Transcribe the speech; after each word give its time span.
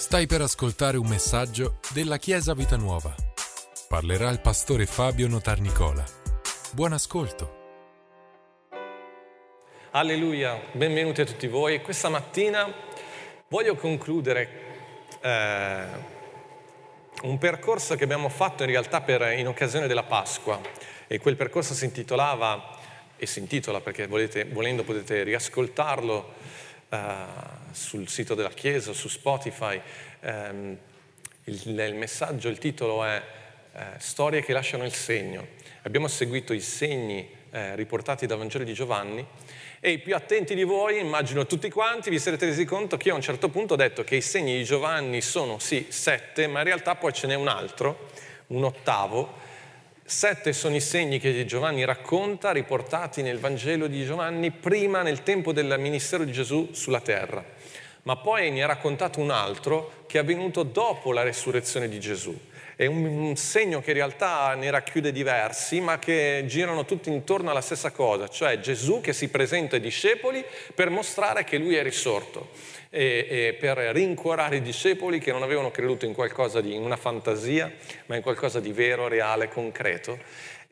Stai 0.00 0.26
per 0.26 0.40
ascoltare 0.40 0.96
un 0.96 1.06
messaggio 1.06 1.78
della 1.92 2.16
Chiesa 2.16 2.54
Vita 2.54 2.76
Nuova. 2.76 3.14
Parlerà 3.86 4.30
il 4.30 4.40
pastore 4.40 4.86
Fabio 4.86 5.28
Notarnicola. 5.28 6.02
Buon 6.72 6.94
ascolto. 6.94 7.58
Alleluia, 9.90 10.58
benvenuti 10.72 11.20
a 11.20 11.26
tutti 11.26 11.46
voi. 11.46 11.82
Questa 11.82 12.08
mattina 12.08 12.72
voglio 13.48 13.74
concludere 13.74 14.48
eh, 15.20 15.84
un 17.24 17.36
percorso 17.36 17.94
che 17.94 18.04
abbiamo 18.04 18.30
fatto 18.30 18.62
in 18.62 18.70
realtà 18.70 19.02
per, 19.02 19.38
in 19.38 19.48
occasione 19.48 19.86
della 19.86 20.04
Pasqua 20.04 20.58
e 21.06 21.18
quel 21.18 21.36
percorso 21.36 21.74
si 21.74 21.84
intitolava 21.84 22.78
e 23.18 23.26
si 23.26 23.38
intitola 23.38 23.82
perché 23.82 24.06
volete, 24.06 24.46
volendo 24.46 24.82
potete 24.82 25.24
riascoltarlo 25.24 26.32
uh, 26.88 26.96
sul 27.72 28.08
sito 28.08 28.34
della 28.34 28.50
Chiesa, 28.50 28.92
su 28.92 29.08
Spotify. 29.08 29.80
Um, 30.20 30.76
il, 31.44 31.78
il, 31.78 31.94
messaggio, 31.94 32.48
il 32.48 32.58
titolo 32.58 33.04
è 33.04 33.22
uh, 33.72 33.80
Storie 33.98 34.42
che 34.42 34.52
lasciano 34.52 34.84
il 34.84 34.92
segno. 34.92 35.46
Abbiamo 35.82 36.08
seguito 36.08 36.52
i 36.52 36.60
segni 36.60 37.28
uh, 37.50 37.58
riportati 37.74 38.26
dal 38.26 38.38
Vangelo 38.38 38.64
di 38.64 38.72
Giovanni 38.72 39.26
e 39.80 39.90
i 39.92 39.98
più 39.98 40.14
attenti 40.14 40.54
di 40.54 40.64
voi, 40.64 40.98
immagino 40.98 41.46
tutti 41.46 41.70
quanti, 41.70 42.10
vi 42.10 42.18
sarete 42.18 42.46
resi 42.46 42.64
conto 42.64 42.96
che 42.96 43.08
io 43.08 43.14
a 43.14 43.16
un 43.16 43.22
certo 43.22 43.48
punto 43.48 43.74
ho 43.74 43.76
detto 43.76 44.04
che 44.04 44.16
i 44.16 44.20
segni 44.20 44.58
di 44.58 44.64
Giovanni 44.64 45.22
sono 45.22 45.58
sì 45.58 45.86
sette, 45.88 46.46
ma 46.46 46.58
in 46.58 46.66
realtà 46.66 46.96
poi 46.96 47.12
ce 47.12 47.26
n'è 47.26 47.34
un 47.34 47.48
altro, 47.48 48.10
un 48.48 48.64
ottavo, 48.64 49.48
Sette 50.10 50.52
sono 50.52 50.74
i 50.74 50.80
segni 50.80 51.20
che 51.20 51.44
Giovanni 51.44 51.84
racconta, 51.84 52.50
riportati 52.50 53.22
nel 53.22 53.38
Vangelo 53.38 53.86
di 53.86 54.04
Giovanni, 54.04 54.50
prima 54.50 55.02
nel 55.02 55.22
tempo 55.22 55.52
del 55.52 55.72
ministero 55.78 56.24
di 56.24 56.32
Gesù 56.32 56.70
sulla 56.72 57.00
terra. 57.00 57.44
Ma 58.02 58.16
poi 58.16 58.50
ne 58.50 58.62
ha 58.62 58.66
raccontato 58.66 59.20
un 59.20 59.30
altro 59.30 60.04
che 60.06 60.18
è 60.18 60.20
avvenuto 60.20 60.62
dopo 60.62 61.12
la 61.12 61.22
resurrezione 61.22 61.88
di 61.88 62.00
Gesù. 62.00 62.38
È 62.74 62.86
un 62.86 63.36
segno 63.36 63.82
che 63.82 63.90
in 63.90 63.96
realtà 63.96 64.54
ne 64.54 64.70
racchiude 64.70 65.12
diversi, 65.12 65.80
ma 65.80 65.98
che 65.98 66.44
girano 66.46 66.86
tutti 66.86 67.10
intorno 67.10 67.50
alla 67.50 67.60
stessa 67.60 67.90
cosa, 67.90 68.26
cioè 68.26 68.58
Gesù 68.58 69.02
che 69.02 69.12
si 69.12 69.28
presenta 69.28 69.76
ai 69.76 69.82
discepoli 69.82 70.42
per 70.74 70.88
mostrare 70.88 71.44
che 71.44 71.58
lui 71.58 71.74
è 71.74 71.82
risorto 71.82 72.48
e, 72.88 73.26
e 73.28 73.56
per 73.60 73.76
rincuorare 73.76 74.56
i 74.56 74.62
discepoli 74.62 75.18
che 75.18 75.30
non 75.30 75.42
avevano 75.42 75.70
creduto 75.70 76.06
in 76.06 76.14
qualcosa 76.14 76.62
di 76.62 76.74
in 76.74 76.82
una 76.82 76.96
fantasia, 76.96 77.70
ma 78.06 78.16
in 78.16 78.22
qualcosa 78.22 78.60
di 78.60 78.72
vero, 78.72 79.08
reale, 79.08 79.48
concreto. 79.48 80.18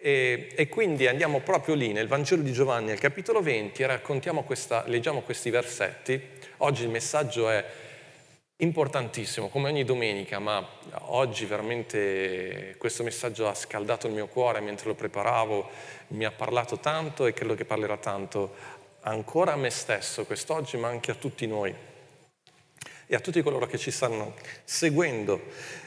E, 0.01 0.53
e, 0.55 0.69
quindi 0.69 1.09
andiamo 1.09 1.41
proprio 1.41 1.75
lì 1.75 1.91
nel 1.91 2.07
Vangelo 2.07 2.43
di 2.43 2.53
Giovanni, 2.53 2.93
al 2.93 3.01
capitolo 3.01 3.43
20, 3.43 3.83
e 3.83 4.01
questa, 4.45 4.85
leggiamo 4.87 5.23
questi 5.23 5.51
versetti. 5.51 6.21
Oggi 6.59 6.85
il 6.85 6.89
messaggio 6.89 7.51
è 7.51 7.65
importantissimo, 8.59 9.49
come 9.49 9.71
ogni 9.71 9.83
domenica, 9.85 10.39
ma 10.39 10.65
oggi 11.07 11.47
veramente 11.47 12.77
questo 12.79 13.03
messaggio 13.03 13.49
ha 13.49 13.55
scaldato 13.55 14.07
il 14.07 14.13
mio 14.13 14.29
cuore 14.29 14.61
mentre 14.61 14.87
lo 14.87 14.95
preparavo, 14.95 15.69
mi 16.09 16.25
ha 16.25 16.31
parlato 16.31 16.79
tanto 16.79 17.27
e 17.27 17.33
credo 17.33 17.55
che 17.55 17.65
parlerà 17.65 17.97
tanto 17.97 18.55
ancora 19.01 19.55
a 19.55 19.57
me 19.57 19.71
stesso 19.71 20.25
quest'oggi, 20.25 20.77
ma 20.77 20.87
anche 20.87 21.11
a 21.11 21.15
tutti 21.15 21.45
noi 21.49 21.75
e 23.11 23.15
a 23.17 23.21
tutti 23.21 23.43
coloro 23.43 23.67
che 23.67 23.79
ci 23.79 23.91
stanno 23.91 24.35
seguendo. 24.63 25.41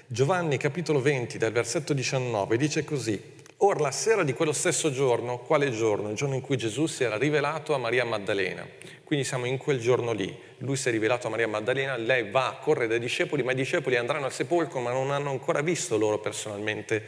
Giovanni 0.07 0.57
capitolo 0.57 0.99
20 0.99 1.37
dal 1.37 1.53
versetto 1.53 1.93
19 1.93 2.57
dice 2.57 2.83
così, 2.83 3.39
Or 3.63 3.79
la 3.79 3.91
sera 3.91 4.23
di 4.23 4.33
quello 4.33 4.53
stesso 4.53 4.91
giorno, 4.91 5.37
quale 5.37 5.69
giorno? 5.69 6.09
Il 6.09 6.15
giorno 6.15 6.33
in 6.33 6.41
cui 6.41 6.57
Gesù 6.57 6.87
si 6.87 7.03
era 7.03 7.15
rivelato 7.15 7.75
a 7.75 7.77
Maria 7.77 8.03
Maddalena. 8.03 8.67
Quindi 9.03 9.23
siamo 9.23 9.45
in 9.45 9.57
quel 9.57 9.79
giorno 9.79 10.13
lì. 10.13 10.35
Lui 10.59 10.75
si 10.75 10.87
è 10.87 10.91
rivelato 10.91 11.27
a 11.27 11.29
Maria 11.29 11.47
Maddalena, 11.47 11.95
lei 11.95 12.31
va 12.31 12.47
a 12.47 12.55
correre 12.55 12.87
dai 12.87 12.99
discepoli, 12.99 13.43
ma 13.43 13.51
i 13.51 13.55
discepoli 13.55 13.97
andranno 13.97 14.25
al 14.25 14.33
sepolcro, 14.33 14.79
ma 14.79 14.91
non 14.91 15.11
hanno 15.11 15.29
ancora 15.29 15.61
visto 15.61 15.95
loro 15.95 16.17
personalmente 16.17 17.05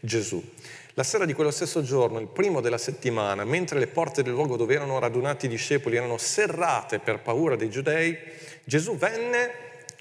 Gesù. 0.00 0.44
La 0.92 1.04
sera 1.04 1.24
di 1.24 1.32
quello 1.32 1.50
stesso 1.50 1.82
giorno, 1.82 2.18
il 2.18 2.26
primo 2.26 2.60
della 2.60 2.76
settimana, 2.76 3.44
mentre 3.44 3.78
le 3.78 3.86
porte 3.86 4.22
del 4.22 4.34
luogo 4.34 4.58
dove 4.58 4.74
erano 4.74 4.98
radunati 4.98 5.46
i 5.46 5.48
discepoli 5.48 5.96
erano 5.96 6.18
serrate 6.18 6.98
per 6.98 7.20
paura 7.20 7.56
dei 7.56 7.70
giudei, 7.70 8.14
Gesù 8.62 8.98
venne 8.98 9.50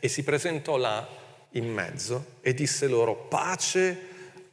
e 0.02 0.09
si 0.09 0.22
presentò 0.22 0.75
là 0.75 1.08
in 1.52 1.72
mezzo 1.72 2.25
e 2.41 2.53
disse 2.53 2.88
loro 2.88 3.16
pace 3.16 3.97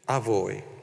a 0.05 0.21
voi. 0.21 0.79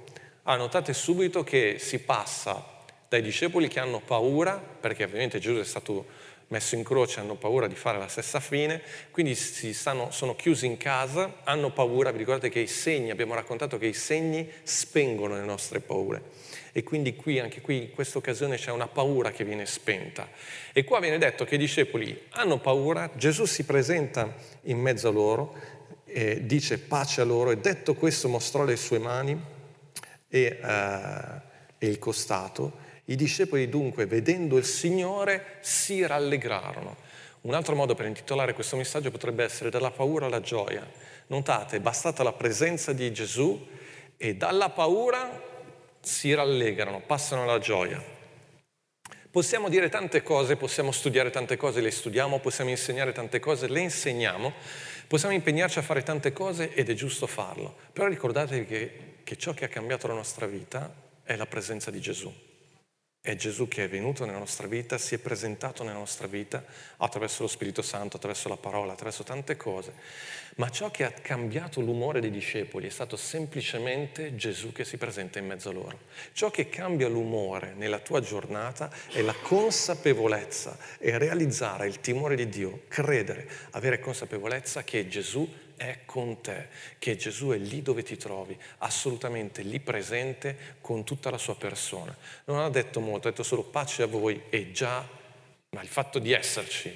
Ah, 0.49 0.55
notate 0.55 0.93
subito 0.93 1.43
che 1.43 1.75
si 1.77 1.99
passa 1.99 2.63
dai 3.09 3.21
discepoli 3.21 3.67
che 3.67 3.81
hanno 3.81 3.99
paura, 3.99 4.57
perché 4.57 5.03
ovviamente 5.03 5.39
Gesù 5.39 5.59
è 5.59 5.65
stato 5.65 6.05
messo 6.47 6.75
in 6.75 6.85
croce, 6.85 7.19
hanno 7.19 7.35
paura 7.35 7.67
di 7.67 7.75
fare 7.75 7.97
la 7.97 8.07
stessa 8.07 8.39
fine, 8.39 8.81
quindi 9.11 9.35
stanno, 9.35 10.09
sono 10.11 10.37
chiusi 10.37 10.65
in 10.65 10.77
casa, 10.77 11.39
hanno 11.43 11.73
paura, 11.73 12.11
vi 12.11 12.19
ricordate 12.19 12.47
che 12.47 12.61
i 12.61 12.67
segni, 12.67 13.09
abbiamo 13.09 13.33
raccontato 13.33 13.77
che 13.77 13.87
i 13.87 13.93
segni 13.93 14.49
spengono 14.63 15.35
le 15.35 15.43
nostre 15.43 15.81
paure 15.81 16.23
e 16.71 16.81
quindi 16.81 17.17
qui, 17.17 17.39
anche 17.39 17.59
qui, 17.59 17.83
in 17.83 17.91
questa 17.91 18.17
occasione 18.17 18.55
c'è 18.55 18.71
una 18.71 18.87
paura 18.87 19.31
che 19.31 19.43
viene 19.43 19.65
spenta. 19.65 20.29
E 20.71 20.85
qua 20.85 21.01
viene 21.01 21.17
detto 21.17 21.43
che 21.43 21.55
i 21.55 21.57
discepoli 21.57 22.27
hanno 22.29 22.59
paura, 22.59 23.09
Gesù 23.15 23.43
si 23.43 23.65
presenta 23.65 24.33
in 24.61 24.79
mezzo 24.79 25.09
a 25.09 25.11
loro, 25.11 25.75
e 26.05 26.45
dice 26.45 26.79
pace 26.79 27.19
a 27.19 27.25
loro 27.25 27.51
e 27.51 27.57
detto 27.57 27.95
questo 27.95 28.29
mostrò 28.29 28.63
le 28.63 28.77
sue 28.77 28.97
mani 28.97 29.55
e, 30.29 30.59
uh, 30.61 31.41
e 31.77 31.87
il 31.87 31.99
costato. 31.99 32.85
I 33.05 33.15
discepoli 33.15 33.69
dunque, 33.69 34.05
vedendo 34.05 34.57
il 34.57 34.65
Signore, 34.65 35.57
si 35.61 36.05
rallegrarono. 36.05 36.95
Un 37.41 37.53
altro 37.53 37.75
modo 37.75 37.95
per 37.95 38.07
intitolare 38.07 38.53
questo 38.53 38.75
messaggio 38.75 39.11
potrebbe 39.11 39.43
essere 39.43 39.69
dalla 39.69 39.91
paura 39.91 40.25
alla 40.25 40.41
gioia. 40.41 40.85
Notate, 41.27 41.77
è 41.77 41.79
bastata 41.79 42.23
la 42.23 42.33
presenza 42.33 42.91
di 42.93 43.11
Gesù 43.13 43.67
e 44.17 44.35
dalla 44.35 44.69
paura 44.69 45.41
si 46.01 46.33
rallegrano, 46.33 47.01
passano 47.05 47.43
alla 47.43 47.59
gioia. 47.59 48.15
Possiamo 49.29 49.69
dire 49.69 49.89
tante 49.89 50.23
cose, 50.23 50.55
possiamo 50.55 50.91
studiare 50.91 51.29
tante 51.29 51.57
cose, 51.57 51.79
le 51.79 51.91
studiamo, 51.91 52.39
possiamo 52.39 52.69
insegnare 52.69 53.11
tante 53.11 53.39
cose, 53.39 53.67
le 53.67 53.81
insegniamo, 53.81 54.51
possiamo 55.07 55.35
impegnarci 55.35 55.79
a 55.79 55.83
fare 55.83 56.01
tante 56.01 56.33
cose 56.33 56.73
ed 56.73 56.89
è 56.89 56.93
giusto 56.93 57.27
farlo. 57.27 57.75
Però 57.93 58.07
ricordatevi 58.07 58.65
che, 58.65 58.91
che 59.27 59.37
ciò 59.37 59.53
che 59.53 59.65
ha 59.65 59.67
cambiato 59.67 60.07
la 60.07 60.13
nostra 60.13 60.45
vita 60.45 60.89
è 61.21 61.35
la 61.35 61.45
presenza 61.45 61.91
di 61.91 61.99
Gesù. 61.99 62.33
È 63.19 63.35
Gesù 63.35 63.67
che 63.67 63.83
è 63.83 63.89
venuto 63.89 64.23
nella 64.23 64.37
nostra 64.37 64.67
vita, 64.67 64.97
si 64.97 65.15
è 65.15 65.17
presentato 65.17 65.83
nella 65.83 65.97
nostra 65.97 66.27
vita 66.27 66.63
attraverso 66.95 67.41
lo 67.41 67.49
Spirito 67.49 67.81
Santo, 67.81 68.15
attraverso 68.15 68.47
la 68.47 68.55
parola, 68.55 68.93
attraverso 68.93 69.23
tante 69.23 69.57
cose. 69.57 69.91
Ma 70.55 70.69
ciò 70.69 70.89
che 70.91 71.03
ha 71.03 71.11
cambiato 71.11 71.81
l'umore 71.81 72.21
dei 72.21 72.31
discepoli 72.31 72.87
è 72.87 72.89
stato 72.89 73.17
semplicemente 73.17 74.33
Gesù 74.37 74.71
che 74.71 74.85
si 74.85 74.95
presenta 74.95 75.39
in 75.39 75.47
mezzo 75.47 75.71
a 75.71 75.73
loro. 75.73 75.99
Ciò 76.31 76.49
che 76.49 76.69
cambia 76.69 77.09
l'umore 77.09 77.73
nella 77.73 77.99
tua 77.99 78.21
giornata 78.21 78.89
è 79.11 79.21
la 79.21 79.35
consapevolezza 79.35 80.77
e 80.99 81.17
realizzare 81.17 81.85
il 81.85 81.99
timore 81.99 82.37
di 82.37 82.47
Dio, 82.47 82.83
credere, 82.87 83.45
avere 83.71 83.99
consapevolezza 83.99 84.85
che 84.85 85.09
Gesù 85.09 85.65
è 85.77 85.99
con 86.05 86.41
te, 86.41 86.67
che 86.99 87.15
Gesù 87.15 87.49
è 87.49 87.57
lì 87.57 87.81
dove 87.81 88.03
ti 88.03 88.17
trovi, 88.17 88.57
assolutamente 88.79 89.61
lì 89.61 89.79
presente 89.79 90.77
con 90.81 91.05
tutta 91.05 91.29
la 91.29 91.37
sua 91.37 91.55
persona. 91.55 92.15
Non 92.45 92.59
ha 92.59 92.69
detto 92.69 92.99
molto, 92.99 93.27
ha 93.27 93.31
detto 93.31 93.43
solo 93.43 93.63
pace 93.63 94.03
a 94.03 94.07
voi 94.07 94.43
e 94.49 94.71
già, 94.71 95.07
ma 95.69 95.81
il 95.81 95.87
fatto 95.87 96.19
di 96.19 96.33
esserci, 96.33 96.95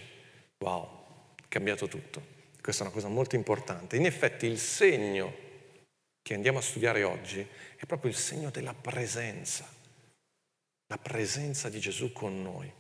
wow, 0.58 1.06
cambiato 1.48 1.88
tutto. 1.88 2.40
Questa 2.62 2.84
è 2.84 2.86
una 2.86 2.96
cosa 2.96 3.08
molto 3.08 3.36
importante. 3.36 3.96
In 3.96 4.06
effetti 4.06 4.46
il 4.46 4.60
segno 4.60 5.34
che 6.22 6.34
andiamo 6.34 6.60
a 6.60 6.62
studiare 6.62 7.04
oggi 7.04 7.46
è 7.76 7.86
proprio 7.86 8.12
il 8.12 8.18
segno 8.18 8.50
della 8.50 8.74
presenza, 8.74 9.68
la 10.88 10.98
presenza 10.98 11.70
di 11.70 11.80
Gesù 11.80 12.12
con 12.12 12.42
noi. 12.42 12.72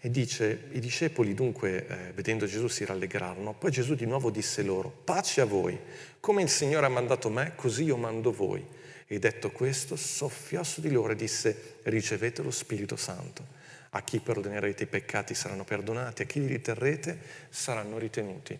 E 0.00 0.10
dice, 0.10 0.68
i 0.72 0.80
discepoli 0.80 1.34
dunque, 1.34 1.86
eh, 1.86 2.12
vedendo 2.12 2.46
Gesù, 2.46 2.68
si 2.68 2.84
rallegrarono. 2.84 3.52
Poi 3.52 3.70
Gesù 3.70 3.94
di 3.94 4.06
nuovo 4.06 4.30
disse 4.30 4.62
loro, 4.62 4.88
pace 4.88 5.42
a 5.42 5.44
voi, 5.44 5.78
come 6.20 6.42
il 6.42 6.48
Signore 6.48 6.86
ha 6.86 6.90
mandato 6.90 7.28
me, 7.28 7.52
così 7.54 7.84
io 7.84 7.96
mando 7.96 8.32
voi. 8.32 8.64
E 9.06 9.18
detto 9.18 9.50
questo, 9.50 9.96
soffiò 9.96 10.62
su 10.62 10.80
di 10.80 10.90
loro 10.90 11.12
e 11.12 11.16
disse, 11.16 11.74
ricevete 11.82 12.42
lo 12.42 12.50
Spirito 12.50 12.96
Santo. 12.96 13.58
A 13.90 14.02
chi 14.02 14.20
perdonerete 14.20 14.84
i 14.84 14.86
peccati 14.86 15.34
saranno 15.34 15.64
perdonati, 15.64 16.22
a 16.22 16.24
chi 16.24 16.40
li 16.40 16.46
riterrete 16.46 17.18
saranno 17.50 17.98
ritenuti. 17.98 18.58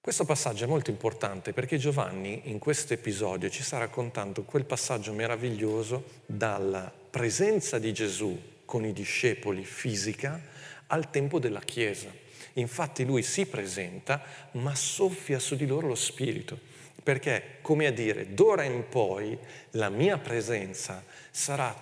Questo 0.00 0.24
passaggio 0.24 0.64
è 0.64 0.66
molto 0.66 0.90
importante 0.90 1.52
perché 1.52 1.76
Giovanni 1.76 2.42
in 2.44 2.58
questo 2.58 2.94
episodio 2.94 3.50
ci 3.50 3.62
sta 3.62 3.76
raccontando 3.76 4.44
quel 4.44 4.64
passaggio 4.64 5.12
meraviglioso 5.12 6.22
dalla 6.24 6.90
presenza 7.10 7.78
di 7.78 7.92
Gesù 7.92 8.40
con 8.70 8.84
i 8.84 8.92
discepoli 8.92 9.64
fisica 9.64 10.40
al 10.86 11.10
tempo 11.10 11.40
della 11.40 11.58
Chiesa. 11.58 12.08
Infatti 12.52 13.04
lui 13.04 13.24
si 13.24 13.46
presenta, 13.46 14.22
ma 14.52 14.76
soffia 14.76 15.40
su 15.40 15.56
di 15.56 15.66
loro 15.66 15.88
lo 15.88 15.96
Spirito, 15.96 16.56
perché, 17.02 17.56
come 17.62 17.86
a 17.86 17.90
dire, 17.90 18.32
d'ora 18.32 18.62
in 18.62 18.88
poi 18.88 19.36
la 19.70 19.88
mia 19.88 20.18
presenza 20.18 21.02
sarà 21.32 21.76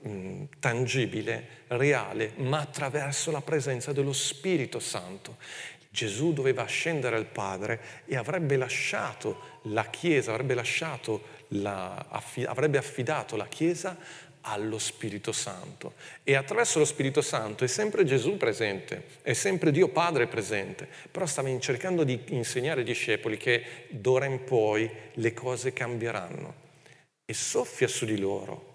mh, 0.00 0.42
tangibile, 0.58 1.62
reale, 1.68 2.34
ma 2.36 2.60
attraverso 2.60 3.30
la 3.30 3.40
presenza 3.40 3.94
dello 3.94 4.12
Spirito 4.12 4.80
Santo. 4.80 5.38
Gesù 5.88 6.34
doveva 6.34 6.66
scendere 6.66 7.16
al 7.16 7.26
Padre 7.26 7.80
e 8.04 8.16
avrebbe 8.16 8.56
lasciato 8.56 9.60
la 9.68 9.84
Chiesa, 9.84 10.32
avrebbe, 10.32 10.54
lasciato 10.54 11.22
la, 11.48 11.94
avrebbe 12.46 12.78
affidato 12.78 13.36
la 13.36 13.46
Chiesa 13.46 13.96
allo 14.44 14.78
Spirito 14.78 15.32
Santo. 15.32 15.94
E 16.22 16.34
attraverso 16.34 16.78
lo 16.78 16.84
Spirito 16.84 17.22
Santo 17.22 17.64
è 17.64 17.66
sempre 17.66 18.04
Gesù 18.04 18.36
presente, 18.36 19.04
è 19.22 19.32
sempre 19.32 19.70
Dio 19.70 19.88
Padre 19.88 20.26
presente, 20.26 20.88
però 21.10 21.26
stava 21.26 21.58
cercando 21.58 22.04
di 22.04 22.20
insegnare 22.28 22.80
ai 22.80 22.86
discepoli 22.86 23.36
che 23.36 23.86
d'ora 23.88 24.26
in 24.26 24.44
poi 24.44 24.90
le 25.12 25.34
cose 25.34 25.72
cambieranno. 25.72 26.62
E 27.24 27.32
soffia 27.32 27.88
su 27.88 28.04
di 28.04 28.18
loro 28.18 28.72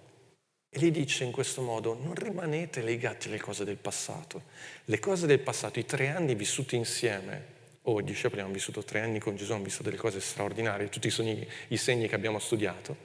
e 0.71 0.79
gli 0.79 0.91
dice 0.91 1.23
in 1.23 1.31
questo 1.31 1.61
modo, 1.61 1.97
non 1.99 2.13
rimanete 2.13 2.81
legati 2.81 3.27
alle 3.27 3.39
cose 3.39 3.63
del 3.63 3.77
passato. 3.77 4.43
Le 4.85 4.99
cose 4.99 5.27
del 5.27 5.39
passato, 5.39 5.79
i 5.79 5.85
tre 5.85 6.09
anni 6.09 6.35
vissuti 6.35 6.75
insieme, 6.75 7.57
o 7.83 7.93
oh, 7.93 7.99
i 7.99 8.03
discepoli 8.03 8.41
hanno 8.41 8.53
vissuto 8.53 8.83
tre 8.83 9.01
anni 9.01 9.19
con 9.19 9.35
Gesù, 9.35 9.53
hanno 9.53 9.63
visto 9.63 9.81
delle 9.81 9.97
cose 9.97 10.19
straordinarie, 10.19 10.89
tutti 10.89 11.07
i, 11.07 11.11
sogni, 11.11 11.47
i 11.69 11.77
segni 11.77 12.07
che 12.07 12.15
abbiamo 12.15 12.37
studiato. 12.37 12.97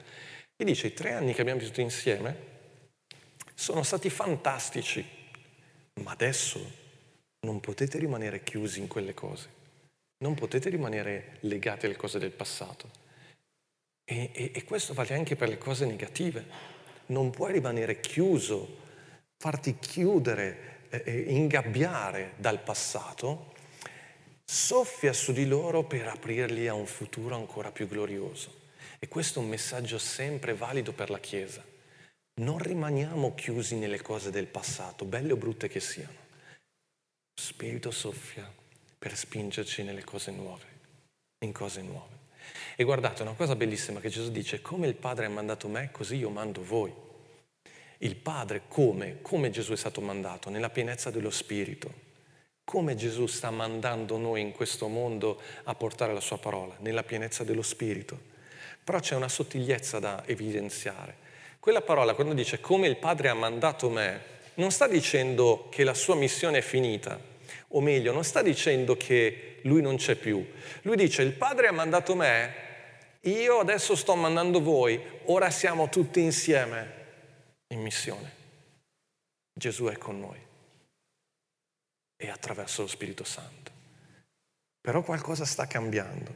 E 0.55 0.63
dice, 0.63 0.87
i 0.87 0.93
tre 0.93 1.13
anni 1.13 1.33
che 1.33 1.41
abbiamo 1.41 1.59
vissuto 1.59 1.81
insieme 1.81 2.53
sono 3.55 3.83
stati 3.83 4.09
fantastici, 4.09 5.03
ma 6.03 6.11
adesso 6.11 6.59
non 7.39 7.61
potete 7.61 7.97
rimanere 7.97 8.43
chiusi 8.43 8.81
in 8.81 8.87
quelle 8.87 9.13
cose, 9.13 9.49
non 10.17 10.35
potete 10.35 10.69
rimanere 10.69 11.37
legati 11.41 11.85
alle 11.85 11.95
cose 11.95 12.19
del 12.19 12.31
passato. 12.31 13.03
E, 14.03 14.29
e, 14.33 14.51
e 14.53 14.63
questo 14.65 14.93
vale 14.93 15.15
anche 15.15 15.35
per 15.35 15.47
le 15.47 15.57
cose 15.57 15.85
negative. 15.85 16.73
Non 17.07 17.31
puoi 17.31 17.53
rimanere 17.53 17.99
chiuso, 17.99 18.83
farti 19.37 19.77
chiudere, 19.79 20.87
eh, 20.89 21.25
ingabbiare 21.29 22.33
dal 22.35 22.61
passato. 22.61 23.53
Soffia 24.43 25.13
su 25.13 25.31
di 25.31 25.47
loro 25.47 25.83
per 25.85 26.07
aprirli 26.07 26.67
a 26.67 26.73
un 26.73 26.85
futuro 26.85 27.35
ancora 27.35 27.71
più 27.71 27.87
glorioso. 27.87 28.63
E 28.99 29.07
questo 29.07 29.39
è 29.39 29.43
un 29.43 29.49
messaggio 29.49 29.97
sempre 29.97 30.53
valido 30.53 30.91
per 30.91 31.09
la 31.09 31.19
Chiesa 31.19 31.73
non 32.41 32.57
rimaniamo 32.57 33.33
chiusi 33.33 33.75
nelle 33.75 34.01
cose 34.01 34.29
del 34.29 34.47
passato, 34.47 35.05
belle 35.05 35.33
o 35.33 35.37
brutte 35.37 35.67
che 35.67 35.79
siano. 35.79 36.23
Lo 37.37 37.41
Spirito 37.41 37.91
soffia 37.91 38.51
per 38.97 39.15
spingerci 39.15 39.83
nelle 39.83 40.03
cose 40.03 40.31
nuove, 40.31 40.65
in 41.45 41.53
cose 41.53 41.81
nuove. 41.81 42.13
E 42.75 42.83
guardate, 42.83 43.21
una 43.21 43.33
cosa 43.33 43.55
bellissima 43.55 43.99
che 43.99 44.09
Gesù 44.09 44.31
dice, 44.31 44.61
come 44.61 44.87
il 44.87 44.95
Padre 44.95 45.25
ha 45.25 45.29
mandato 45.29 45.67
me, 45.67 45.91
così 45.91 46.17
io 46.17 46.29
mando 46.29 46.63
voi. 46.63 46.93
Il 47.99 48.17
Padre 48.17 48.63
come? 48.67 49.21
Come 49.21 49.49
Gesù 49.49 49.71
è 49.71 49.77
stato 49.77 50.01
mandato? 50.01 50.49
Nella 50.49 50.69
pienezza 50.69 51.09
dello 51.09 51.29
Spirito. 51.29 52.03
Come 52.65 52.95
Gesù 52.95 53.27
sta 53.27 53.51
mandando 53.51 54.17
noi 54.17 54.41
in 54.41 54.51
questo 54.51 54.87
mondo 54.87 55.39
a 55.63 55.75
portare 55.75 56.13
la 56.13 56.19
sua 56.19 56.37
parola? 56.37 56.75
Nella 56.79 57.03
pienezza 57.03 57.43
dello 57.43 57.61
Spirito. 57.61 58.33
Però 58.83 58.99
c'è 58.99 59.15
una 59.15 59.29
sottigliezza 59.29 59.99
da 59.99 60.25
evidenziare. 60.25 61.23
Quella 61.65 61.81
parola, 61.81 62.13
quando 62.13 62.35
dice 62.35 62.59
come 62.59 62.85
il 62.85 62.97
Padre 62.97 63.29
ha 63.29 63.33
mandato 63.33 63.89
me, 63.89 64.21
non 64.57 64.69
sta 64.69 64.87
dicendo 64.87 65.67
che 65.71 65.83
la 65.83 65.95
sua 65.95 66.13
missione 66.13 66.59
è 66.59 66.61
finita, 66.61 67.19
o 67.69 67.81
meglio, 67.81 68.13
non 68.13 68.23
sta 68.23 68.43
dicendo 68.43 68.95
che 68.95 69.61
lui 69.63 69.81
non 69.81 69.95
c'è 69.95 70.13
più. 70.13 70.47
Lui 70.83 70.95
dice 70.95 71.23
il 71.23 71.31
Padre 71.31 71.65
ha 71.65 71.71
mandato 71.71 72.13
me, 72.13 72.53
io 73.21 73.57
adesso 73.57 73.95
sto 73.95 74.13
mandando 74.13 74.61
voi, 74.61 75.03
ora 75.23 75.49
siamo 75.49 75.89
tutti 75.89 76.19
insieme 76.19 76.93
in 77.69 77.81
missione. 77.81 78.31
Gesù 79.51 79.85
è 79.85 79.97
con 79.97 80.19
noi 80.19 80.39
e 82.15 82.29
attraverso 82.29 82.83
lo 82.83 82.87
Spirito 82.87 83.23
Santo. 83.23 83.71
Però 84.79 85.01
qualcosa 85.01 85.45
sta 85.45 85.65
cambiando. 85.65 86.31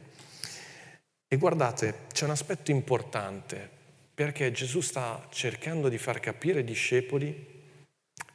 E 1.28 1.36
guardate, 1.36 2.06
c'è 2.12 2.24
un 2.24 2.30
aspetto 2.30 2.72
importante 2.72 3.78
perché 4.20 4.52
Gesù 4.52 4.82
sta 4.82 5.26
cercando 5.30 5.88
di 5.88 5.96
far 5.96 6.20
capire 6.20 6.58
ai 6.58 6.64
discepoli 6.64 7.62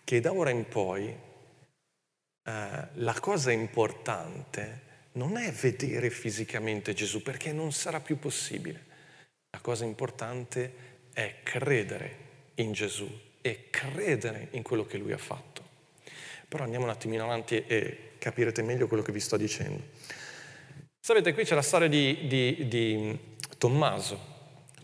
che 0.03 0.19
da 0.19 0.33
ora 0.33 0.49
in 0.49 0.67
poi 0.67 1.05
eh, 1.09 2.87
la 2.91 3.19
cosa 3.19 3.51
importante 3.51 4.81
non 5.11 5.37
è 5.37 5.51
vedere 5.51 6.09
fisicamente 6.09 6.95
Gesù, 6.95 7.21
perché 7.21 7.53
non 7.53 7.71
sarà 7.71 7.99
più 7.99 8.17
possibile. 8.17 8.83
La 9.51 9.59
cosa 9.59 9.85
importante 9.85 10.73
è 11.13 11.41
credere 11.43 12.17
in 12.55 12.71
Gesù 12.71 13.07
e 13.39 13.67
credere 13.69 14.47
in 14.53 14.63
quello 14.63 14.88
che 14.88 14.97
lui 14.97 15.11
ha 15.11 15.19
fatto. 15.19 15.63
Però 16.47 16.63
andiamo 16.63 16.85
un 16.85 16.91
attimino 16.91 17.25
avanti 17.25 17.63
e 17.63 18.13
capirete 18.17 18.63
meglio 18.63 18.88
quello 18.88 19.03
che 19.03 19.11
vi 19.11 19.19
sto 19.19 19.38
dicendo. 19.38 19.83
Sapete, 20.99 21.31
qui 21.35 21.43
c'è 21.43 21.53
la 21.53 21.61
storia 21.61 21.88
di, 21.88 22.25
di, 22.25 22.67
di 22.67 23.19
Tommaso, 23.59 24.33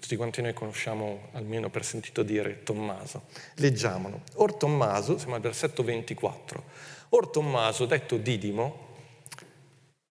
tutti 0.02 0.16
quanti 0.16 0.42
noi 0.42 0.54
conosciamo, 0.54 1.30
almeno 1.34 1.70
per 1.70 1.86
sentito 1.86 2.24
dire, 2.24 2.64
Tommaso. 2.64 3.26
Leggiamolo. 3.58 4.24
Or 4.36 4.56
Tommaso, 4.56 5.20
siamo 5.20 5.36
al 5.36 5.42
versetto 5.42 5.84
24, 5.84 6.64
Or 7.10 7.30
Tommaso, 7.30 7.86
detto 7.86 8.18
Didimo, 8.18 8.90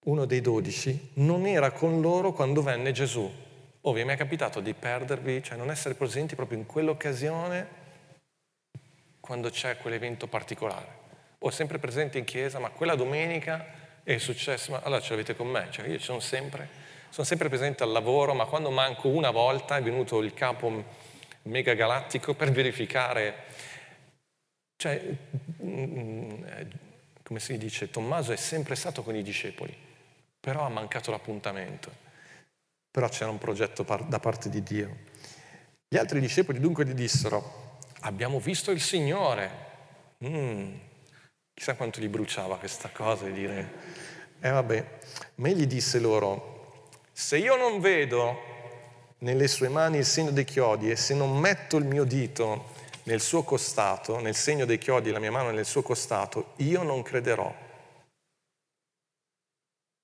uno 0.05 0.27
dei 0.27 0.41
dodici, 0.41 1.11
non 1.15 1.45
era 1.45 1.73
con 1.73 2.01
loro 2.01 2.33
quando 2.33 2.63
venne 2.63 2.93
Gesù. 2.93 3.29
Oh, 3.81 3.93
vi 3.93 4.01
è 4.01 4.05
mai 4.05 4.17
capitato 4.17 4.61
di 4.61 4.75
perdervi, 4.75 5.43
cioè 5.43 5.59
non 5.59 5.71
essere 5.71 5.95
presenti 5.95 6.37
proprio 6.37 6.59
in 6.59 6.67
quell'occasione 6.67 7.79
quando 9.19 9.51
c'è 9.51 9.77
quell'evento 9.79 10.29
particolare? 10.29 10.99
O 11.41 11.51
sempre 11.51 11.79
presenti 11.79 12.17
in 12.17 12.25
chiesa, 12.25 12.61
ma 12.61 12.71
quella 12.71 12.95
domenica 12.95 13.67
è 14.05 14.19
successo, 14.19 14.71
ma 14.71 14.81
allora 14.85 15.01
ce 15.01 15.11
l'avete 15.11 15.35
con 15.35 15.49
me, 15.49 15.67
cioè 15.71 15.89
io 15.89 15.99
ci 15.99 16.05
sono 16.05 16.21
sempre 16.21 16.80
sono 17.11 17.27
sempre 17.27 17.49
presente 17.49 17.83
al 17.83 17.91
lavoro, 17.91 18.35
ma 18.35 18.47
quando 18.47 18.71
manco 18.71 19.09
una 19.09 19.31
volta 19.31 19.77
è 19.77 19.83
venuto 19.83 20.21
il 20.21 20.33
capo 20.33 20.85
mega 21.43 21.75
galattico 21.75 22.35
per 22.35 22.53
verificare, 22.53 23.45
cioè, 24.77 25.03
mm, 25.63 26.43
come 27.23 27.41
si 27.41 27.59
dice, 27.59 27.91
Tommaso 27.91 28.33
è 28.33 28.37
sempre 28.37 28.75
stato 28.75 29.03
con 29.03 29.15
i 29.15 29.23
discepoli, 29.23 29.77
però 30.39 30.65
ha 30.65 30.69
mancato 30.69 31.11
l'appuntamento. 31.11 32.09
Però 32.91 33.09
c'era 33.09 33.31
un 33.31 33.39
progetto 33.39 33.85
da 34.09 34.19
parte 34.19 34.49
di 34.49 34.63
Dio. 34.63 34.97
Gli 35.89 35.97
altri 35.97 36.21
discepoli 36.21 36.59
dunque 36.59 36.87
gli 36.87 36.93
dissero, 36.93 37.79
abbiamo 38.01 38.41
visto 38.41 38.71
il 38.71 38.81
Signore. 38.81 39.69
Mm, 40.25 40.75
chissà 41.53 41.75
quanto 41.75 42.01
gli 42.01 42.09
bruciava 42.09 42.59
questa 42.59 42.89
cosa 42.91 43.27
di 43.27 43.33
dire, 43.33 43.73
eh 44.41 44.51
vabbè, 44.51 44.99
ma 45.37 45.49
egli 45.49 45.67
disse 45.67 45.99
loro, 45.99 46.60
se 47.21 47.37
io 47.37 47.55
non 47.55 47.81
vedo 47.81 48.49
nelle 49.19 49.47
sue 49.47 49.69
mani 49.69 49.99
il 49.99 50.07
segno 50.07 50.31
dei 50.31 50.45
chiodi 50.45 50.91
e 50.91 50.97
se 50.97 51.13
non 51.15 51.39
metto 51.39 51.77
il 51.77 51.85
mio 51.85 52.05
dito 52.05 52.73
nel 53.03 53.21
suo 53.21 53.43
costato, 53.43 54.21
nel 54.21 54.35
segno 54.35 54.65
dei 54.65 54.79
chiodi, 54.79 55.11
la 55.11 55.19
mia 55.19 55.31
mano 55.31 55.51
nel 55.51 55.67
suo 55.67 55.83
costato, 55.83 56.55
io 56.57 56.83
non 56.83 57.03
crederò. 57.03 57.55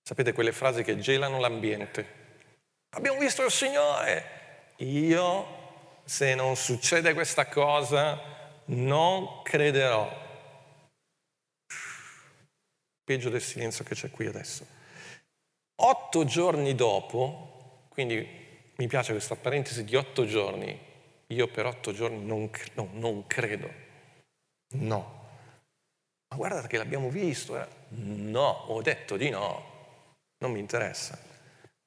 Sapete 0.02 0.34
quelle 0.34 0.52
frasi 0.52 0.82
che 0.82 0.98
gelano 0.98 1.40
l'ambiente? 1.40 2.06
Abbiamo 2.90 3.18
visto 3.18 3.42
il 3.42 3.50
Signore. 3.50 4.74
Io, 4.76 5.46
se 6.04 6.34
non 6.34 6.54
succede 6.54 7.14
questa 7.14 7.46
cosa, 7.46 8.20
non 8.66 9.40
crederò. 9.42 10.06
Peggio 13.02 13.30
del 13.30 13.42
silenzio 13.42 13.84
che 13.84 13.94
c'è 13.94 14.10
qui 14.10 14.26
adesso. 14.26 14.75
Otto 15.78 16.24
giorni 16.24 16.74
dopo, 16.74 17.88
quindi 17.88 18.26
mi 18.76 18.86
piace 18.86 19.12
questa 19.12 19.36
parentesi 19.36 19.84
di 19.84 19.94
otto 19.94 20.24
giorni, 20.24 20.78
io 21.26 21.48
per 21.48 21.66
otto 21.66 21.92
giorni 21.92 22.24
non, 22.24 22.50
no, 22.74 22.88
non 22.92 23.26
credo, 23.26 23.70
no. 24.74 25.24
Ma 26.28 26.36
guarda 26.36 26.66
che 26.66 26.78
l'abbiamo 26.78 27.10
visto, 27.10 27.60
eh. 27.60 27.66
no, 27.90 28.64
ho 28.68 28.80
detto 28.80 29.18
di 29.18 29.28
no, 29.28 29.64
non 30.38 30.52
mi 30.52 30.60
interessa. 30.60 31.18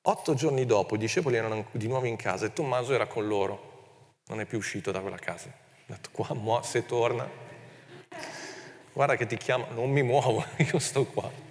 Otto 0.02 0.34
giorni 0.36 0.66
dopo 0.66 0.96
i 0.96 1.00
discepoli 1.00 1.36
erano 1.36 1.66
di 1.72 1.88
nuovo 1.88 2.06
in 2.06 2.16
casa 2.16 2.46
e 2.46 2.54
Tommaso 2.54 2.94
era 2.94 3.08
con 3.08 3.28
loro, 3.28 4.14
non 4.28 4.40
è 4.40 4.46
più 4.46 4.60
uscito 4.60 4.92
da 4.92 5.02
quella 5.02 5.18
casa. 5.18 5.50
Ha 5.50 5.94
detto 5.94 6.10
qua, 6.12 6.62
se 6.62 6.86
torna, 6.86 7.28
guarda 8.94 9.16
che 9.16 9.26
ti 9.26 9.36
chiama, 9.38 9.66
non 9.72 9.90
mi 9.90 10.04
muovo, 10.04 10.46
io 10.72 10.78
sto 10.78 11.06
qua. 11.06 11.49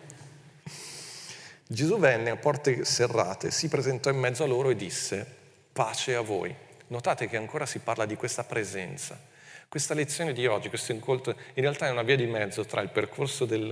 Gesù 1.71 1.99
venne 1.99 2.31
a 2.31 2.37
porte 2.37 2.83
serrate, 2.87 3.51
si 3.51 3.69
presentò 3.69 4.09
in 4.09 4.17
mezzo 4.17 4.43
a 4.43 4.47
loro 4.47 4.71
e 4.71 4.75
disse, 4.75 5.27
pace 5.71 6.15
a 6.15 6.23
voi. 6.23 6.55
Notate 6.87 7.29
che 7.29 7.37
ancora 7.37 7.67
si 7.67 7.81
parla 7.81 8.07
di 8.07 8.17
questa 8.17 8.43
presenza. 8.43 9.21
Questa 9.69 9.93
lezione 9.93 10.33
di 10.33 10.47
oggi, 10.47 10.71
questo 10.71 10.93
incontro, 10.93 11.33
in 11.33 11.63
realtà 11.63 11.87
è 11.87 11.91
una 11.91 12.03
via 12.03 12.17
di 12.17 12.25
mezzo 12.25 12.65
tra 12.65 12.81
il 12.81 12.89
percorso 12.89 13.45
dei 13.45 13.71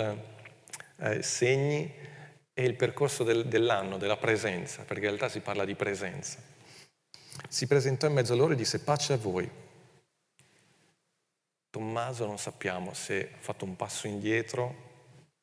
eh, 0.98 1.22
segni 1.22 1.90
e 2.52 2.64
il 2.64 2.74
percorso 2.76 3.24
del, 3.24 3.46
dell'anno, 3.46 3.96
della 3.96 4.18
presenza, 4.18 4.82
perché 4.82 5.04
in 5.04 5.16
realtà 5.16 5.30
si 5.30 5.40
parla 5.40 5.64
di 5.64 5.74
presenza. 5.74 6.38
Si 7.48 7.66
presentò 7.66 8.06
in 8.08 8.12
mezzo 8.12 8.34
a 8.34 8.36
loro 8.36 8.52
e 8.52 8.56
disse, 8.56 8.80
pace 8.80 9.14
a 9.14 9.16
voi. 9.16 9.50
Tommaso 11.70 12.26
non 12.26 12.38
sappiamo 12.38 12.92
se 12.92 13.30
ha 13.32 13.38
fatto 13.40 13.64
un 13.64 13.74
passo 13.74 14.06
indietro, 14.06 14.74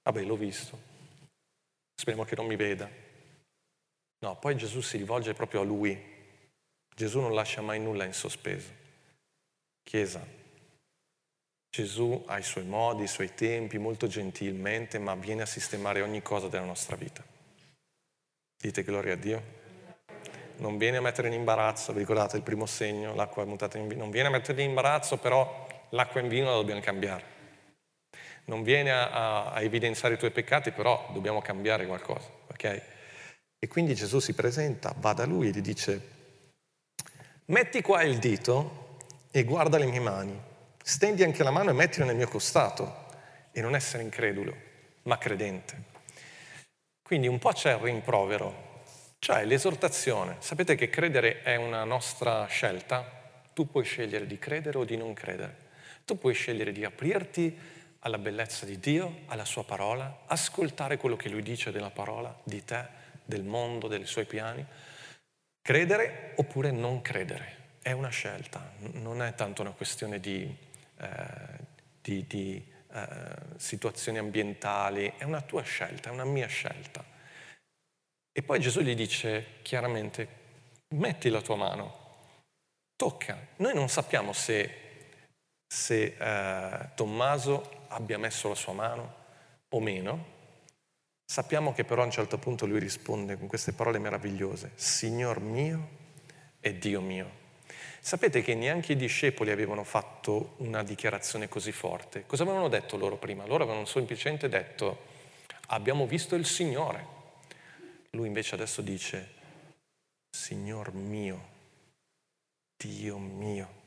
vabbè 0.04 0.22
l'ho 0.22 0.38
visto, 0.38 0.92
speriamo 2.04 2.26
che 2.26 2.36
non 2.36 2.48
mi 2.48 2.58
veda. 2.58 2.90
No, 4.20 4.36
poi 4.36 4.58
Gesù 4.58 4.82
si 4.82 4.98
rivolge 4.98 5.34
proprio 5.34 5.62
a 5.62 5.64
lui. 5.64 5.98
Gesù 6.94 7.22
non 7.22 7.34
lascia 7.34 7.62
mai 7.62 7.80
nulla 7.80 8.04
in 8.04 8.12
sospeso. 8.12 8.70
Chiesa, 9.82 10.22
Gesù 11.70 12.22
ha 12.28 12.38
i 12.38 12.44
suoi 12.44 12.66
modi, 12.66 13.04
i 13.04 13.08
suoi 13.08 13.34
tempi, 13.34 13.78
molto 13.78 14.08
gentilmente, 14.08 15.00
ma 15.00 15.16
viene 15.16 15.44
a 15.44 15.46
sistemare 15.46 16.02
ogni 16.02 16.22
cosa 16.22 16.50
della 16.50 16.66
nostra 16.66 16.98
vita. 16.98 17.24
Dite 18.58 18.84
gloria 18.84 19.14
a 19.14 19.18
Dio. 19.18 19.62
Non 20.58 20.78
viene 20.78 20.98
a 20.98 21.02
mettere 21.02 21.30
in 21.30 21.36
imbarazzo, 21.36 21.94
vi 21.94 22.00
ricordate 22.00 22.36
il 22.36 22.44
primo 22.44 22.66
segno, 22.66 23.16
l'acqua 23.16 23.44
è 23.44 23.46
mutata 23.46 23.78
in 23.78 23.88
vino, 23.88 24.02
non 24.02 24.12
viene 24.12 24.28
a 24.28 24.32
mettere 24.32 24.62
in 24.62 24.70
imbarazzo, 24.70 25.18
però 25.20 25.88
l'acqua 25.92 26.20
in 26.20 26.28
vino 26.28 26.50
la 26.50 26.56
dobbiamo 26.58 26.82
cambiare. 26.82 27.33
Non 28.46 28.64
viene 28.64 28.92
a, 28.92 29.52
a 29.52 29.62
evidenziare 29.62 30.16
i 30.16 30.18
tuoi 30.18 30.32
peccati, 30.32 30.72
però 30.72 31.10
dobbiamo 31.14 31.42
cambiare 31.42 31.86
qualcosa, 31.86 32.28
ok? 32.48 32.82
E 33.60 33.68
quindi 33.68 33.96
Gesù 33.96 34.20
si 34.20 34.34
presenta, 34.34 34.94
va 34.98 35.14
da 35.14 35.26
lui 35.26 35.48
e 35.48 35.52
gli 35.52 35.62
dice, 35.62 36.02
metti 37.46 37.82
qua 37.82 38.04
il 38.04 38.18
dito 38.18 38.98
e 39.32 39.44
guarda 39.46 39.78
le 39.78 39.86
mie 39.86 40.02
mani, 40.02 40.38
stendi 40.84 41.24
anche 41.24 41.44
la 41.44 41.52
mano 41.52 41.70
e 41.70 41.74
mettila 41.74 42.06
nel 42.06 42.18
mio 42.18 42.28
costato 42.28 43.06
e 43.54 43.62
non 43.62 43.76
essere 43.76 44.04
incredulo, 44.04 44.54
ma 45.04 45.18
credente. 45.18 45.92
Quindi 47.02 47.28
un 47.28 47.40
po' 47.40 47.52
c'è 47.52 47.74
il 47.74 47.80
rimprovero, 47.80 48.82
cioè 49.20 49.46
l'esortazione. 49.46 50.36
Sapete 50.40 50.76
che 50.76 50.90
credere 50.90 51.44
è 51.44 51.56
una 51.56 51.86
nostra 51.86 52.46
scelta? 52.48 53.22
Tu 53.54 53.70
puoi 53.70 53.86
scegliere 53.86 54.28
di 54.28 54.38
credere 54.40 54.78
o 54.78 54.84
di 54.84 54.98
non 54.98 55.14
credere. 55.14 55.56
Tu 56.06 56.18
puoi 56.18 56.34
scegliere 56.34 56.72
di 56.72 56.84
aprirti 56.84 57.58
alla 58.04 58.18
bellezza 58.18 58.66
di 58.66 58.80
Dio, 58.80 59.22
alla 59.28 59.46
sua 59.46 59.64
parola, 59.64 60.24
ascoltare 60.26 60.98
quello 60.98 61.16
che 61.16 61.30
lui 61.30 61.42
dice 61.42 61.72
della 61.72 61.90
parola, 61.90 62.38
di 62.44 62.64
te, 62.64 62.86
del 63.24 63.44
mondo, 63.44 63.88
dei 63.88 64.06
suoi 64.06 64.26
piani. 64.26 64.66
Credere 65.62 66.34
oppure 66.36 66.72
non 66.72 67.02
credere. 67.02 67.62
È 67.82 67.92
una 67.92 68.10
scelta, 68.10 68.74
non 68.94 69.22
è 69.22 69.34
tanto 69.36 69.62
una 69.62 69.72
questione 69.72 70.20
di, 70.20 70.54
eh, 70.98 71.08
di, 72.02 72.26
di 72.28 72.66
eh, 72.92 73.08
situazioni 73.56 74.18
ambientali, 74.18 75.14
è 75.18 75.24
una 75.24 75.42
tua 75.42 75.64
scelta, 75.64 76.10
è 76.10 76.12
una 76.12 76.26
mia 76.26 76.48
scelta. 76.48 77.04
E 78.36 78.42
poi 78.42 78.60
Gesù 78.60 78.82
gli 78.82 78.96
dice 78.96 79.60
chiaramente, 79.62 80.28
metti 80.96 81.30
la 81.30 81.42
tua 81.42 81.56
mano, 81.56 82.02
tocca. 82.98 83.38
Noi 83.58 83.74
non 83.74 83.88
sappiamo 83.88 84.34
se, 84.34 85.08
se 85.66 86.16
eh, 86.18 86.90
Tommaso 86.96 87.83
abbia 87.94 88.18
messo 88.18 88.50
la 88.50 88.56
sua 88.56 88.74
mano 88.74 89.16
o 89.70 89.80
meno. 89.80 90.32
Sappiamo 91.26 91.74
che 91.74 91.84
però 91.84 92.02
a 92.02 92.06
un 92.06 92.12
certo 92.12 92.38
punto 92.38 92.66
lui 92.66 92.80
risponde 92.80 93.38
con 93.38 93.48
queste 93.48 93.74
parole 93.74 94.00
meravigliose, 94.00 94.72
Signor 94.76 95.40
mio 95.40 95.90
e 96.60 96.78
Dio 96.78 97.02
mio. 97.02 97.42
Sapete 98.00 98.42
che 98.42 98.54
neanche 98.54 98.94
i 98.94 98.98
discepoli 98.98 99.50
avevano 99.50 99.84
fatto 99.84 100.56
una 100.58 100.84
dichiarazione 100.84 101.48
così 101.48 101.72
forte. 101.72 102.26
Cosa 102.26 102.44
avevano 102.44 102.68
detto 102.68 102.98
loro 102.98 103.18
prima? 103.18 103.46
Loro 103.46 103.64
avevano 103.64 103.86
semplicemente 103.86 104.50
detto, 104.50 105.06
abbiamo 105.68 106.06
visto 106.06 106.36
il 106.36 106.46
Signore. 106.46 107.22
Lui 108.12 108.28
invece 108.28 108.56
adesso 108.56 108.82
dice, 108.82 109.32
Signor 110.30 110.94
mio, 110.94 111.50
Dio 112.76 113.18
mio. 113.18 113.82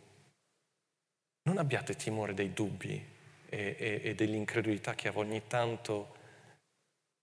Non 1.42 1.58
abbiate 1.58 1.94
timore 1.94 2.32
dei 2.32 2.52
dubbi 2.52 3.14
e, 3.56 3.76
e, 3.78 4.00
e 4.10 4.14
dell'incredulità 4.14 4.94
che 4.94 5.10
ogni 5.14 5.46
tanto 5.46 6.14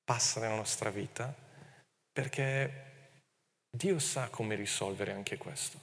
passa 0.04 0.40
nella 0.40 0.56
nostra 0.56 0.90
vita, 0.90 1.34
perché 2.12 2.82
Dio 3.70 4.00
sa 4.00 4.30
come 4.30 4.56
risolvere 4.56 5.12
anche 5.12 5.38
questo. 5.38 5.80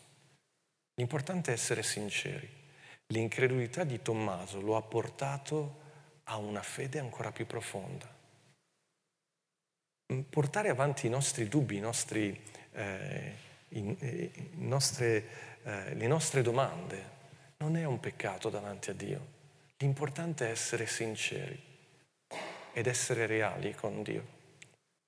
L'importante 0.94 1.50
è 1.50 1.54
essere 1.54 1.82
sinceri. 1.82 2.48
L'incredulità 3.08 3.84
di 3.84 4.02
Tommaso 4.02 4.60
lo 4.60 4.76
ha 4.76 4.82
portato 4.82 5.78
a 6.24 6.36
una 6.36 6.62
fede 6.62 6.98
ancora 6.98 7.32
più 7.32 7.46
profonda 7.46 8.18
portare 10.28 10.68
avanti 10.68 11.06
i 11.06 11.10
nostri 11.10 11.48
dubbi, 11.48 11.76
i 11.76 11.80
nostri, 11.80 12.38
eh, 12.72 13.34
i, 13.68 13.78
i 13.78 14.50
nostre, 14.54 15.24
eh, 15.62 15.94
le 15.94 16.06
nostre 16.06 16.42
domande 16.42 17.18
non 17.58 17.76
è 17.76 17.84
un 17.84 18.00
peccato 18.00 18.50
davanti 18.50 18.90
a 18.90 18.94
Dio. 18.94 19.38
L'importante 19.82 20.46
è 20.46 20.50
essere 20.50 20.86
sinceri 20.86 21.58
ed 22.74 22.86
essere 22.86 23.26
reali 23.26 23.74
con 23.74 24.02
Dio. 24.02 24.38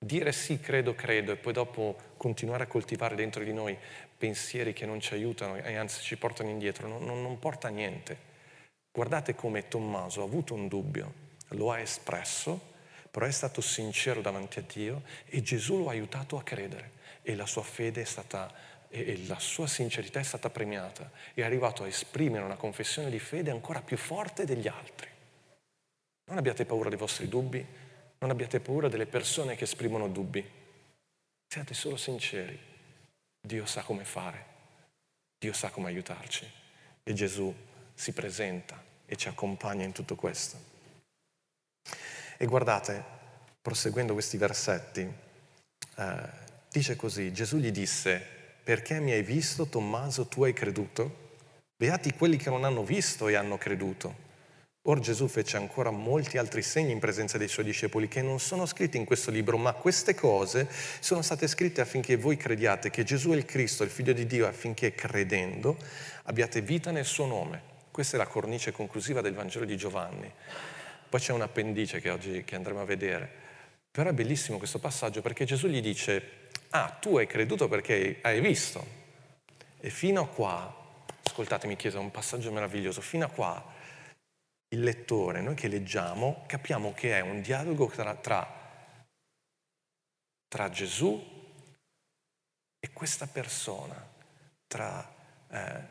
Dire 0.03 0.31
sì, 0.31 0.59
credo, 0.59 0.95
credo 0.95 1.31
e 1.31 1.35
poi 1.35 1.53
dopo 1.53 1.95
continuare 2.17 2.63
a 2.63 2.67
coltivare 2.67 3.13
dentro 3.13 3.43
di 3.43 3.53
noi 3.53 3.77
pensieri 4.17 4.73
che 4.73 4.87
non 4.87 4.99
ci 4.99 5.13
aiutano 5.13 5.57
e 5.57 5.75
anzi 5.75 6.01
ci 6.01 6.17
portano 6.17 6.49
indietro, 6.49 6.87
non, 6.87 7.03
non, 7.05 7.21
non 7.21 7.37
porta 7.37 7.67
a 7.67 7.71
niente. 7.71 8.17
Guardate 8.91 9.35
come 9.35 9.67
Tommaso 9.67 10.21
ha 10.21 10.25
avuto 10.25 10.55
un 10.55 10.67
dubbio, 10.67 11.13
lo 11.49 11.71
ha 11.71 11.79
espresso 11.79 12.71
però 13.13 13.27
è 13.27 13.31
stato 13.31 13.61
sincero 13.61 14.21
davanti 14.21 14.57
a 14.57 14.63
Dio 14.63 15.03
e 15.25 15.43
Gesù 15.43 15.77
lo 15.77 15.89
ha 15.89 15.91
aiutato 15.91 16.35
a 16.35 16.41
credere 16.41 16.93
e 17.21 17.35
la 17.35 17.45
sua 17.45 17.61
fede 17.61 18.01
è 18.01 18.05
stata, 18.05 18.51
e 18.95 19.25
la 19.25 19.39
sua 19.39 19.65
sincerità 19.65 20.19
è 20.19 20.23
stata 20.23 20.51
premiata. 20.51 21.09
È 21.33 21.41
arrivato 21.41 21.81
a 21.81 21.87
esprimere 21.87 22.45
una 22.45 22.57
confessione 22.57 23.09
di 23.09 23.17
fede 23.17 23.49
ancora 23.49 23.81
più 23.81 23.97
forte 23.97 24.45
degli 24.45 24.67
altri. 24.67 25.09
Non 26.25 26.37
abbiate 26.37 26.63
paura 26.65 26.89
dei 26.89 26.97
vostri 26.97 27.27
dubbi, 27.27 27.65
non 28.19 28.29
abbiate 28.29 28.59
paura 28.59 28.89
delle 28.89 29.07
persone 29.07 29.55
che 29.55 29.63
esprimono 29.63 30.07
dubbi. 30.07 30.47
Siate 31.47 31.73
solo 31.73 31.97
sinceri. 31.97 32.71
Dio 33.41 33.65
sa 33.65 33.81
come 33.81 34.05
fare, 34.05 34.45
Dio 35.39 35.53
sa 35.53 35.69
come 35.69 35.87
aiutarci 35.87 36.49
e 37.03 37.13
Gesù 37.13 37.53
si 37.95 38.13
presenta 38.13 38.81
e 39.05 39.15
ci 39.15 39.27
accompagna 39.27 39.83
in 39.83 39.91
tutto 39.91 40.15
questo. 40.15 40.71
E 42.37 42.45
guardate, 42.45 43.03
proseguendo 43.59 44.13
questi 44.13 44.37
versetti, 44.37 45.01
eh, 45.01 46.29
dice 46.71 46.95
così, 46.95 47.33
Gesù 47.33 47.57
gli 47.57 47.71
disse, 47.71 48.42
perché 48.63 48.99
mi 48.99 49.11
hai 49.11 49.23
visto, 49.23 49.67
Tommaso, 49.67 50.27
tu 50.27 50.43
hai 50.43 50.53
creduto? 50.53 51.21
Beati 51.75 52.13
quelli 52.13 52.37
che 52.37 52.49
non 52.49 52.63
hanno 52.63 52.83
visto 52.83 53.27
e 53.27 53.35
hanno 53.35 53.57
creduto. 53.57 54.31
Or 54.83 54.99
Gesù 54.99 55.27
fece 55.27 55.57
ancora 55.57 55.91
molti 55.91 56.37
altri 56.37 56.61
segni 56.61 56.91
in 56.91 56.99
presenza 56.99 57.37
dei 57.37 57.47
suoi 57.47 57.65
discepoli 57.65 58.07
che 58.07 58.21
non 58.21 58.39
sono 58.39 58.65
scritti 58.65 58.97
in 58.97 59.05
questo 59.05 59.31
libro, 59.31 59.57
ma 59.57 59.73
queste 59.73 60.13
cose 60.13 60.67
sono 60.99 61.21
state 61.21 61.47
scritte 61.47 61.81
affinché 61.81 62.15
voi 62.15 62.37
crediate 62.37 62.89
che 62.89 63.03
Gesù 63.03 63.31
è 63.31 63.35
il 63.35 63.45
Cristo, 63.45 63.83
il 63.83 63.89
Figlio 63.89 64.13
di 64.13 64.25
Dio, 64.25 64.47
affinché 64.47 64.93
credendo 64.93 65.77
abbiate 66.23 66.61
vita 66.61 66.91
nel 66.91 67.05
suo 67.05 67.25
nome. 67.25 67.61
Questa 67.91 68.15
è 68.15 68.19
la 68.19 68.27
cornice 68.27 68.71
conclusiva 68.71 69.21
del 69.21 69.33
Vangelo 69.33 69.65
di 69.65 69.77
Giovanni. 69.77 70.31
Poi 71.09 71.19
c'è 71.19 71.31
un 71.31 71.41
appendice 71.41 72.01
che 72.01 72.09
oggi 72.09 72.43
che 72.43 72.55
andremo 72.55 72.81
a 72.81 72.85
vedere. 72.85 73.29
Però 73.91 74.09
è 74.09 74.13
bellissimo 74.13 74.57
questo 74.57 74.79
passaggio 74.79 75.21
perché 75.21 75.45
Gesù 75.45 75.67
gli 75.67 75.81
dice, 75.81 76.42
ah, 76.73 76.89
tu 76.89 77.17
hai 77.17 77.27
creduto 77.27 77.67
perché 77.67 78.19
hai 78.21 78.41
visto. 78.41 79.01
E 79.79 79.89
fino 79.89 80.21
a 80.21 80.27
qua, 80.27 81.01
ascoltatemi 81.23 81.75
Chiesa, 81.75 81.99
un 81.99 82.11
passaggio 82.11 82.51
meraviglioso, 82.51 83.01
fino 83.01 83.25
a 83.25 83.29
qua 83.29 83.63
il 84.69 84.81
lettore, 84.81 85.41
noi 85.41 85.55
che 85.55 85.67
leggiamo, 85.67 86.43
capiamo 86.47 86.93
che 86.93 87.17
è 87.17 87.21
un 87.21 87.41
dialogo 87.41 87.87
tra, 87.87 88.15
tra, 88.15 88.61
tra 90.47 90.69
Gesù 90.69 91.31
e 92.79 92.91
questa 92.91 93.27
persona, 93.27 93.95
tra, 94.65 95.13
eh, 95.49 95.81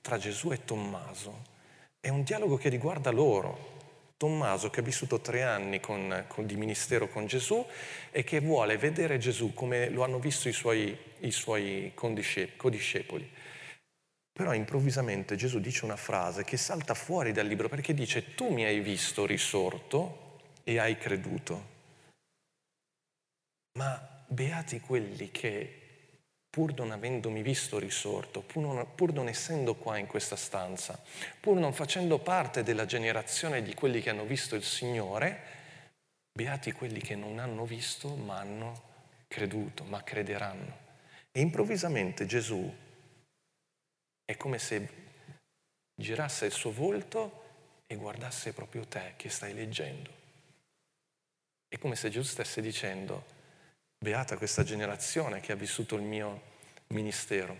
tra 0.00 0.16
Gesù 0.16 0.52
e 0.52 0.64
Tommaso. 0.64 1.52
È 2.00 2.08
un 2.08 2.22
dialogo 2.22 2.56
che 2.56 2.70
riguarda 2.70 3.10
loro, 3.10 3.73
Tommaso 4.16 4.70
che 4.70 4.80
ha 4.80 4.82
vissuto 4.82 5.20
tre 5.20 5.42
anni 5.42 5.80
con, 5.80 6.24
con, 6.28 6.46
di 6.46 6.56
ministero 6.56 7.08
con 7.08 7.26
Gesù 7.26 7.66
e 8.10 8.24
che 8.24 8.40
vuole 8.40 8.76
vedere 8.76 9.18
Gesù 9.18 9.52
come 9.54 9.90
lo 9.90 10.04
hanno 10.04 10.18
visto 10.18 10.48
i 10.48 10.52
suoi, 10.52 10.96
i 11.20 11.30
suoi 11.30 11.92
codiscepoli. 11.94 13.30
Però 14.32 14.52
improvvisamente 14.52 15.36
Gesù 15.36 15.60
dice 15.60 15.84
una 15.84 15.96
frase 15.96 16.44
che 16.44 16.56
salta 16.56 16.94
fuori 16.94 17.32
dal 17.32 17.46
libro 17.46 17.68
perché 17.68 17.94
dice 17.94 18.34
tu 18.34 18.50
mi 18.50 18.64
hai 18.64 18.80
visto 18.80 19.26
risorto 19.26 20.40
e 20.64 20.78
hai 20.78 20.96
creduto. 20.96 21.72
Ma 23.78 24.24
beati 24.26 24.80
quelli 24.80 25.30
che 25.30 25.83
pur 26.54 26.72
non 26.74 26.92
avendomi 26.92 27.42
visto 27.42 27.80
risorto, 27.80 28.40
pur 28.40 28.62
non, 28.62 28.94
pur 28.94 29.12
non, 29.12 29.26
essendo 29.26 29.74
qua 29.74 29.98
in 29.98 30.06
questa 30.06 30.36
stanza, 30.36 30.96
pur 31.40 31.58
non 31.58 31.72
facendo 31.72 32.20
parte 32.20 32.62
della 32.62 32.86
generazione 32.86 33.60
di 33.60 33.74
quelli 33.74 34.00
che 34.00 34.10
hanno 34.10 34.24
visto 34.24 34.54
il 34.54 34.62
Signore, 34.62 35.40
beati 36.30 36.70
quelli 36.70 37.00
che 37.00 37.16
non 37.16 37.40
hanno 37.40 37.64
visto 37.64 38.14
ma 38.14 38.38
hanno 38.38 38.82
creduto, 39.26 39.82
ma 39.82 40.04
crederanno. 40.04 40.78
E 41.32 41.40
improvvisamente 41.40 42.24
Gesù 42.24 42.72
è 44.24 44.36
come 44.36 44.60
se 44.60 44.88
girasse 45.92 46.46
il 46.46 46.52
suo 46.52 46.70
volto 46.70 47.42
e 47.88 47.96
guardasse 47.96 48.52
proprio 48.52 48.86
te 48.86 49.14
che 49.16 49.28
stai 49.28 49.54
leggendo. 49.54 50.10
È 51.66 51.78
come 51.78 51.96
se 51.96 52.10
Gesù 52.10 52.30
stesse 52.30 52.60
dicendo, 52.60 53.33
beata 54.04 54.36
questa 54.36 54.64
generazione 54.64 55.40
che 55.40 55.52
ha 55.52 55.56
vissuto 55.56 55.94
il 55.94 56.02
mio 56.02 56.52
ministero, 56.88 57.58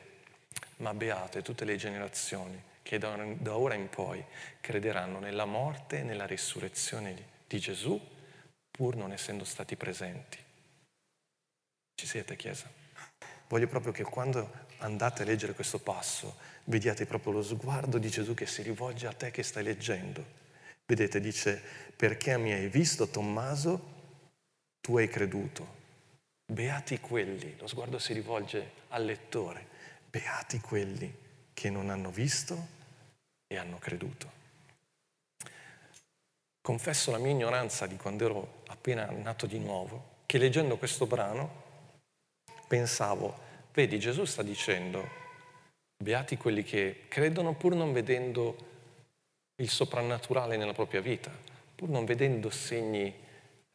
ma 0.76 0.92
beate 0.92 1.40
tutte 1.40 1.64
le 1.64 1.76
generazioni 1.76 2.62
che 2.82 2.98
da 2.98 3.56
ora 3.56 3.72
in 3.72 3.88
poi 3.88 4.22
crederanno 4.60 5.20
nella 5.20 5.46
morte 5.46 6.00
e 6.00 6.02
nella 6.02 6.26
risurrezione 6.26 7.14
di 7.46 7.58
Gesù, 7.58 7.98
pur 8.70 8.94
non 8.94 9.10
essendo 9.10 9.44
stati 9.44 9.74
presenti. 9.74 10.36
Ci 11.94 12.06
siete, 12.06 12.36
Chiesa? 12.36 12.70
Voglio 13.48 13.66
proprio 13.66 13.92
che 13.92 14.04
quando 14.04 14.66
andate 14.78 15.22
a 15.22 15.24
leggere 15.24 15.54
questo 15.54 15.78
passo, 15.78 16.36
vediate 16.64 17.06
proprio 17.06 17.32
lo 17.32 17.42
sguardo 17.42 17.96
di 17.96 18.10
Gesù 18.10 18.34
che 18.34 18.44
si 18.44 18.60
rivolge 18.60 19.06
a 19.06 19.14
te 19.14 19.30
che 19.30 19.42
stai 19.42 19.62
leggendo. 19.62 20.22
Vedete, 20.84 21.20
dice, 21.20 21.62
perché 21.96 22.36
mi 22.36 22.52
hai 22.52 22.68
visto, 22.68 23.08
Tommaso, 23.08 23.92
tu 24.82 24.98
hai 24.98 25.08
creduto. 25.08 25.83
Beati 26.54 27.00
quelli, 27.00 27.56
lo 27.58 27.66
sguardo 27.66 27.98
si 27.98 28.12
rivolge 28.12 28.74
al 28.90 29.04
lettore, 29.04 29.66
beati 30.08 30.60
quelli 30.60 31.12
che 31.52 31.68
non 31.68 31.90
hanno 31.90 32.12
visto 32.12 32.66
e 33.48 33.56
hanno 33.56 33.78
creduto. 33.78 34.30
Confesso 36.60 37.10
la 37.10 37.18
mia 37.18 37.32
ignoranza 37.32 37.88
di 37.88 37.96
quando 37.96 38.24
ero 38.24 38.62
appena 38.68 39.10
nato 39.10 39.46
di 39.46 39.58
nuovo, 39.58 40.20
che 40.26 40.38
leggendo 40.38 40.76
questo 40.76 41.06
brano 41.06 41.62
pensavo, 42.68 43.36
vedi 43.72 43.98
Gesù 43.98 44.24
sta 44.24 44.44
dicendo, 44.44 45.08
beati 45.96 46.36
quelli 46.36 46.62
che 46.62 47.06
credono 47.08 47.54
pur 47.54 47.74
non 47.74 47.92
vedendo 47.92 48.56
il 49.56 49.68
soprannaturale 49.68 50.56
nella 50.56 50.72
propria 50.72 51.00
vita, 51.00 51.36
pur 51.74 51.88
non 51.88 52.04
vedendo 52.04 52.48
segni 52.48 53.22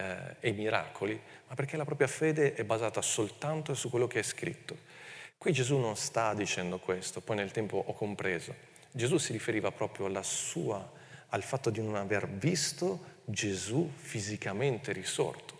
eh, 0.00 0.36
e 0.40 0.52
miracoli, 0.52 1.20
ma 1.48 1.54
perché 1.54 1.76
la 1.76 1.84
propria 1.84 2.06
fede 2.06 2.54
è 2.54 2.64
basata 2.64 3.02
soltanto 3.02 3.74
su 3.74 3.90
quello 3.90 4.06
che 4.06 4.20
è 4.20 4.22
scritto. 4.22 4.88
Qui 5.36 5.52
Gesù 5.52 5.76
non 5.76 5.96
sta 5.96 6.32
dicendo 6.34 6.78
questo, 6.78 7.20
poi 7.20 7.36
nel 7.36 7.50
tempo 7.50 7.82
ho 7.86 7.92
compreso. 7.92 8.54
Gesù 8.90 9.18
si 9.18 9.32
riferiva 9.32 9.70
proprio 9.70 10.08
sua, 10.22 10.98
al 11.28 11.42
fatto 11.42 11.70
di 11.70 11.80
non 11.80 11.96
aver 11.96 12.28
visto 12.28 13.18
Gesù 13.24 13.90
fisicamente 13.94 14.92
risorto. 14.92 15.58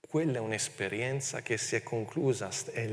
Quella 0.00 0.36
è 0.36 0.40
un'esperienza 0.40 1.40
che 1.40 1.56
si 1.56 1.76
è 1.76 1.82
conclusa, 1.82 2.50
è 2.72 2.86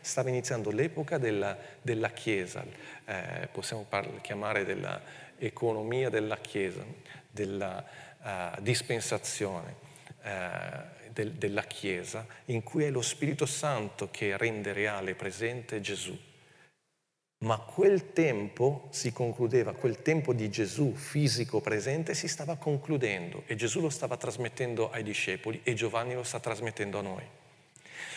stava 0.00 0.28
iniziando 0.28 0.70
l'epoca 0.70 1.18
della, 1.18 1.56
della 1.80 2.10
Chiesa, 2.10 2.64
eh, 3.04 3.48
possiamo 3.50 3.84
par- 3.88 4.20
chiamare 4.20 4.64
dell'economia 4.64 6.10
della 6.10 6.36
Chiesa, 6.36 6.84
della 7.28 7.84
uh, 8.22 8.62
dispensazione 8.62 9.83
uh, 10.24 11.10
del, 11.12 11.32
della 11.32 11.62
Chiesa, 11.62 12.26
in 12.46 12.62
cui 12.62 12.84
è 12.84 12.90
lo 12.90 13.02
Spirito 13.02 13.46
Santo 13.46 14.08
che 14.10 14.36
rende 14.36 14.72
reale 14.72 15.12
e 15.12 15.14
presente 15.14 15.80
Gesù. 15.80 16.18
Ma 17.44 17.58
quel 17.58 18.12
tempo 18.12 18.88
si 18.90 19.12
concludeva, 19.12 19.74
quel 19.74 20.00
tempo 20.00 20.32
di 20.32 20.50
Gesù 20.50 20.94
fisico 20.94 21.60
presente 21.60 22.14
si 22.14 22.26
stava 22.26 22.56
concludendo 22.56 23.42
e 23.46 23.54
Gesù 23.54 23.80
lo 23.80 23.90
stava 23.90 24.16
trasmettendo 24.16 24.90
ai 24.90 25.02
discepoli 25.02 25.60
e 25.62 25.74
Giovanni 25.74 26.14
lo 26.14 26.22
sta 26.22 26.40
trasmettendo 26.40 26.98
a 26.98 27.02
noi. 27.02 27.24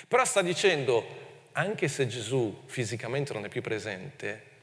Però 0.08 0.24
sta 0.24 0.42
dicendo, 0.42 1.06
anche 1.54 1.90
se 1.90 2.08
Gesù 2.08 2.64
fisicamente 2.68 3.34
non 3.34 3.44
è 3.44 3.50
più 3.50 3.62
presente, 3.62 4.56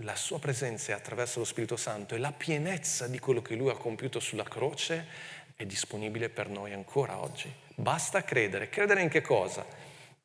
la 0.00 0.16
sua 0.16 0.38
presenza 0.38 0.94
attraverso 0.94 1.38
lo 1.38 1.46
Spirito 1.46 1.76
Santo 1.76 2.14
e 2.14 2.18
la 2.18 2.32
pienezza 2.32 3.06
di 3.06 3.18
quello 3.18 3.40
che 3.40 3.54
lui 3.54 3.70
ha 3.70 3.76
compiuto 3.76 4.20
sulla 4.20 4.44
croce 4.44 5.06
è 5.56 5.66
disponibile 5.66 6.28
per 6.28 6.48
noi 6.48 6.72
ancora 6.72 7.18
oggi. 7.18 7.52
Basta 7.74 8.22
credere. 8.22 8.68
Credere 8.68 9.02
in 9.02 9.08
che 9.08 9.22
cosa? 9.22 9.64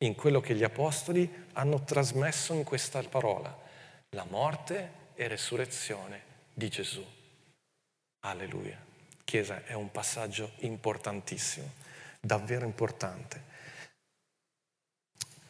in 0.02 0.16
quello 0.16 0.42
che 0.42 0.56
gli 0.56 0.64
apostoli 0.64 1.30
hanno 1.54 1.84
trasmesso 1.84 2.54
in 2.54 2.64
questa 2.64 3.02
parola, 3.04 3.56
la 4.10 4.26
morte 4.26 5.00
e 5.16 5.28
resurrezione 5.28 6.22
di 6.54 6.70
Gesù. 6.70 7.06
Alleluia. 8.22 8.80
Chiesa, 9.24 9.64
è 9.66 9.74
un 9.74 9.92
passaggio 9.92 10.54
importantissimo, 10.60 11.72
davvero 12.20 12.66
importante. 12.66 13.50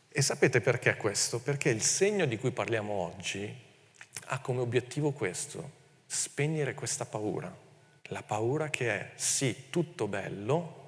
E 0.09 0.21
sapete 0.21 0.59
perché 0.59 0.97
questo? 0.97 1.39
Perché 1.39 1.69
il 1.69 1.81
segno 1.81 2.25
di 2.25 2.37
cui 2.37 2.51
parliamo 2.51 2.93
oggi 2.93 3.69
ha 4.25 4.39
come 4.39 4.59
obiettivo 4.59 5.11
questo, 5.11 5.79
spegnere 6.05 6.73
questa 6.73 7.05
paura, 7.05 7.53
la 8.11 8.23
paura 8.23 8.69
che 8.69 8.89
è 8.89 9.11
sì 9.15 9.69
tutto 9.69 10.07
bello, 10.07 10.79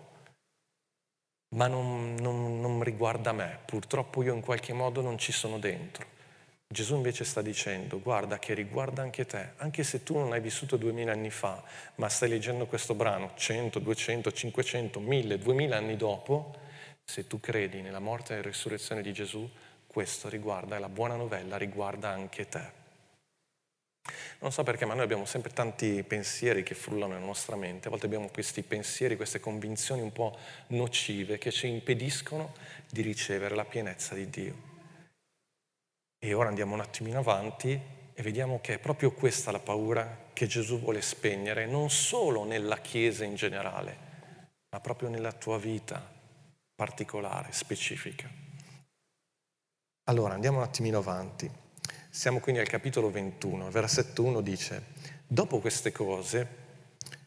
ma 1.55 1.67
non, 1.67 2.15
non, 2.15 2.59
non 2.59 2.83
riguarda 2.83 3.31
me, 3.31 3.59
purtroppo 3.65 4.23
io 4.23 4.33
in 4.33 4.41
qualche 4.41 4.73
modo 4.73 5.01
non 5.01 5.17
ci 5.17 5.31
sono 5.31 5.57
dentro. 5.57 6.11
Gesù 6.67 6.95
invece 6.95 7.23
sta 7.23 7.41
dicendo, 7.41 8.01
guarda 8.01 8.39
che 8.39 8.53
riguarda 8.53 9.03
anche 9.03 9.25
te, 9.25 9.53
anche 9.57 9.83
se 9.83 10.03
tu 10.03 10.17
non 10.17 10.33
hai 10.33 10.41
vissuto 10.41 10.75
duemila 10.75 11.11
anni 11.11 11.29
fa, 11.29 11.63
ma 11.95 12.09
stai 12.09 12.29
leggendo 12.29 12.65
questo 12.65 12.93
brano 12.93 13.31
100, 13.35 13.79
200, 13.79 14.31
500, 14.31 14.99
1000, 14.99 15.37
2000 15.37 15.77
anni 15.77 15.95
dopo, 15.95 16.55
se 17.05 17.27
tu 17.27 17.39
credi 17.39 17.81
nella 17.81 17.99
morte 17.99 18.37
e 18.37 18.41
risurrezione 18.41 19.01
di 19.01 19.13
Gesù, 19.13 19.49
questo 19.87 20.27
riguarda, 20.27 20.79
la 20.79 20.89
buona 20.89 21.15
novella 21.15 21.55
riguarda 21.57 22.09
anche 22.09 22.49
te. 22.49 22.82
Non 24.39 24.51
so 24.51 24.63
perché, 24.63 24.85
ma 24.85 24.93
noi 24.93 25.03
abbiamo 25.03 25.25
sempre 25.25 25.51
tanti 25.53 26.03
pensieri 26.03 26.63
che 26.63 26.75
frullano 26.75 27.13
nella 27.13 27.25
nostra 27.25 27.55
mente. 27.55 27.87
A 27.87 27.89
volte 27.89 28.05
abbiamo 28.05 28.29
questi 28.29 28.61
pensieri, 28.61 29.15
queste 29.15 29.39
convinzioni 29.39 30.01
un 30.01 30.11
po' 30.11 30.37
nocive 30.67 31.37
che 31.37 31.51
ci 31.51 31.67
impediscono 31.67 32.53
di 32.89 33.01
ricevere 33.01 33.55
la 33.55 33.63
pienezza 33.63 34.13
di 34.15 34.29
Dio. 34.29 34.71
E 36.19 36.33
ora 36.33 36.49
andiamo 36.49 36.73
un 36.73 36.81
attimino 36.81 37.19
avanti 37.19 37.79
e 38.13 38.21
vediamo 38.21 38.59
che 38.61 38.75
è 38.75 38.79
proprio 38.79 39.11
questa 39.11 39.51
la 39.51 39.59
paura 39.59 40.29
che 40.33 40.47
Gesù 40.47 40.79
vuole 40.79 41.01
spegnere, 41.01 41.65
non 41.65 41.89
solo 41.89 42.43
nella 42.43 42.79
Chiesa 42.79 43.23
in 43.23 43.35
generale, 43.35 43.97
ma 44.69 44.79
proprio 44.81 45.07
nella 45.07 45.31
tua 45.31 45.57
vita 45.57 46.11
particolare, 46.75 47.51
specifica. 47.51 48.29
Allora, 50.05 50.33
andiamo 50.33 50.57
un 50.57 50.63
attimino 50.63 50.97
avanti. 50.97 51.62
Siamo 52.15 52.39
quindi 52.39 52.61
al 52.61 52.67
capitolo 52.67 53.09
21, 53.09 53.71
versetto 53.71 54.21
1 54.23 54.41
dice, 54.41 54.83
dopo 55.25 55.57
queste 55.57 55.91
cose 55.91 56.47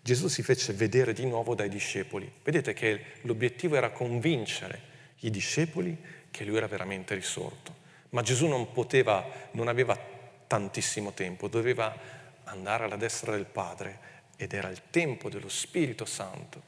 Gesù 0.01 0.29
si 0.29 0.45
fece 0.45 0.73
vedere 0.75 1.13
di 1.13 1.27
nuovo 1.27 1.57
dai 1.57 1.69
discepoli. 1.69 2.33
Vedete 2.45 2.73
che 2.73 3.01
l'obiettivo 3.23 3.75
era 3.75 3.91
convincere 3.91 4.81
i 5.23 5.31
discepoli 5.31 5.99
che 6.31 6.45
lui 6.45 6.59
era 6.59 6.69
veramente 6.69 7.17
risorto. 7.17 7.75
Ma 8.11 8.23
Gesù 8.23 8.47
non 8.47 8.71
poteva, 8.71 9.29
non 9.55 9.67
aveva 9.67 9.99
tantissimo 10.47 11.13
tempo, 11.15 11.49
doveva 11.49 11.93
andare 12.45 12.85
alla 12.85 12.95
destra 12.95 13.33
del 13.33 13.47
Padre 13.47 13.99
ed 14.37 14.53
era 14.53 14.69
il 14.69 14.83
tempo 14.91 15.29
dello 15.29 15.49
Spirito 15.49 16.05
Santo. 16.05 16.63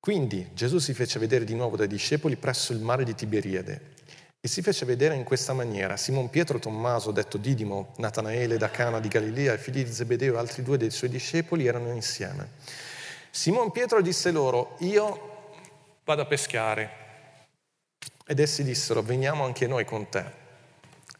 Quindi 0.00 0.48
Gesù 0.52 0.78
si 0.78 0.94
fece 0.94 1.20
vedere 1.20 1.44
di 1.44 1.54
nuovo 1.54 1.76
dai 1.76 1.86
discepoli 1.86 2.34
presso 2.34 2.72
il 2.72 2.80
mare 2.80 3.04
di 3.04 3.14
Tiberiade 3.14 4.00
e 4.44 4.48
si 4.48 4.60
fece 4.60 4.84
vedere 4.84 5.14
in 5.14 5.22
questa 5.22 5.52
maniera. 5.52 5.96
Simon 5.96 6.28
Pietro, 6.28 6.58
Tommaso, 6.58 7.12
detto 7.12 7.38
Didimo, 7.38 7.92
Natanaele 7.98 8.56
da 8.56 8.72
Cana 8.72 8.98
di 8.98 9.06
Galilea, 9.06 9.56
figli 9.56 9.84
di 9.84 9.92
Zebedeo 9.92 10.34
e 10.34 10.38
altri 10.38 10.64
due 10.64 10.76
dei 10.76 10.90
suoi 10.90 11.10
discepoli 11.10 11.64
erano 11.64 11.92
insieme. 11.92 12.48
Simon 13.30 13.70
Pietro 13.70 14.02
disse 14.02 14.32
loro, 14.32 14.74
io 14.80 15.50
vado 16.02 16.22
a 16.22 16.26
pescare. 16.26 16.90
Ed 18.26 18.40
essi 18.40 18.64
dissero, 18.64 19.00
veniamo 19.00 19.44
anche 19.44 19.68
noi 19.68 19.84
con 19.84 20.08
te. 20.08 20.24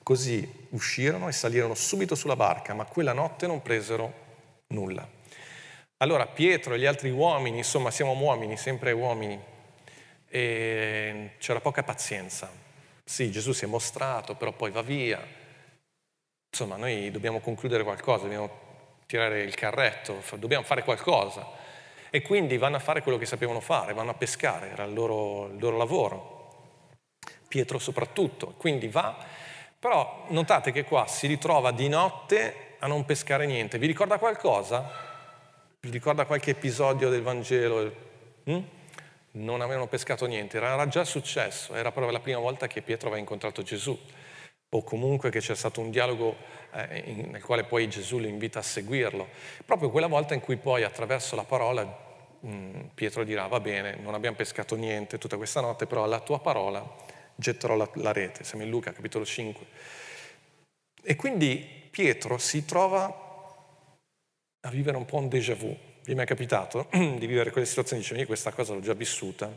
Così 0.03 0.67
uscirono 0.71 1.29
e 1.29 1.33
salirono 1.33 1.75
subito 1.75 2.17
sulla 2.17 2.35
barca, 2.35 2.75
ma 2.75 2.87
quella 2.87 3.13
notte 3.13 3.47
non 3.47 3.63
presero 3.63 4.13
nulla. 4.69 5.09
Allora 5.99 6.27
Pietro 6.27 6.75
e 6.75 6.81
gli 6.81 6.87
altri 6.87 7.11
uomini, 7.11 7.59
insomma 7.59 7.93
siamo 7.93 8.19
uomini, 8.19 8.57
sempre 8.57 8.91
uomini, 8.91 9.41
e 10.29 11.31
c'era 11.39 11.61
poca 11.61 11.85
pazienza 11.85 12.71
sì, 13.13 13.31
Gesù 13.31 13.53
si 13.53 13.67
è 13.67 13.69
mostrato, 13.69 14.37
però 14.37 14.53
poi 14.53 14.71
va 14.71 14.81
via. 14.81 15.23
Insomma, 16.49 16.77
noi 16.77 17.11
dobbiamo 17.11 17.41
concludere 17.41 17.83
qualcosa, 17.83 18.23
dobbiamo 18.23 18.49
tirare 19.05 19.43
il 19.43 19.55
carretto, 19.55 20.23
dobbiamo 20.37 20.65
fare 20.65 20.83
qualcosa. 20.83 21.47
E 22.09 22.23
quindi 22.23 22.57
vanno 22.57 22.77
a 22.77 22.79
fare 22.79 23.03
quello 23.03 23.19
che 23.19 23.27
sapevano 23.27 23.61
fare, 23.61 23.93
vanno 23.93 24.13
a 24.13 24.15
pescare, 24.15 24.71
era 24.71 24.85
il 24.85 24.95
loro, 24.95 25.49
il 25.49 25.59
loro 25.59 25.77
lavoro. 25.77 26.79
Pietro 27.49 27.79
soprattutto, 27.79 28.55
quindi 28.57 28.89
va, 28.89 29.15
però 29.79 30.25
notate 30.29 30.73
che 30.73 30.85
qua 30.85 31.07
si 31.07 31.27
ritrova 31.27 31.71
di 31.71 31.89
notte 31.89 32.77
a 32.79 32.87
non 32.87 33.05
pescare 33.05 33.45
niente. 33.45 33.77
Vi 33.77 33.87
ricorda 33.87 34.17
qualcosa? 34.17 34.91
Vi 35.81 35.91
ricorda 35.91 36.25
qualche 36.25 36.53
episodio 36.53 37.11
del 37.11 37.21
Vangelo? 37.21 37.95
Mm? 38.49 38.63
Non 39.33 39.61
avevano 39.61 39.87
pescato 39.87 40.27
niente, 40.27 40.57
era 40.57 40.87
già 40.89 41.05
successo, 41.05 41.75
era 41.75 41.91
proprio 41.91 42.13
la 42.13 42.21
prima 42.21 42.39
volta 42.39 42.67
che 42.67 42.83
Pietro 42.83 43.07
aveva 43.07 43.21
incontrato 43.21 43.63
Gesù, 43.63 43.99
o 44.75 44.83
comunque 44.83 45.31
che 45.31 45.41
c'è 45.41 45.55
stato 45.55 45.81
un 45.81 45.91
dialogo 45.91 46.37
eh, 46.73 47.27
nel 47.31 47.43
quale 47.43 47.65
poi 47.65 47.89
Gesù 47.89 48.19
lo 48.19 48.27
invita 48.27 48.59
a 48.59 48.63
seguirlo. 48.63 49.29
Proprio 49.65 49.91
quella 49.91 50.07
volta 50.07 50.35
in 50.35 50.41
cui 50.41 50.57
poi 50.57 50.83
attraverso 50.83 51.37
la 51.37 51.45
parola 51.45 51.85
mm, 52.47 52.81
Pietro 52.95 53.23
dirà, 53.25 53.47
va 53.47 53.61
bene, 53.61 53.97
non 53.97 54.15
abbiamo 54.15 54.37
pescato 54.37 54.75
niente 54.75 55.19
tutta 55.19 55.37
questa 55.37 55.61
notte, 55.61 55.87
però 55.87 56.05
alla 56.05 56.21
tua 56.21 56.41
parola 56.41 56.83
getterò 57.35 57.77
la, 57.77 57.89
la 57.95 58.13
rete. 58.13 58.45
Siamo 58.45 58.65
in 58.65 58.71
Luca, 58.71 58.93
capitolo 58.93 59.27
5. 59.27 59.67
E 61.03 61.17
quindi 61.17 61.89
Pietro 61.91 62.39
si 62.39 62.65
trova 62.65 63.31
a 64.61 64.71
vivere 64.71 64.97
un 64.97 65.05
po' 65.05 65.19
un 65.19 65.29
déjà 65.29 65.55
vu. 65.55 65.77
Vi 66.05 66.11
è 66.11 66.15
mai 66.17 66.27
capitato 66.27 66.89
di 66.91 67.27
vivere 67.27 67.53
quelle 67.53 67.67
situazioni 67.67 68.03
dice, 68.03 68.17
io 68.17 68.27
questa 68.27 68.51
cosa 68.51 68.75
l'ho 68.75 68.81
già 68.81 68.93
vissuta? 68.93 69.49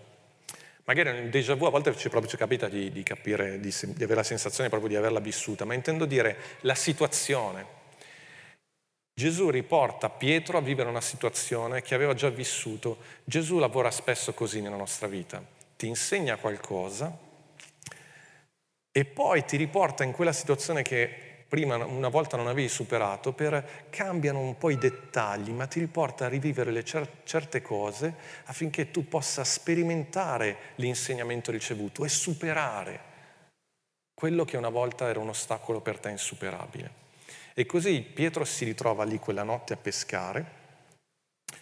Magari 0.83 1.09
un 1.09 1.31
déjà 1.31 1.55
vu 1.55 1.65
a 1.65 1.71
volte 1.71 1.95
ci, 1.97 2.09
proprio 2.09 2.29
ci 2.29 2.37
capita 2.37 2.69
di, 2.69 2.91
di 2.91 3.01
capire, 3.01 3.59
di, 3.59 3.73
di 3.81 4.03
avere 4.03 4.15
la 4.15 4.23
sensazione 4.23 4.69
proprio 4.69 4.89
di 4.89 4.95
averla 4.95 5.19
vissuta, 5.19 5.65
ma 5.65 5.73
intendo 5.73 6.05
dire 6.05 6.37
la 6.61 6.75
situazione. 6.75 7.65
Gesù 9.11 9.49
riporta 9.49 10.09
Pietro 10.09 10.59
a 10.59 10.61
vivere 10.61 10.87
una 10.87 11.01
situazione 11.01 11.81
che 11.81 11.95
aveva 11.95 12.13
già 12.13 12.29
vissuto. 12.29 12.97
Gesù 13.23 13.57
lavora 13.57 13.89
spesso 13.89 14.33
così 14.35 14.61
nella 14.61 14.75
nostra 14.75 15.07
vita. 15.07 15.43
Ti 15.75 15.87
insegna 15.87 16.35
qualcosa 16.35 17.17
e 18.91 19.05
poi 19.05 19.43
ti 19.45 19.57
riporta 19.57 20.03
in 20.03 20.11
quella 20.11 20.33
situazione 20.33 20.83
che 20.83 21.24
prima 21.47 21.75
una 21.77 22.09
volta 22.09 22.37
non 22.37 22.47
avevi 22.47 22.67
superato, 22.67 23.33
per 23.33 23.87
cambiano 23.89 24.39
un 24.39 24.57
po' 24.57 24.69
i 24.69 24.77
dettagli, 24.77 25.51
ma 25.51 25.67
ti 25.67 25.79
riporta 25.79 26.25
a 26.25 26.29
rivivere 26.29 26.71
le 26.71 26.83
cer- 26.83 27.23
certe 27.23 27.61
cose 27.61 28.15
affinché 28.45 28.91
tu 28.91 29.07
possa 29.07 29.43
sperimentare 29.43 30.57
l'insegnamento 30.75 31.51
ricevuto 31.51 32.03
e 32.03 32.09
superare 32.09 33.13
quello 34.13 34.45
che 34.45 34.57
una 34.57 34.69
volta 34.69 35.07
era 35.09 35.19
un 35.19 35.29
ostacolo 35.29 35.81
per 35.81 35.99
te 35.99 36.09
insuperabile. 36.09 37.03
E 37.53 37.65
così 37.65 38.01
Pietro 38.01 38.43
si 38.45 38.65
ritrova 38.65 39.03
lì 39.03 39.19
quella 39.19 39.43
notte 39.43 39.73
a 39.73 39.77
pescare, 39.77 40.63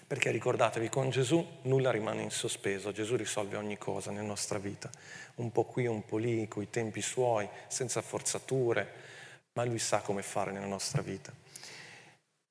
perché 0.07 0.31
ricordatevi, 0.31 0.89
con 0.89 1.09
Gesù 1.09 1.45
nulla 1.63 1.91
rimane 1.91 2.21
in 2.21 2.29
sospeso, 2.29 2.91
Gesù 2.91 3.15
risolve 3.15 3.57
ogni 3.57 3.77
cosa 3.77 4.11
nella 4.11 4.27
nostra 4.27 4.59
vita, 4.59 4.89
un 5.35 5.51
po' 5.51 5.65
qui, 5.65 5.87
un 5.87 6.05
po' 6.05 6.17
lì, 6.17 6.47
coi 6.47 6.69
tempi 6.69 7.01
suoi, 7.01 7.49
senza 7.67 8.01
forzature, 8.01 9.12
ma 9.53 9.63
lui 9.65 9.79
sa 9.79 9.99
come 9.99 10.21
fare 10.21 10.51
nella 10.51 10.65
nostra 10.65 11.01
vita. 11.01 11.31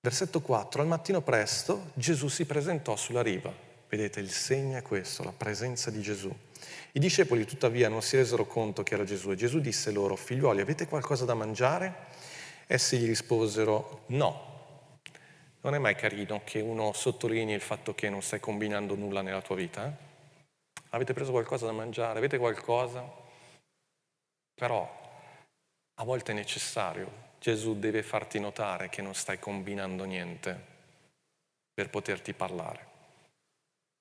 Versetto 0.00 0.40
4, 0.40 0.82
al 0.82 0.88
mattino 0.88 1.20
presto 1.20 1.90
Gesù 1.94 2.28
si 2.28 2.44
presentò 2.44 2.96
sulla 2.96 3.22
riva. 3.22 3.52
Vedete, 3.88 4.20
il 4.20 4.30
segno 4.30 4.78
è 4.78 4.82
questo, 4.82 5.22
la 5.22 5.32
presenza 5.32 5.90
di 5.90 6.00
Gesù. 6.00 6.34
I 6.92 6.98
discepoli 6.98 7.44
tuttavia 7.44 7.88
non 7.88 8.02
si 8.02 8.16
resero 8.16 8.46
conto 8.46 8.82
che 8.82 8.94
era 8.94 9.04
Gesù 9.04 9.30
e 9.30 9.36
Gesù 9.36 9.60
disse 9.60 9.90
loro, 9.90 10.16
figliuoli, 10.16 10.60
avete 10.60 10.88
qualcosa 10.88 11.24
da 11.24 11.34
mangiare? 11.34 11.94
Essi 12.66 12.98
gli 12.98 13.06
risposero, 13.06 14.04
no. 14.06 14.50
Non 15.60 15.74
è 15.74 15.78
mai 15.78 15.94
carino 15.94 16.40
che 16.42 16.60
uno 16.60 16.92
sottolinei 16.92 17.54
il 17.54 17.60
fatto 17.60 17.94
che 17.94 18.08
non 18.08 18.22
stai 18.22 18.40
combinando 18.40 18.94
nulla 18.94 19.22
nella 19.22 19.42
tua 19.42 19.56
vita? 19.56 19.86
Eh? 19.86 19.92
Avete 20.90 21.12
preso 21.12 21.30
qualcosa 21.30 21.66
da 21.66 21.72
mangiare? 21.72 22.18
Avete 22.18 22.38
qualcosa? 22.38 23.08
Però 24.54 25.01
a 25.94 26.04
volte 26.04 26.32
è 26.32 26.34
necessario. 26.34 27.30
Gesù 27.38 27.78
deve 27.78 28.02
farti 28.02 28.38
notare 28.38 28.88
che 28.88 29.02
non 29.02 29.14
stai 29.14 29.38
combinando 29.38 30.04
niente 30.04 30.70
per 31.74 31.90
poterti 31.90 32.32
parlare. 32.32 32.86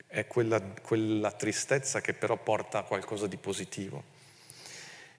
È 0.06 0.28
quella, 0.28 0.62
quella 0.62 1.32
tristezza 1.32 2.02
che 2.02 2.14
però 2.14 2.38
porta 2.38 2.80
a 2.80 2.84
qualcosa 2.84 3.28
di 3.28 3.38
positivo. 3.38 4.04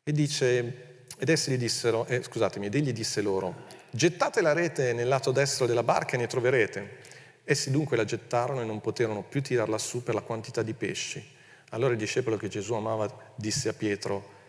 E 0.05 0.13
dice, 0.13 1.05
ed 1.19 1.29
essi 1.29 1.51
gli 1.51 1.57
dissero, 1.57 2.07
eh, 2.07 2.23
scusatemi, 2.23 2.67
ed 2.67 2.75
egli 2.75 2.93
disse 2.93 3.23
loro, 3.23 3.67
gettate 3.91 4.41
la 4.41 4.53
rete 4.53 4.93
nel 4.93 5.09
lato 5.09 5.33
destro 5.33 5.67
della 5.67 5.83
barca 5.83 6.15
e 6.15 6.19
ne 6.19 6.27
troverete. 6.27 6.99
Essi 7.45 7.71
dunque 7.71 7.97
la 7.97 8.05
gettarono 8.05 8.61
e 8.61 8.65
non 8.65 8.81
poterono 8.81 9.23
più 9.23 9.43
tirarla 9.43 9.79
su 9.79 10.03
per 10.03 10.15
la 10.15 10.21
quantità 10.21 10.63
di 10.63 10.75
pesci. 10.75 11.25
Allora 11.71 11.93
il 11.93 11.99
discepolo 11.99 12.37
che 12.37 12.49
Gesù 12.49 12.75
amava 12.75 13.33
disse 13.35 13.69
a 13.69 13.73
Pietro, 13.73 14.41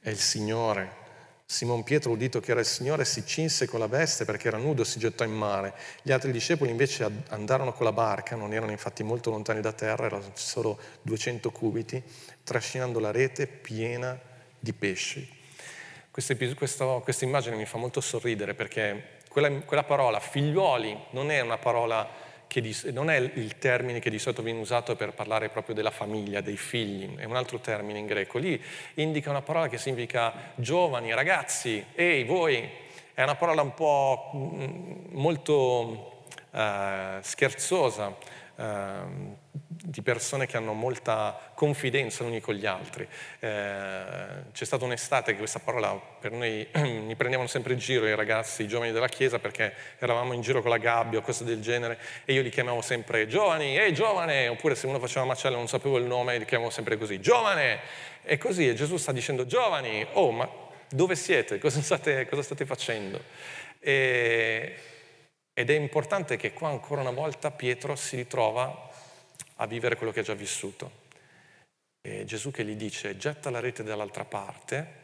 è 0.00 0.10
il 0.10 0.18
Signore. 0.18 1.01
Simon 1.52 1.82
Pietro, 1.82 2.12
udito 2.12 2.40
che 2.40 2.52
era 2.52 2.60
il 2.60 2.66
Signore, 2.66 3.04
si 3.04 3.26
cinse 3.26 3.66
con 3.66 3.78
la 3.78 3.86
veste 3.86 4.24
perché 4.24 4.48
era 4.48 4.56
nudo 4.56 4.80
e 4.80 4.84
si 4.86 4.98
gettò 4.98 5.22
in 5.22 5.34
mare. 5.34 5.74
Gli 6.00 6.10
altri 6.10 6.32
discepoli 6.32 6.70
invece 6.70 7.06
andarono 7.28 7.74
con 7.74 7.84
la 7.84 7.92
barca, 7.92 8.36
non 8.36 8.54
erano 8.54 8.70
infatti 8.70 9.02
molto 9.02 9.28
lontani 9.28 9.60
da 9.60 9.72
terra, 9.72 10.06
erano 10.06 10.30
solo 10.32 10.78
200 11.02 11.50
cubiti, 11.50 12.02
trascinando 12.42 12.98
la 13.00 13.10
rete 13.10 13.46
piena 13.46 14.18
di 14.58 14.72
pesci. 14.72 15.30
Questa, 16.10 16.34
questa, 16.54 16.86
questa 17.02 17.26
immagine 17.26 17.56
mi 17.56 17.66
fa 17.66 17.76
molto 17.76 18.00
sorridere 18.00 18.54
perché 18.54 19.18
quella, 19.28 19.50
quella 19.60 19.84
parola, 19.84 20.20
figliuoli, 20.20 20.98
non 21.10 21.30
è 21.30 21.40
una 21.40 21.58
parola 21.58 22.08
di, 22.60 22.76
non 22.92 23.10
è 23.10 23.16
il 23.16 23.56
termine 23.58 23.98
che 23.98 24.10
di 24.10 24.18
solito 24.18 24.42
viene 24.42 24.60
usato 24.60 24.94
per 24.96 25.12
parlare 25.12 25.48
proprio 25.48 25.74
della 25.74 25.90
famiglia, 25.90 26.40
dei 26.40 26.56
figli, 26.56 27.16
è 27.16 27.24
un 27.24 27.36
altro 27.36 27.58
termine 27.58 27.98
in 27.98 28.06
greco. 28.06 28.38
Lì 28.38 28.60
indica 28.94 29.30
una 29.30 29.42
parola 29.42 29.68
che 29.68 29.78
significa 29.78 30.52
giovani, 30.56 31.14
ragazzi, 31.14 31.84
ehi, 31.94 32.24
voi. 32.24 32.68
È 33.14 33.22
una 33.22 33.34
parola 33.34 33.62
un 33.62 33.74
po' 33.74 34.30
mm, 34.34 34.94
molto 35.10 36.24
eh, 36.50 37.18
scherzosa, 37.20 38.16
eh, 38.56 39.40
di 39.66 40.02
persone 40.02 40.46
che 40.46 40.56
hanno 40.56 40.72
molta 40.72 41.52
confidenza 41.54 42.24
l'uni 42.24 42.40
con 42.40 42.54
gli 42.54 42.66
altri. 42.66 43.06
Eh, 43.40 43.48
c'è 44.52 44.64
stata 44.64 44.84
un'estate 44.84 45.32
che 45.32 45.38
questa 45.38 45.58
parola 45.58 46.00
per 46.20 46.32
noi 46.32 46.66
mi 46.74 47.14
prendevano 47.16 47.48
sempre 47.48 47.72
in 47.72 47.78
giro 47.78 48.06
i 48.06 48.14
ragazzi, 48.14 48.62
i 48.62 48.68
giovani 48.68 48.92
della 48.92 49.08
chiesa, 49.08 49.38
perché 49.38 49.74
eravamo 49.98 50.32
in 50.32 50.40
giro 50.40 50.60
con 50.60 50.70
la 50.70 50.78
gabbia 50.78 51.18
o 51.18 51.22
cose 51.22 51.44
del 51.44 51.60
genere 51.60 51.98
e 52.24 52.32
io 52.32 52.42
li 52.42 52.50
chiamavo 52.50 52.80
sempre 52.80 53.26
giovani, 53.26 53.76
ehi 53.76 53.92
giovane, 53.92 54.48
oppure 54.48 54.74
se 54.74 54.86
uno 54.86 54.98
faceva 54.98 55.24
macello 55.24 55.56
non 55.56 55.68
sapevo 55.68 55.98
il 55.98 56.04
nome, 56.04 56.38
li 56.38 56.44
chiamavo 56.44 56.70
sempre 56.70 56.96
così, 56.96 57.20
giovane! 57.20 58.10
E 58.24 58.38
così 58.38 58.68
e 58.68 58.74
Gesù 58.74 58.98
sta 58.98 59.10
dicendo 59.10 59.46
giovani, 59.46 60.06
oh 60.12 60.30
ma 60.30 60.48
dove 60.88 61.16
siete? 61.16 61.58
Cosa 61.58 61.82
state, 61.82 62.28
cosa 62.28 62.42
state 62.42 62.64
facendo? 62.64 63.20
E, 63.80 64.76
ed 65.54 65.70
è 65.70 65.74
importante 65.74 66.36
che 66.36 66.52
qua 66.52 66.68
ancora 66.68 67.02
una 67.02 67.10
volta 67.10 67.50
Pietro 67.50 67.94
si 67.96 68.16
ritrova 68.16 68.90
a 69.56 69.66
vivere 69.66 69.96
quello 69.96 70.12
che 70.12 70.20
ha 70.20 70.24
già 70.24 70.34
vissuto. 70.34 71.00
E 72.00 72.24
Gesù 72.24 72.50
che 72.50 72.64
gli 72.64 72.74
dice 72.74 73.16
getta 73.16 73.50
la 73.50 73.60
rete 73.60 73.82
dall'altra 73.82 74.24
parte, 74.24 75.00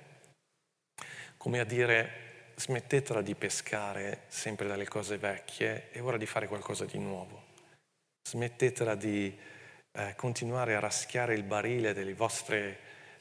come 1.37 1.61
a 1.61 1.65
dire 1.65 2.27
smettetela 2.57 3.23
di 3.23 3.35
pescare 3.35 4.23
sempre 4.27 4.67
dalle 4.67 4.89
cose 4.89 5.17
vecchie, 5.17 5.91
è 5.91 6.03
ora 6.03 6.17
di 6.17 6.27
fare 6.27 6.49
qualcosa 6.49 6.85
di 6.85 6.99
nuovo. 6.99 7.45
Smettetela 8.29 8.97
di 8.97 9.39
eh, 9.93 10.15
continuare 10.17 10.75
a 10.75 10.81
raschiare 10.81 11.35
il 11.35 11.45
barile 11.45 11.93
delle 11.93 12.15
vostre 12.15 12.79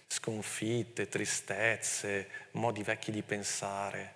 sconfitte, 0.08 1.08
tristezze, 1.08 2.30
modi 2.52 2.82
vecchi 2.82 3.12
di 3.12 3.22
pensare, 3.22 4.14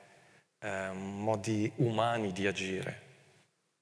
eh, 0.61 0.91
modi 0.91 1.71
umani 1.77 2.31
di 2.31 2.47
agire. 2.47 3.09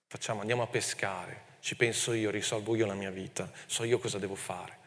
Facciamo, 0.07 0.41
andiamo 0.41 0.63
a 0.63 0.67
pescare, 0.67 1.57
ci 1.59 1.75
penso 1.75 2.13
io, 2.13 2.31
risolvo 2.31 2.75
io 2.75 2.85
la 2.85 2.95
mia 2.95 3.11
vita, 3.11 3.51
so 3.65 3.83
io 3.83 3.99
cosa 3.99 4.17
devo 4.17 4.35
fare. 4.35 4.77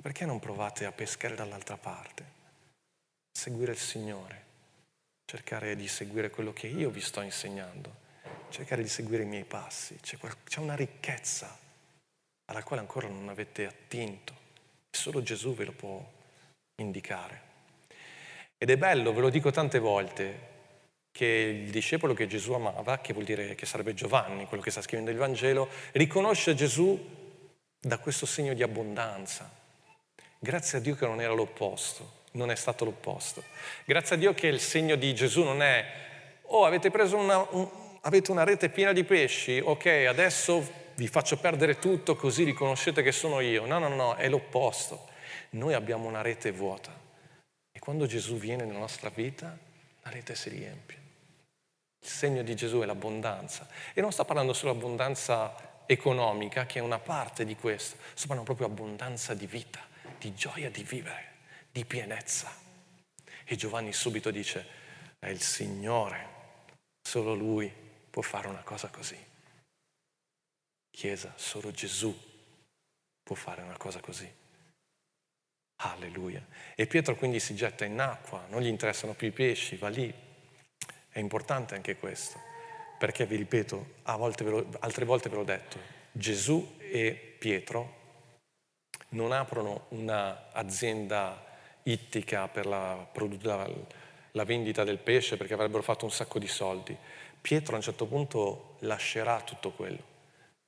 Perché 0.00 0.24
non 0.24 0.38
provate 0.38 0.86
a 0.86 0.92
pescare 0.92 1.34
dall'altra 1.34 1.76
parte? 1.76 2.38
Seguire 3.32 3.72
il 3.72 3.78
Signore, 3.78 4.44
cercare 5.24 5.76
di 5.76 5.88
seguire 5.88 6.30
quello 6.30 6.52
che 6.52 6.68
io 6.68 6.90
vi 6.90 7.00
sto 7.00 7.20
insegnando, 7.20 7.92
cercare 8.50 8.82
di 8.82 8.88
seguire 8.88 9.24
i 9.24 9.26
miei 9.26 9.44
passi. 9.44 9.98
C'è, 10.00 10.16
c'è 10.44 10.60
una 10.60 10.76
ricchezza 10.76 11.58
alla 12.46 12.62
quale 12.62 12.82
ancora 12.82 13.08
non 13.08 13.28
avete 13.28 13.66
attinto 13.66 14.40
solo 14.90 15.22
Gesù 15.22 15.54
ve 15.54 15.64
lo 15.64 15.72
può 15.72 16.04
indicare. 16.76 17.48
Ed 18.58 18.70
è 18.70 18.76
bello, 18.76 19.12
ve 19.12 19.20
lo 19.20 19.30
dico 19.30 19.50
tante 19.50 19.78
volte, 19.78 20.48
che 21.12 21.26
il 21.64 21.70
discepolo 21.70 22.14
che 22.14 22.26
Gesù 22.26 22.52
amava, 22.52 22.98
che 22.98 23.12
vuol 23.12 23.24
dire 23.24 23.54
che 23.54 23.66
sarebbe 23.66 23.94
Giovanni, 23.94 24.46
quello 24.46 24.62
che 24.62 24.70
sta 24.70 24.82
scrivendo 24.82 25.10
il 25.10 25.16
Vangelo, 25.16 25.68
riconosce 25.92 26.54
Gesù 26.54 27.18
da 27.80 27.98
questo 27.98 28.26
segno 28.26 28.54
di 28.54 28.62
abbondanza. 28.62 29.50
Grazie 30.38 30.78
a 30.78 30.80
Dio 30.80 30.94
che 30.94 31.06
non 31.06 31.20
era 31.20 31.32
l'opposto, 31.32 32.22
non 32.32 32.50
è 32.50 32.54
stato 32.54 32.84
l'opposto. 32.84 33.42
Grazie 33.84 34.16
a 34.16 34.18
Dio 34.18 34.34
che 34.34 34.46
il 34.46 34.60
segno 34.60 34.96
di 34.96 35.14
Gesù 35.14 35.42
non 35.42 35.62
è, 35.62 35.84
oh 36.42 36.64
avete 36.64 36.90
preso 36.90 37.16
una, 37.16 37.46
un, 37.50 37.68
avete 38.02 38.30
una 38.30 38.44
rete 38.44 38.68
piena 38.70 38.92
di 38.92 39.04
pesci, 39.04 39.60
ok 39.62 39.86
adesso 40.08 40.78
vi 40.94 41.08
faccio 41.08 41.38
perdere 41.38 41.78
tutto 41.78 42.14
così 42.14 42.44
riconoscete 42.44 43.02
che 43.02 43.12
sono 43.12 43.40
io. 43.40 43.66
No, 43.66 43.78
no, 43.78 43.88
no, 43.88 44.14
è 44.14 44.28
l'opposto. 44.28 45.08
Noi 45.50 45.74
abbiamo 45.74 46.06
una 46.06 46.22
rete 46.22 46.52
vuota 46.52 46.92
e 47.72 47.78
quando 47.78 48.06
Gesù 48.06 48.36
viene 48.36 48.64
nella 48.64 48.78
nostra 48.78 49.08
vita, 49.08 49.56
la 50.02 50.10
rete 50.10 50.34
si 50.34 50.48
riempie. 50.50 50.99
Il 52.02 52.08
segno 52.08 52.42
di 52.42 52.54
Gesù 52.54 52.80
è 52.80 52.86
l'abbondanza. 52.86 53.68
E 53.92 54.00
non 54.00 54.12
sta 54.12 54.24
parlando 54.24 54.52
solo 54.52 54.72
abbondanza 54.72 55.84
economica, 55.86 56.66
che 56.66 56.78
è 56.78 56.82
una 56.82 56.98
parte 56.98 57.44
di 57.44 57.56
questo, 57.56 57.96
sta 58.14 58.26
parlando 58.26 58.54
proprio 58.54 58.66
abbondanza 58.66 59.34
di 59.34 59.46
vita, 59.46 59.80
di 60.18 60.34
gioia 60.34 60.70
di 60.70 60.82
vivere, 60.82 61.32
di 61.70 61.84
pienezza. 61.84 62.50
E 63.44 63.56
Giovanni 63.56 63.92
subito 63.92 64.30
dice, 64.30 64.66
è 65.18 65.28
il 65.28 65.42
Signore, 65.42 66.28
solo 67.02 67.34
Lui 67.34 67.70
può 68.08 68.22
fare 68.22 68.48
una 68.48 68.62
cosa 68.62 68.88
così. 68.88 69.18
Chiesa, 70.90 71.32
solo 71.36 71.70
Gesù 71.70 72.16
può 73.22 73.36
fare 73.36 73.62
una 73.62 73.76
cosa 73.76 74.00
così. 74.00 74.32
Alleluia. 75.82 76.44
E 76.74 76.86
Pietro 76.86 77.16
quindi 77.16 77.40
si 77.40 77.54
getta 77.54 77.84
in 77.84 77.98
acqua, 78.00 78.46
non 78.48 78.60
gli 78.60 78.66
interessano 78.66 79.14
più 79.14 79.28
i 79.28 79.32
pesci, 79.32 79.76
va 79.76 79.88
lì. 79.88 80.12
È 81.10 81.18
importante 81.18 81.74
anche 81.74 81.96
questo, 81.96 82.38
perché 82.98 83.26
vi 83.26 83.36
ripeto, 83.36 83.94
volte 84.16 84.44
lo, 84.44 84.66
altre 84.80 85.04
volte 85.04 85.28
ve 85.28 85.36
l'ho 85.36 85.44
detto, 85.44 85.78
Gesù 86.12 86.76
e 86.78 87.36
Pietro 87.38 87.98
non 89.10 89.32
aprono 89.32 89.86
un'azienda 89.88 91.44
ittica 91.82 92.48
per 92.48 92.66
la, 92.66 93.08
la, 93.42 93.70
la 94.32 94.44
vendita 94.44 94.84
del 94.84 94.98
pesce 94.98 95.36
perché 95.36 95.54
avrebbero 95.54 95.82
fatto 95.82 96.04
un 96.04 96.12
sacco 96.12 96.38
di 96.38 96.46
soldi. 96.46 96.96
Pietro 97.40 97.74
a 97.74 97.76
un 97.76 97.82
certo 97.82 98.06
punto 98.06 98.76
lascerà 98.80 99.40
tutto 99.42 99.72
quello, 99.72 100.02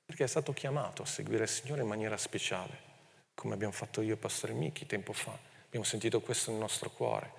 perché 0.05 0.23
è 0.23 0.27
stato 0.27 0.53
chiamato 0.53 1.03
a 1.03 1.05
seguire 1.05 1.43
il 1.43 1.49
Signore 1.49 1.81
in 1.81 1.87
maniera 1.87 2.17
speciale 2.17 2.91
come 3.35 3.53
abbiamo 3.53 3.73
fatto 3.73 4.01
io 4.01 4.13
e 4.13 4.17
Pastore 4.17 4.53
Michi 4.53 4.85
tempo 4.85 5.13
fa. 5.13 5.37
Abbiamo 5.65 5.85
sentito 5.85 6.21
questo 6.21 6.51
nel 6.51 6.59
nostro 6.59 6.89
cuore. 6.91 7.31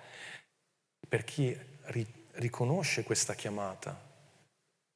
Per 1.07 1.23
chi 1.23 1.57
ri- 1.85 2.24
riconosce 2.35 3.03
questa 3.03 3.33
chiamata, 3.33 4.13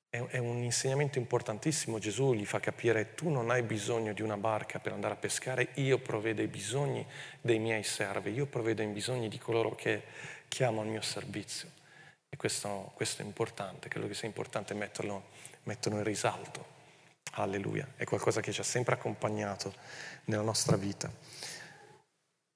è, 0.10 0.38
un 0.40 0.64
insegnamento 0.64 1.20
importantissimo. 1.20 2.00
Gesù 2.00 2.34
gli 2.34 2.46
fa 2.46 2.60
capire, 2.60 3.14
tu 3.14 3.30
non 3.30 3.52
hai 3.52 3.62
bisogno 3.62 4.14
di 4.14 4.22
una 4.22 4.38
barca 4.38 4.80
per 4.80 4.94
andare 4.94 5.14
a 5.14 5.18
pescare, 5.18 5.70
io 5.76 6.00
provvedo 6.00 6.42
i 6.42 6.48
bisogni 6.48 7.06
dei 7.42 7.60
miei 7.60 7.84
servi, 7.84 8.32
io 8.32 8.48
provvedo 8.48 8.82
i 8.82 8.88
bisogni 8.88 9.30
di 9.30 9.38
coloro 9.38 9.76
che 9.76 10.04
chiamo 10.48 10.82
al 10.82 10.88
mio 10.88 11.02
servizio. 11.02 11.70
E 12.28 12.38
questo, 12.38 12.92
questo 12.96 13.22
è 13.22 13.26
importante, 13.26 13.88
credo 13.88 14.08
che 14.08 14.14
sia 14.14 14.28
importante 14.28 14.74
metterlo, 14.74 15.30
metterlo 15.64 16.00
in 16.00 16.04
risalto. 16.04 16.78
Alleluia, 17.34 17.88
è 17.96 18.06
qualcosa 18.06 18.42
che 18.42 18.52
ci 18.52 18.60
ha 18.60 18.64
sempre 18.64 18.96
accompagnato 18.96 19.74
nella 20.26 20.42
nostra 20.42 20.76
vita. 20.76 21.12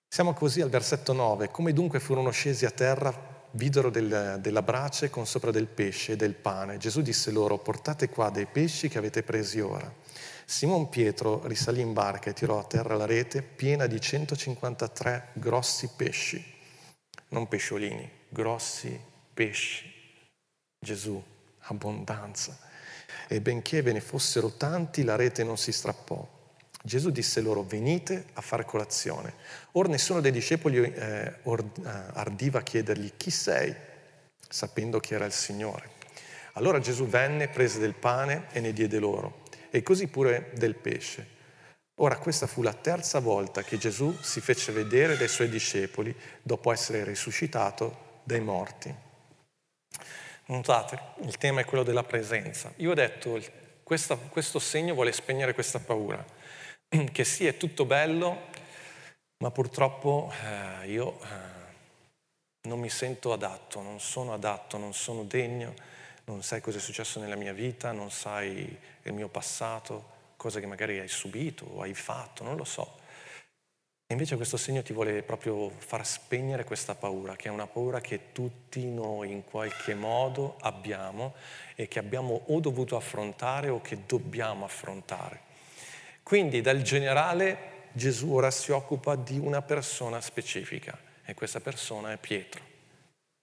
Siamo 0.08 0.34
così 0.34 0.62
al 0.62 0.70
versetto 0.70 1.14
9. 1.14 1.50
Come 1.50 1.74
dunque 1.74 2.00
furono 2.00 2.32
scesi 2.32 2.66
a 2.66 2.72
terra, 2.72 3.33
videro 3.54 3.90
del, 3.90 4.38
della 4.40 4.62
brace 4.62 5.10
con 5.10 5.26
sopra 5.26 5.52
del 5.52 5.68
pesce 5.68 6.14
e 6.14 6.16
del 6.16 6.34
pane. 6.34 6.78
Gesù 6.78 7.02
disse 7.02 7.32
loro, 7.32 7.58
portate 7.58 8.10
qua 8.10 8.30
dei 8.30 8.46
pesci 8.46 8.88
che 8.88 8.98
avete 8.98 9.24
presi 9.24 9.60
ora. 9.60 9.92
Simon 10.46 10.90
Pietro 10.90 11.46
risalì 11.48 11.82
in 11.82 11.94
barca 11.94 12.30
e 12.30 12.34
tirò 12.34 12.60
a 12.60 12.66
terra 12.66 12.96
la 12.96 13.06
rete 13.06 13.42
piena 13.42 13.88
di 13.88 14.00
153 14.00 15.30
grossi 15.34 15.90
pesci, 15.96 16.44
non 17.30 17.48
pesciolini, 17.48 18.10
grossi 18.30 19.00
pesci. 19.34 19.92
Gesù, 20.78 21.22
abbondanza. 21.60 22.58
E 23.28 23.40
benché 23.40 23.82
ve 23.82 23.94
ne 23.94 24.02
fossero 24.02 24.52
tanti, 24.52 25.04
la 25.04 25.16
rete 25.16 25.44
non 25.44 25.58
si 25.58 25.72
strappò. 25.72 26.33
Gesù 26.86 27.12
disse 27.12 27.40
loro, 27.40 27.64
venite 27.64 28.26
a 28.34 28.42
fare 28.42 28.66
colazione. 28.66 29.34
Or 29.72 29.88
nessuno 29.88 30.20
dei 30.20 30.32
discepoli 30.32 30.82
eh, 30.82 31.36
or, 31.44 31.62
eh, 31.62 31.90
ardiva 32.14 32.62
chiedergli, 32.62 33.14
chi 33.16 33.32
sei? 33.32 33.74
sapendo 34.54 35.00
che 35.00 35.16
era 35.16 35.26
il 35.26 35.32
Signore. 35.32 35.90
Allora 36.54 36.80
Gesù 36.80 37.08
venne, 37.08 37.48
prese 37.48 37.80
del 37.80 37.96
pane 37.96 38.46
e 38.52 38.60
ne 38.60 38.72
diede 38.72 39.00
loro, 39.00 39.42
e 39.72 39.82
così 39.82 40.08
pure 40.08 40.52
del 40.54 40.76
pesce. 40.76 41.28
Ora 41.96 42.18
questa 42.18 42.46
fu 42.46 42.62
la 42.62 42.74
terza 42.74 43.20
volta 43.20 43.64
che 43.64 43.80
Gesù 43.80 44.16
si 44.22 44.42
fece 44.42 44.72
vedere 44.72 45.18
dai 45.18 45.28
suoi 45.28 45.50
discepoli 45.50 46.16
dopo 46.44 46.72
essere 46.72 47.04
risuscitato 47.04 48.20
dai 48.24 48.42
morti. 48.42 48.94
Notate, 50.46 51.00
il 51.22 51.38
tema 51.38 51.62
è 51.62 51.66
quello 51.66 51.84
della 51.84 52.04
presenza. 52.04 52.72
Io 52.78 52.92
ho 52.92 52.96
detto, 52.96 53.42
questa, 53.82 54.16
questo 54.18 54.60
segno 54.60 54.94
vuole 54.94 55.12
spegnere 55.12 55.56
questa 55.56 55.80
paura, 55.80 56.24
che 57.12 57.24
sì, 57.24 57.48
è 57.48 57.58
tutto 57.58 57.86
bello, 57.86 58.50
ma 59.38 59.50
purtroppo 59.52 60.32
eh, 60.82 60.90
io 60.90 61.20
eh, 61.22 61.28
non 62.68 62.80
mi 62.80 62.90
sento 62.90 63.34
adatto, 63.34 63.82
non 63.82 64.00
sono 64.00 64.34
adatto, 64.34 64.78
non 64.78 64.94
sono 64.94 65.24
degno, 65.24 65.74
non 66.26 66.44
sai 66.44 66.62
cosa 66.62 66.78
è 66.78 66.82
successo 66.82 67.20
nella 67.20 67.36
mia 67.36 67.54
vita, 67.54 67.92
non 67.92 68.12
sai 68.12 68.78
il 69.04 69.14
mio 69.14 69.28
passato, 69.28 70.12
cose 70.38 70.60
che 70.60 70.68
magari 70.68 71.00
hai 71.00 71.08
subito 71.08 71.66
o 71.66 71.82
hai 71.82 71.96
fatto, 71.96 72.44
non 72.44 72.58
lo 72.58 72.64
so. 72.64 73.00
Invece 74.12 74.36
questo 74.36 74.58
segno 74.58 74.84
ti 74.84 74.94
vuole 74.94 75.24
proprio 75.24 75.70
far 75.70 76.06
spegnere 76.06 76.64
questa 76.64 76.94
paura, 76.94 77.36
che 77.36 77.48
è 77.48 77.52
una 77.52 77.66
paura 77.66 78.02
che 78.02 78.32
tutti 78.32 78.86
noi 78.86 79.32
in 79.32 79.44
qualche 79.44 79.96
modo 79.96 80.58
abbiamo 80.60 81.34
e 81.74 81.88
che 81.88 81.98
abbiamo 81.98 82.44
o 82.48 82.60
dovuto 82.60 82.96
affrontare 82.96 83.70
o 83.70 83.82
che 83.82 84.06
dobbiamo 84.06 84.66
affrontare. 84.66 85.53
Quindi 86.24 86.62
dal 86.62 86.82
generale 86.82 87.72
Gesù 87.92 88.34
ora 88.34 88.50
si 88.50 88.72
occupa 88.72 89.16
di 89.16 89.38
una 89.38 89.62
persona 89.62 90.20
specifica 90.22 90.98
e 91.24 91.34
questa 91.34 91.60
persona 91.60 92.12
è 92.12 92.18
Pietro. 92.18 92.64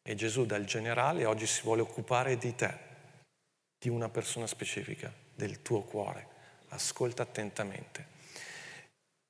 E 0.03 0.15
Gesù 0.15 0.47
dal 0.47 0.65
generale 0.65 1.27
oggi 1.27 1.47
si 1.47 1.63
vuole 1.63 1.83
occupare 1.83 2.37
di 2.37 2.55
te, 2.55 2.75
di 3.79 3.91
una 3.91 4.09
persona 4.09 4.47
specifica, 4.47 5.13
del 5.35 5.63
tuo 5.63 5.83
cuore. 5.83 6.27
Ascolta 6.71 7.23
attentamente. 7.23 8.07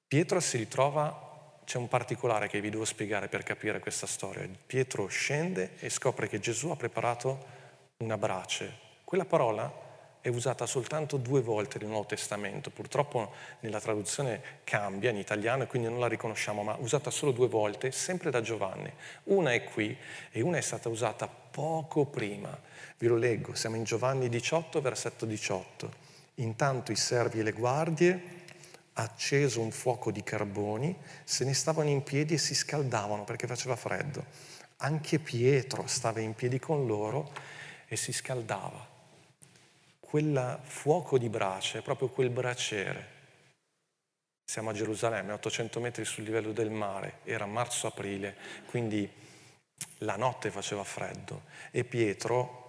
Pietro 0.07 0.41
si 0.41 0.57
ritrova 0.57 1.29
c'è 1.65 1.79
un 1.79 1.87
particolare 1.87 2.49
che 2.49 2.61
vi 2.61 2.71
devo 2.71 2.85
spiegare 2.85 3.29
per 3.29 3.45
capire 3.45 3.79
questa 3.79 4.09
storia. 4.09 4.49
Pietro 4.67 5.07
scende 5.07 5.77
e 5.79 5.89
scopre 5.89 6.29
che 6.29 6.41
Gesù 6.41 6.71
ha 6.71 6.77
preparato 6.77 7.47
una 7.99 8.19
brace. 8.19 8.89
Quella 9.05 9.25
parola 9.25 9.90
è 10.23 10.29
usata 10.29 10.67
soltanto 10.67 11.17
due 11.17 11.41
volte 11.41 11.79
nel 11.79 11.89
Nuovo 11.89 12.07
Testamento, 12.07 12.71
purtroppo 12.71 13.33
nella 13.61 13.81
traduzione 13.81 14.41
cambia 14.65 15.11
in 15.11 15.17
italiano 15.17 15.63
e 15.63 15.67
quindi 15.67 15.89
non 15.89 15.99
la 15.99 16.09
riconosciamo, 16.09 16.63
ma 16.63 16.77
usata 16.79 17.11
solo 17.11 17.33
due 17.33 17.49
volte, 17.49 17.91
sempre 17.91 18.31
da 18.31 18.43
Giovanni. 18.43 18.93
Una 19.25 19.53
è 19.53 19.65
qui 19.65 19.97
e 20.31 20.41
una 20.43 20.59
è 20.59 20.61
stata 20.61 20.89
usata 20.89 21.27
poco 21.27 22.05
prima. 22.05 22.57
Vi 22.99 23.07
lo 23.07 23.17
leggo, 23.17 23.55
siamo 23.55 23.77
in 23.77 23.85
Giovanni 23.85 24.29
18, 24.29 24.81
versetto 24.83 25.25
18. 25.25 26.09
Intanto 26.37 26.93
i 26.93 26.97
servi 26.97 27.41
e 27.41 27.43
le 27.43 27.53
guardie 27.53 28.39
acceso 28.95 29.61
un 29.61 29.71
fuoco 29.71 30.11
di 30.11 30.23
carboni, 30.23 30.95
se 31.25 31.45
ne 31.47 31.55
stavano 31.55 31.89
in 31.89 32.03
piedi 32.03 32.35
e 32.35 32.39
si 32.39 32.55
scaldavano 32.55 33.25
perché 33.25 33.47
faceva 33.47 33.77
freddo. 33.77 34.25
Anche 34.79 35.19
Pietro 35.19 35.87
stava 35.87 36.21
in 36.21 36.35
piedi 36.35 36.59
con 36.59 36.87
loro 36.87 37.33
e 37.87 37.97
si 37.97 38.13
scaldava. 38.13 38.90
Quel 40.11 40.59
fuoco 40.63 41.19
di 41.19 41.29
brace, 41.29 41.83
proprio 41.83 42.09
quel 42.09 42.31
braciere. 42.31 43.07
Siamo 44.45 44.71
a 44.71 44.73
Gerusalemme, 44.73 45.35
800 45.35 45.79
metri 45.79 46.05
sul 46.05 46.25
livello 46.25 46.51
del 46.51 46.69
mare, 46.69 47.19
era 47.23 47.47
marzo-aprile, 47.47 48.35
quindi 48.67 49.09
la 49.99 50.17
notte 50.17 50.51
faceva 50.51 50.83
freddo 50.83 51.43
e 51.71 51.85
Pietro 51.85 52.60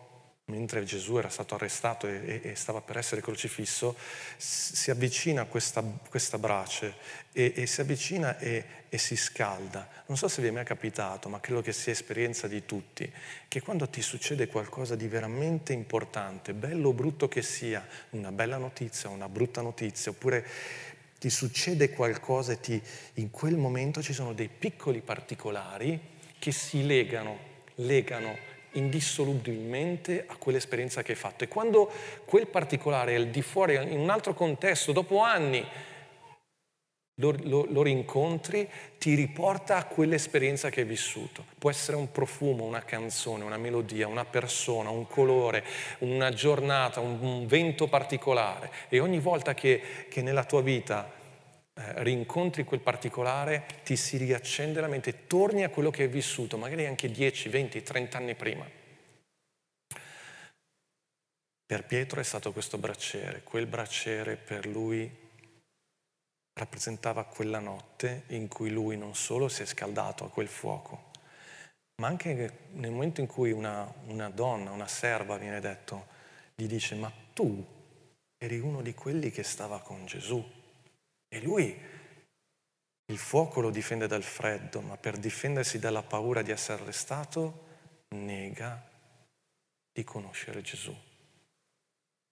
mentre 0.46 0.84
Gesù 0.84 1.18
era 1.18 1.30
stato 1.30 1.56
arrestato 1.56 2.08
e, 2.08 2.42
e 2.44 2.56
stava 2.56 2.82
per 2.82 2.98
essere 2.98 3.22
crocifisso, 3.22 3.96
si 4.38 4.92
avvicina 4.92 5.44
a 5.44 5.46
questa, 5.46 5.82
questa 5.82 6.38
brace 6.38 6.94
e, 7.32 7.54
e, 7.56 7.66
si 7.66 7.82
avvicina 7.82 8.38
e, 8.38 8.66
e 8.90 8.98
si 8.98 9.16
scalda. 9.16 9.88
Non 10.08 10.18
so 10.18 10.28
se 10.28 10.42
vi 10.42 10.50
è 10.50 10.52
mai 10.52 10.66
capitato, 10.66 11.30
ma 11.30 11.40
credo 11.40 11.62
che 11.62 11.72
sia 11.72 11.94
esperienza 11.94 12.48
di 12.48 12.66
tutti, 12.66 13.10
che 13.48 13.62
quando 13.62 13.88
ti 13.88 14.02
succede 14.02 14.48
qualcosa 14.48 14.96
di 14.96 15.08
veramente 15.08 15.72
importante, 15.74 16.54
bello 16.54 16.90
o 16.90 16.94
brutto 16.94 17.28
che 17.28 17.42
sia, 17.42 17.88
una 18.12 18.32
bella 18.32 18.58
notizia, 18.58 19.10
una 19.10 19.30
brutta 19.30 19.62
notizia, 19.62 20.12
oppure 20.12 20.46
ti 21.18 21.30
succede 21.30 21.92
qualcosa 21.92 22.54
e 22.54 22.60
ti, 22.60 22.82
in 23.16 23.30
quel 23.30 23.56
momento 23.56 24.02
ci 24.02 24.12
sono 24.12 24.34
dei 24.34 24.50
piccoli 24.50 25.02
particolari 25.02 26.00
che 26.40 26.52
si 26.52 26.86
legano, 26.86 27.38
legano 27.76 28.50
indissolubilmente 28.74 30.26
a 30.28 30.36
quell'esperienza 30.38 31.02
che 31.04 31.12
hai 31.12 31.18
fatto. 31.18 31.44
E 31.44 31.48
quando 31.48 31.92
quel 32.26 32.48
particolare 32.48 33.14
è 33.14 33.16
al 33.16 33.28
di 33.28 33.42
fuori, 33.42 33.76
in 33.76 34.00
un 34.00 34.10
altro 34.10 34.34
contesto, 34.34 34.92
dopo 34.92 35.20
anni, 35.20 35.66
lo, 37.16 37.36
lo, 37.44 37.68
lo, 37.70 37.84
rincontri, 37.84 38.68
ti 38.98 39.14
riporta 39.14 39.78
a 39.78 39.86
quell'esperienza 39.86 40.70
che 40.70 40.82
hai 40.82 40.86
vissuto. 40.86 41.46
Può 41.58 41.70
essere 41.70 41.98
un 41.98 42.12
profumo, 42.12 42.64
una 42.64 42.84
canzone, 42.84 43.44
una 43.44 43.58
melodia, 43.58 44.08
una 44.08 44.26
persona, 44.26 44.90
un 44.90 45.08
colore, 45.08 45.64
una 46.00 46.32
giornata, 46.32 47.00
un, 47.00 47.20
un 47.22 47.48
vento 47.48 47.88
particolare. 47.88 48.72
E 48.90 49.00
ogni 49.00 49.20
volta 49.20 49.54
che, 49.54 50.08
che 50.10 50.22
nella 50.22 50.44
tua 50.44 50.62
vita 50.62 51.20
eh, 51.74 52.04
rincontri 52.04 52.64
quel 52.64 52.82
particolare, 52.82 53.66
ti 53.84 53.96
si 53.96 54.18
riaccende 54.18 54.82
la 54.82 54.88
mente, 54.88 55.28
torni 55.28 55.64
a 55.64 55.70
quello 55.70 55.90
che 55.90 56.04
hai 56.04 56.10
vissuto, 56.10 56.58
magari 56.58 56.86
anche 56.86 57.10
10, 57.10 57.50
20, 57.50 57.84
30 57.84 58.18
anni 58.18 58.36
prima. 58.36 58.80
Per 61.66 61.86
Pietro 61.86 62.20
è 62.20 62.24
stato 62.24 62.52
questo 62.52 62.78
bracciere, 62.78 63.44
quel 63.44 63.66
bracciere 63.66 64.36
per 64.36 64.66
lui 64.66 65.10
rappresentava 66.54 67.24
quella 67.24 67.60
notte 67.60 68.24
in 68.28 68.50
cui 68.50 68.70
lui 68.70 68.98
non 68.98 69.16
solo 69.16 69.48
si 69.48 69.62
è 69.62 69.66
scaldato 69.66 70.26
a 70.26 70.30
quel 70.30 70.50
fuoco, 70.50 71.12
ma 72.02 72.08
anche 72.08 72.68
nel 72.72 72.92
momento 72.92 73.22
in 73.22 73.28
cui 73.28 73.52
una, 73.52 73.90
una 74.08 74.30
donna, 74.30 74.72
una 74.72 74.88
serva, 74.88 75.38
viene 75.38 75.62
detto, 75.62 76.08
gli 76.56 76.68
dice, 76.68 76.96
ma 76.96 77.12
tu 77.34 77.66
eri 78.38 78.60
uno 78.60 78.82
di 78.82 78.94
quelli 78.94 79.32
che 79.32 79.44
stava 79.44 79.80
con 79.80 80.06
Gesù. 80.06 80.44
E 81.34 81.40
lui 81.40 81.80
il 83.06 83.18
fuoco 83.18 83.62
lo 83.62 83.70
difende 83.70 84.06
dal 84.06 84.24
freddo, 84.24 84.82
ma 84.82 84.98
per 84.98 85.18
difendersi 85.18 85.80
dalla 85.80 86.04
paura 86.04 86.42
di 86.42 86.52
essere 86.52 86.82
arrestato, 86.82 87.68
nega 88.10 88.90
di 89.94 90.04
conoscere 90.04 90.62
Gesù. 90.62 90.94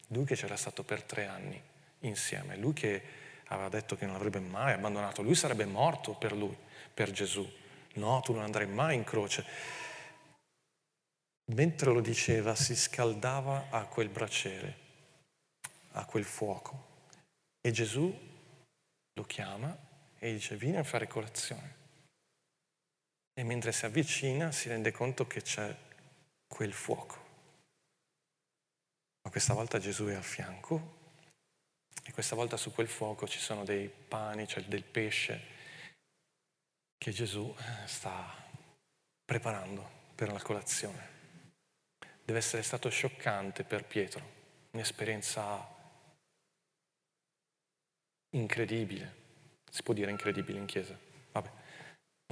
Lui 0.07 0.25
che 0.25 0.35
c'era 0.35 0.57
stato 0.57 0.83
per 0.83 1.03
tre 1.03 1.27
anni 1.27 1.61
insieme, 1.99 2.57
lui 2.57 2.73
che 2.73 3.03
aveva 3.45 3.69
detto 3.69 3.95
che 3.95 4.05
non 4.05 4.15
l'avrebbe 4.15 4.39
mai 4.39 4.73
abbandonato, 4.73 5.21
lui 5.21 5.35
sarebbe 5.35 5.65
morto 5.65 6.15
per 6.15 6.33
lui, 6.33 6.55
per 6.93 7.11
Gesù. 7.11 7.49
No, 7.93 8.19
tu 8.21 8.33
non 8.33 8.43
andrai 8.43 8.67
mai 8.67 8.95
in 8.95 9.05
croce. 9.05 9.45
Mentre 11.53 11.93
lo 11.93 12.01
diceva, 12.01 12.53
si 12.53 12.75
scaldava 12.75 13.67
a 13.69 13.85
quel 13.85 14.09
braciere, 14.09 14.77
a 15.91 16.03
quel 16.05 16.25
fuoco. 16.25 16.87
E 17.61 17.71
Gesù 17.71 18.27
lo 19.19 19.25
chiama 19.25 19.77
e 20.17 20.31
dice 20.31 20.55
vieni 20.55 20.77
a 20.77 20.83
fare 20.83 21.07
colazione. 21.07 21.77
E 23.33 23.43
mentre 23.43 23.71
si 23.71 23.85
avvicina 23.85 24.51
si 24.51 24.69
rende 24.69 24.91
conto 24.91 25.27
che 25.27 25.41
c'è 25.41 25.75
quel 26.47 26.73
fuoco. 26.73 27.27
Ma 29.21 29.29
questa 29.29 29.53
volta 29.53 29.79
Gesù 29.79 30.05
è 30.05 30.15
a 30.15 30.21
fianco 30.21 30.97
e 32.03 32.11
questa 32.11 32.35
volta 32.35 32.57
su 32.57 32.71
quel 32.71 32.87
fuoco 32.87 33.27
ci 33.27 33.39
sono 33.39 33.63
dei 33.65 33.89
pani, 33.89 34.45
c'è 34.45 34.63
del 34.63 34.83
pesce 34.83 35.57
che 36.97 37.11
Gesù 37.11 37.53
eh, 37.57 37.87
sta 37.87 38.47
preparando 39.23 39.97
per 40.15 40.31
la 40.31 40.41
colazione. 40.41 41.17
Deve 42.23 42.39
essere 42.39 42.61
stato 42.61 42.89
scioccante 42.89 43.63
per 43.63 43.85
Pietro, 43.85 44.21
un'esperienza 44.71 45.77
incredibile. 48.31 49.17
Si 49.69 49.83
può 49.83 49.93
dire 49.93 50.11
incredibile 50.11 50.57
in 50.57 50.65
chiesa, 50.65 50.97
vabbè, 51.31 51.49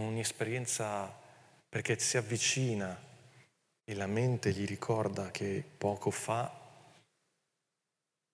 un'esperienza 0.02 1.14
perché 1.70 2.00
si 2.00 2.18
avvicina 2.18 3.00
e 3.84 3.94
la 3.94 4.08
mente 4.08 4.52
gli 4.52 4.66
ricorda 4.66 5.32
che 5.32 5.64
poco 5.78 6.12
fa 6.12 6.52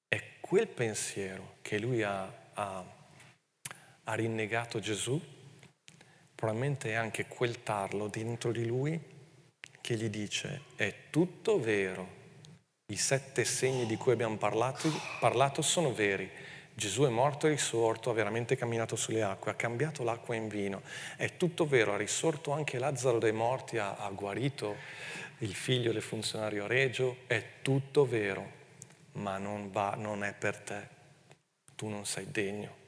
è 0.08 0.39
quel 0.39 0.67
pensiero 0.67 1.56
che 1.62 1.80
lui 1.80 2.02
ha, 2.02 2.32
ha, 2.54 2.86
ha 4.04 4.13
rinnegato 4.13 4.80
Gesù, 4.80 5.21
probabilmente 6.34 6.91
è 6.91 6.93
anche 6.93 7.28
quel 7.28 7.63
tarlo 7.63 8.08
dentro 8.08 8.52
di 8.52 8.65
lui 8.65 8.99
che 9.82 9.95
gli 9.95 10.10
dice 10.10 10.62
è 10.76 11.10
tutto 11.10 11.60
vero, 11.60 12.21
i 12.91 12.95
sette 12.95 13.43
segni 13.45 13.86
di 13.86 13.97
cui 13.97 14.13
abbiamo 14.13 14.38
parlato, 14.38 14.89
parlato 15.19 15.62
sono 15.62 15.93
veri, 15.93 16.30
Gesù 16.75 17.03
è 17.03 17.09
morto 17.09 17.45
e 17.45 17.51
risorto, 17.51 18.09
ha 18.09 18.13
veramente 18.13 18.55
camminato 18.55 18.95
sulle 18.95 19.21
acque, 19.21 19.51
ha 19.51 19.55
cambiato 19.55 20.03
l'acqua 20.03 20.36
in 20.36 20.47
vino. 20.47 20.81
È 21.15 21.38
tutto 21.38 21.67
vero, 21.67 21.93
ha 21.93 21.97
risorto 21.97 22.51
anche 22.51 22.79
Lazzaro 22.79 23.19
dai 23.19 23.31
morti, 23.31 23.77
ha, 23.77 23.95
ha 23.95 24.09
guarito 24.09 24.75
il 25.39 25.53
figlio 25.53 25.91
del 25.91 26.01
funzionario 26.01 26.65
regio, 26.65 27.17
è 27.27 27.43
tutto 27.62 28.05
vero, 28.07 28.62
ma 29.13 29.38
non, 29.38 29.69
va, 29.71 29.93
non 29.95 30.23
è 30.23 30.33
per 30.33 30.57
te. 30.57 30.88
Tu 31.75 31.88
non 31.88 32.05
sei 32.05 32.31
degno. 32.31 32.81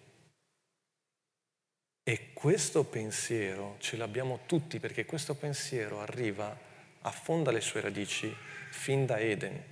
E 2.08 2.34
questo 2.34 2.84
pensiero 2.84 3.78
ce 3.80 3.98
l'abbiamo 3.98 4.42
tutti 4.46 4.80
perché 4.80 5.06
questo 5.06 5.36
pensiero 5.36 6.02
arriva, 6.02 6.56
affonda 7.02 7.52
le 7.52 7.62
sue 7.62 7.82
radici 7.82 8.36
fin 8.70 9.06
da 9.06 9.20
Eden 9.20 9.64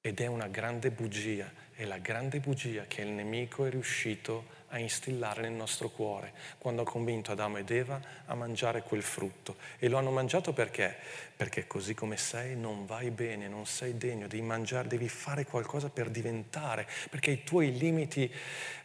ed 0.00 0.20
è 0.20 0.26
una 0.26 0.48
grande 0.48 0.90
bugia, 0.90 1.48
è 1.82 1.84
la 1.84 1.98
grande 1.98 2.38
bugia 2.38 2.84
che 2.86 3.02
il 3.02 3.08
nemico 3.08 3.64
è 3.64 3.70
riuscito 3.70 4.60
a 4.68 4.78
instillare 4.78 5.42
nel 5.42 5.50
nostro 5.50 5.90
cuore 5.90 6.32
quando 6.58 6.82
ha 6.82 6.84
convinto 6.84 7.32
Adamo 7.32 7.56
ed 7.56 7.70
Eva 7.70 8.00
a 8.26 8.36
mangiare 8.36 8.82
quel 8.82 9.02
frutto. 9.02 9.56
E 9.80 9.88
lo 9.88 9.98
hanno 9.98 10.12
mangiato 10.12 10.52
perché? 10.52 10.94
Perché 11.34 11.66
così 11.66 11.92
come 11.92 12.16
sei 12.16 12.56
non 12.56 12.86
vai 12.86 13.10
bene, 13.10 13.48
non 13.48 13.66
sei 13.66 13.98
degno, 13.98 14.28
devi 14.28 14.42
mangiare, 14.42 14.86
devi 14.86 15.08
fare 15.08 15.44
qualcosa 15.44 15.88
per 15.90 16.08
diventare, 16.08 16.86
perché 17.10 17.32
i 17.32 17.42
tuoi 17.42 17.76
limiti, 17.76 18.32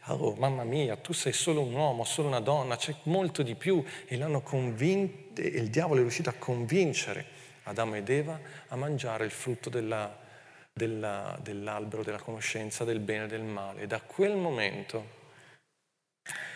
oh 0.06 0.34
mamma 0.34 0.64
mia, 0.64 0.96
tu 0.96 1.12
sei 1.12 1.32
solo 1.32 1.62
un 1.62 1.74
uomo, 1.74 2.02
solo 2.02 2.26
una 2.26 2.40
donna, 2.40 2.76
c'è 2.76 2.96
molto 3.04 3.44
di 3.44 3.54
più 3.54 3.82
e 4.06 4.16
l'hanno 4.16 4.40
convinto, 4.40 5.40
il 5.40 5.70
diavolo 5.70 6.00
è 6.00 6.02
riuscito 6.02 6.30
a 6.30 6.34
convincere 6.36 7.24
Adamo 7.62 7.94
ed 7.94 8.08
Eva 8.08 8.40
a 8.66 8.74
mangiare 8.74 9.24
il 9.24 9.30
frutto 9.30 9.70
della 9.70 10.26
della, 10.78 11.38
dell'albero 11.42 12.02
della 12.02 12.20
conoscenza 12.20 12.84
del 12.84 13.00
bene 13.00 13.24
e 13.24 13.28
del 13.28 13.42
male. 13.42 13.86
Da 13.86 14.00
quel 14.00 14.36
momento 14.36 15.16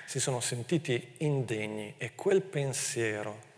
si 0.06 0.20
sono 0.20 0.40
sentiti 0.40 1.16
indegni 1.18 1.94
e 1.98 2.14
quel 2.14 2.40
pensiero, 2.40 3.50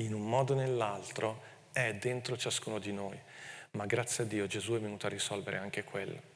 in 0.00 0.14
un 0.14 0.26
modo 0.26 0.54
o 0.54 0.56
nell'altro, 0.56 1.42
è 1.72 1.92
dentro 1.94 2.38
ciascuno 2.38 2.78
di 2.78 2.92
noi. 2.92 3.18
Ma 3.72 3.84
grazie 3.84 4.24
a 4.24 4.26
Dio 4.26 4.46
Gesù 4.46 4.72
è 4.72 4.80
venuto 4.80 5.06
a 5.06 5.10
risolvere 5.10 5.58
anche 5.58 5.84
quello. 5.84 6.34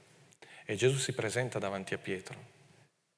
E 0.66 0.74
Gesù 0.74 0.98
si 0.98 1.14
presenta 1.14 1.58
davanti 1.58 1.94
a 1.94 1.98
Pietro 1.98 2.36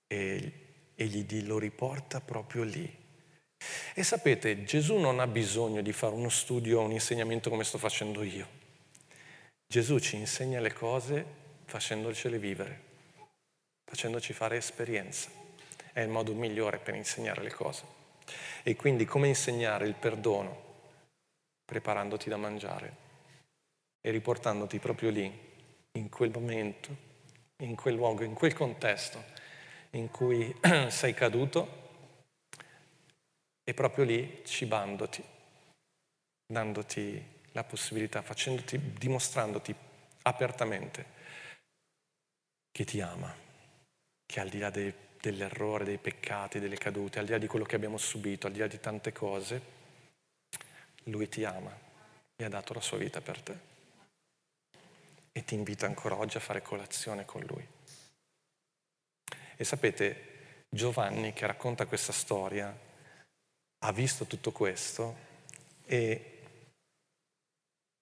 e, 0.06 0.52
e 0.94 1.06
gli 1.06 1.44
lo 1.44 1.58
riporta 1.58 2.20
proprio 2.20 2.62
lì. 2.62 3.00
E 3.94 4.02
sapete, 4.02 4.64
Gesù 4.64 4.96
non 4.96 5.20
ha 5.20 5.26
bisogno 5.26 5.82
di 5.82 5.92
fare 5.92 6.14
uno 6.14 6.28
studio 6.28 6.80
o 6.80 6.84
un 6.84 6.92
insegnamento 6.92 7.50
come 7.50 7.64
sto 7.64 7.78
facendo 7.78 8.22
io. 8.22 8.61
Gesù 9.72 9.98
ci 10.00 10.16
insegna 10.16 10.60
le 10.60 10.74
cose 10.74 11.24
facendocele 11.64 12.38
vivere, 12.38 12.80
facendoci 13.82 14.34
fare 14.34 14.58
esperienza. 14.58 15.30
È 15.94 16.00
il 16.00 16.10
modo 16.10 16.34
migliore 16.34 16.76
per 16.76 16.94
insegnare 16.94 17.42
le 17.42 17.52
cose. 17.52 17.84
E 18.64 18.76
quindi 18.76 19.06
come 19.06 19.28
insegnare 19.28 19.86
il 19.86 19.94
perdono? 19.94 20.74
Preparandoti 21.64 22.28
da 22.28 22.36
mangiare 22.36 22.96
e 24.02 24.10
riportandoti 24.10 24.78
proprio 24.78 25.08
lì, 25.08 25.40
in 25.92 26.10
quel 26.10 26.30
momento, 26.30 26.94
in 27.62 27.74
quel 27.74 27.94
luogo, 27.94 28.24
in 28.24 28.34
quel 28.34 28.52
contesto 28.52 29.24
in 29.92 30.10
cui 30.10 30.54
sei 30.90 31.14
caduto 31.14 31.80
e 33.64 33.72
proprio 33.72 34.04
lì 34.04 34.42
cibandoti, 34.44 35.24
dandoti 36.44 37.40
la 37.52 37.64
possibilità, 37.64 38.24
dimostrandoti 38.98 39.74
apertamente 40.22 41.20
che 42.70 42.84
ti 42.84 43.00
ama, 43.00 43.34
che 44.24 44.40
al 44.40 44.48
di 44.48 44.58
là 44.58 44.70
dei, 44.70 44.92
dell'errore, 45.20 45.84
dei 45.84 45.98
peccati, 45.98 46.58
delle 46.58 46.76
cadute, 46.76 47.18
al 47.18 47.26
di 47.26 47.32
là 47.32 47.38
di 47.38 47.46
quello 47.46 47.64
che 47.64 47.76
abbiamo 47.76 47.98
subito, 47.98 48.46
al 48.46 48.52
di 48.52 48.58
là 48.58 48.66
di 48.66 48.80
tante 48.80 49.12
cose, 49.12 49.80
lui 51.04 51.28
ti 51.28 51.44
ama 51.44 51.76
e 52.36 52.44
ha 52.44 52.48
dato 52.48 52.72
la 52.72 52.80
sua 52.80 52.98
vita 52.98 53.20
per 53.20 53.40
te. 53.40 53.70
E 55.32 55.44
ti 55.44 55.54
invita 55.54 55.86
ancora 55.86 56.16
oggi 56.16 56.36
a 56.36 56.40
fare 56.40 56.62
colazione 56.62 57.24
con 57.24 57.42
lui. 57.42 57.66
E 59.56 59.64
sapete, 59.64 60.64
Giovanni 60.68 61.32
che 61.32 61.46
racconta 61.46 61.86
questa 61.86 62.12
storia 62.12 62.74
ha 63.84 63.92
visto 63.92 64.24
tutto 64.24 64.52
questo 64.52 65.30
e 65.84 66.31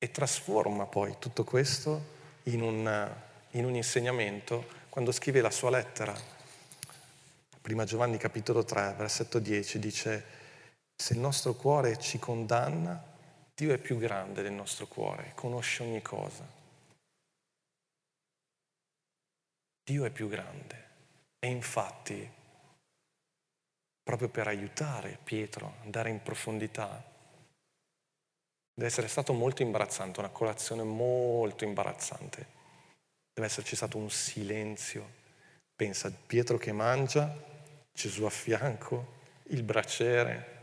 e 0.03 0.11
trasforma 0.11 0.87
poi 0.87 1.17
tutto 1.19 1.45
questo 1.45 2.19
in 2.45 2.63
un, 2.63 3.15
in 3.51 3.67
un 3.67 3.75
insegnamento 3.75 4.79
quando 4.89 5.13
scrive 5.13 5.43
la 5.43 5.51
sua 5.51 5.69
lettera. 5.69 6.17
Prima 7.61 7.85
Giovanni 7.85 8.17
capitolo 8.17 8.65
3, 8.65 8.95
versetto 8.97 9.39
10 9.39 9.79
dice, 9.79 10.25
se 10.97 11.13
il 11.13 11.21
nostro 11.21 11.53
cuore 11.53 11.99
ci 11.99 12.19
condanna, 12.19 12.99
Dio 13.55 13.75
è 13.75 13.79
più 13.79 13.99
grande 13.99 14.41
del 14.41 14.53
nostro 14.53 14.87
cuore, 14.87 15.33
conosce 15.35 15.83
ogni 15.83 16.01
cosa. 16.01 16.49
Dio 19.85 20.07
è 20.07 20.11
più 20.11 20.29
grande. 20.31 20.89
E 21.39 21.49
infatti, 21.49 22.31
proprio 24.03 24.31
per 24.31 24.47
aiutare 24.47 25.19
Pietro 25.23 25.67
ad 25.67 25.85
andare 25.85 26.09
in 26.09 26.23
profondità, 26.23 27.10
Deve 28.81 28.93
essere 28.93 29.09
stato 29.09 29.35
molto 29.35 29.61
imbarazzante, 29.61 30.21
una 30.21 30.31
colazione 30.31 30.83
molto 30.85 31.65
imbarazzante. 31.65 32.47
Deve 33.31 33.47
esserci 33.47 33.77
stato 33.77 33.99
un 33.99 34.09
silenzio. 34.09 35.07
Pensa, 35.77 36.11
Pietro 36.11 36.57
che 36.57 36.73
mangia, 36.73 37.31
Gesù 37.93 38.25
a 38.25 38.31
fianco, 38.31 39.19
il 39.49 39.65
braciere, 39.65 40.61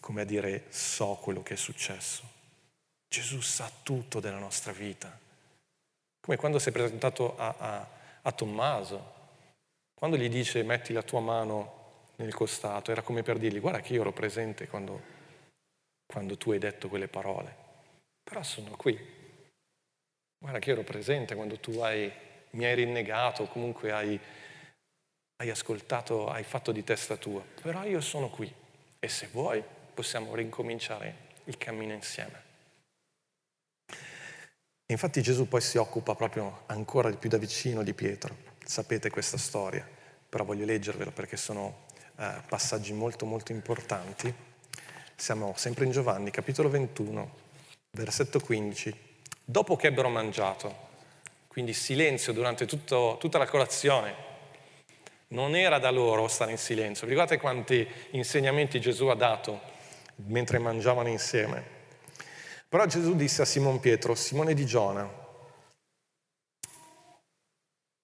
come 0.00 0.20
a 0.20 0.24
dire 0.24 0.66
so 0.68 1.18
quello 1.20 1.42
che 1.42 1.54
è 1.54 1.56
successo. 1.56 2.22
Gesù 3.08 3.40
sa 3.40 3.68
tutto 3.82 4.20
della 4.20 4.38
nostra 4.38 4.70
vita. 4.70 5.18
Come 6.20 6.36
quando 6.36 6.60
si 6.60 6.68
è 6.68 6.72
presentato 6.72 7.36
a, 7.36 7.54
a, 7.58 7.88
a 8.22 8.30
Tommaso, 8.30 9.14
quando 9.92 10.16
gli 10.16 10.28
dice 10.28 10.62
metti 10.62 10.92
la 10.92 11.02
tua 11.02 11.18
mano 11.18 12.04
nel 12.14 12.32
costato, 12.32 12.92
era 12.92 13.02
come 13.02 13.24
per 13.24 13.38
dirgli 13.38 13.58
guarda 13.58 13.80
che 13.80 13.94
io 13.94 14.02
ero 14.02 14.12
presente 14.12 14.68
quando 14.68 15.18
quando 16.10 16.36
tu 16.36 16.50
hai 16.50 16.58
detto 16.58 16.88
quelle 16.88 17.06
parole, 17.06 17.54
però 18.24 18.42
sono 18.42 18.70
qui. 18.76 18.98
Guarda 20.38 20.58
che 20.58 20.72
ero 20.72 20.82
presente 20.82 21.36
quando 21.36 21.60
tu 21.60 21.78
hai, 21.78 22.10
mi 22.50 22.64
hai 22.64 22.74
rinnegato, 22.74 23.46
comunque 23.46 23.92
hai, 23.92 24.18
hai 25.36 25.50
ascoltato, 25.50 26.28
hai 26.28 26.42
fatto 26.42 26.72
di 26.72 26.82
testa 26.82 27.16
tua, 27.16 27.44
però 27.62 27.84
io 27.84 28.00
sono 28.00 28.28
qui 28.28 28.52
e 28.98 29.08
se 29.08 29.28
vuoi 29.28 29.62
possiamo 29.94 30.34
ricominciare 30.34 31.28
il 31.44 31.56
cammino 31.56 31.92
insieme. 31.92 32.48
Infatti 34.90 35.22
Gesù 35.22 35.46
poi 35.46 35.60
si 35.60 35.78
occupa 35.78 36.16
proprio 36.16 36.64
ancora 36.66 37.08
di 37.08 37.16
più 37.16 37.28
da 37.28 37.38
vicino 37.38 37.84
di 37.84 37.94
Pietro. 37.94 38.36
Sapete 38.64 39.10
questa 39.10 39.38
storia, 39.38 39.88
però 40.28 40.42
voglio 40.42 40.64
leggervelo 40.64 41.12
perché 41.12 41.36
sono 41.36 41.86
eh, 42.16 42.42
passaggi 42.48 42.92
molto 42.92 43.24
molto 43.24 43.52
importanti. 43.52 44.49
Siamo 45.20 45.52
sempre 45.54 45.84
in 45.84 45.90
Giovanni, 45.90 46.30
capitolo 46.30 46.70
21, 46.70 47.30
versetto 47.90 48.40
15. 48.40 49.18
Dopo 49.44 49.76
che 49.76 49.88
ebbero 49.88 50.08
mangiato, 50.08 50.74
quindi 51.46 51.74
silenzio 51.74 52.32
durante 52.32 52.64
tutto, 52.64 53.18
tutta 53.20 53.36
la 53.36 53.46
colazione, 53.46 54.14
non 55.28 55.54
era 55.54 55.78
da 55.78 55.90
loro 55.90 56.26
stare 56.26 56.52
in 56.52 56.56
silenzio. 56.56 57.06
Vi 57.06 57.12
ricordate 57.12 57.38
quanti 57.38 57.86
insegnamenti 58.12 58.80
Gesù 58.80 59.08
ha 59.08 59.14
dato 59.14 59.60
mentre 60.24 60.58
mangiavano 60.58 61.10
insieme? 61.10 61.62
Però 62.66 62.86
Gesù 62.86 63.14
disse 63.14 63.42
a 63.42 63.44
Simon 63.44 63.78
Pietro, 63.78 64.14
Simone 64.14 64.54
di 64.54 64.64
Giona, 64.64 65.06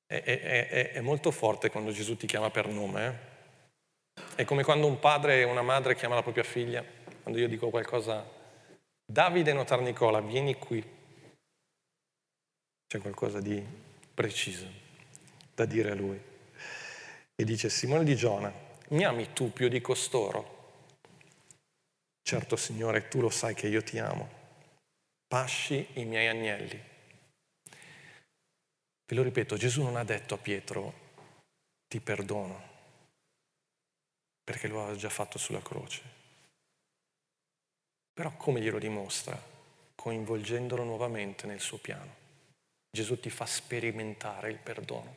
è, 0.07 0.23
è, 0.23 0.69
è, 0.69 0.93
è, 0.93 1.01
molto 1.01 1.31
forte 1.31 1.71
quando 1.71 1.93
Gesù 1.93 2.15
ti 2.19 2.27
chiama 2.27 2.51
per 2.51 2.69
nome. 2.69 3.07
Eh? 3.07 4.25
È 4.35 4.45
come 4.45 4.65
quando 4.65 4.87
un 4.87 4.99
padre 4.99 5.41
e 5.41 5.45
una 5.45 5.63
madre 5.63 5.95
chiamano 5.95 6.17
la 6.17 6.23
propria 6.23 6.45
figlia, 6.45 6.85
quando 7.27 7.41
io 7.41 7.49
dico 7.49 7.71
qualcosa, 7.71 8.25
Davide 9.05 9.53
Notar 9.53 9.81
Nicola, 9.81 10.21
vieni 10.21 10.55
qui. 10.55 10.81
C'è 12.87 13.01
qualcosa 13.01 13.41
di 13.41 13.61
preciso 14.15 14.65
da 15.53 15.65
dire 15.65 15.91
a 15.91 15.97
lui. 15.97 16.23
E 17.35 17.45
dice, 17.45 17.69
Simone 17.69 18.05
di 18.05 18.15
Giona, 18.15 18.53
mi 18.91 19.03
ami 19.03 19.33
tu 19.33 19.53
più 19.53 19.67
di 19.67 19.81
costoro? 19.81 20.85
Certo, 22.23 22.55
Signore, 22.55 23.09
tu 23.09 23.21
lo 23.21 23.29
sai 23.29 23.55
che 23.55 23.67
io 23.67 23.83
ti 23.83 23.99
amo 23.99 24.31
pasci 25.27 25.85
i 25.95 26.05
miei 26.05 26.29
agnelli. 26.29 26.81
Ve 29.05 29.17
lo 29.17 29.25
ripeto, 29.25 29.57
Gesù 29.57 29.83
non 29.83 29.97
ha 29.97 30.05
detto 30.05 30.35
a 30.35 30.39
Pietro 30.39 31.05
ti 31.89 31.99
perdono, 31.99 32.63
perché 34.45 34.69
lo 34.69 34.83
aveva 34.85 34.97
già 34.97 35.11
fatto 35.11 35.39
sulla 35.39 35.61
croce. 35.61 36.16
Però 38.17 38.35
come 38.39 38.63
glielo 38.63 38.79
dimostra? 38.79 39.39
Coinvolgendolo 39.95 40.85
nuovamente 40.85 41.47
nel 41.47 41.61
suo 41.61 41.77
piano. 41.77 42.15
Gesù 42.91 43.21
ti 43.21 43.29
fa 43.29 43.45
sperimentare 43.45 44.51
il 44.51 44.57
perdono. 44.57 45.17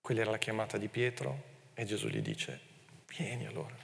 Quella 0.00 0.22
era 0.22 0.30
la 0.32 0.38
chiamata 0.38 0.76
di 0.76 0.88
Pietro 0.88 1.70
e 1.72 1.84
Gesù 1.84 2.08
gli 2.08 2.20
dice, 2.20 2.60
vieni 3.16 3.46
allora, 3.46 3.76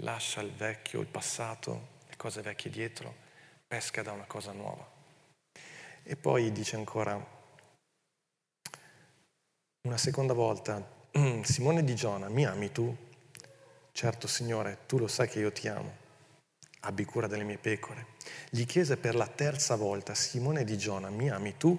lascia 0.00 0.40
il 0.40 0.50
vecchio, 0.50 1.00
il 1.00 1.06
passato, 1.06 1.96
cose 2.16 2.42
vecchie 2.42 2.72
dietro, 2.72 3.14
pesca 3.68 4.02
da 4.02 4.10
una 4.10 4.26
cosa 4.26 4.50
nuova. 4.50 4.84
E 6.02 6.16
poi 6.16 6.50
dice 6.50 6.74
ancora, 6.74 7.24
una 9.86 9.96
seconda 9.96 10.34
volta, 10.34 10.84
Simone 11.42 11.84
di 11.84 11.94
Giona, 11.94 12.28
mi 12.28 12.44
ami 12.44 12.72
tu? 12.72 13.06
Certo 13.98 14.28
Signore, 14.28 14.86
tu 14.86 14.96
lo 14.96 15.08
sai 15.08 15.26
che 15.26 15.40
io 15.40 15.50
ti 15.50 15.66
amo, 15.66 15.92
abbi 16.82 17.04
cura 17.04 17.26
delle 17.26 17.42
mie 17.42 17.58
pecore. 17.58 18.06
Gli 18.48 18.64
chiese 18.64 18.96
per 18.96 19.16
la 19.16 19.26
terza 19.26 19.74
volta, 19.74 20.14
Simone 20.14 20.62
di 20.62 20.78
Giona, 20.78 21.10
mi 21.10 21.28
ami 21.28 21.56
tu? 21.56 21.76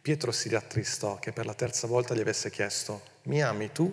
Pietro 0.00 0.30
si 0.30 0.48
rattristò 0.48 1.18
che 1.18 1.32
per 1.32 1.46
la 1.46 1.54
terza 1.54 1.88
volta 1.88 2.14
gli 2.14 2.20
avesse 2.20 2.48
chiesto, 2.48 3.02
mi 3.22 3.42
ami 3.42 3.72
tu? 3.72 3.92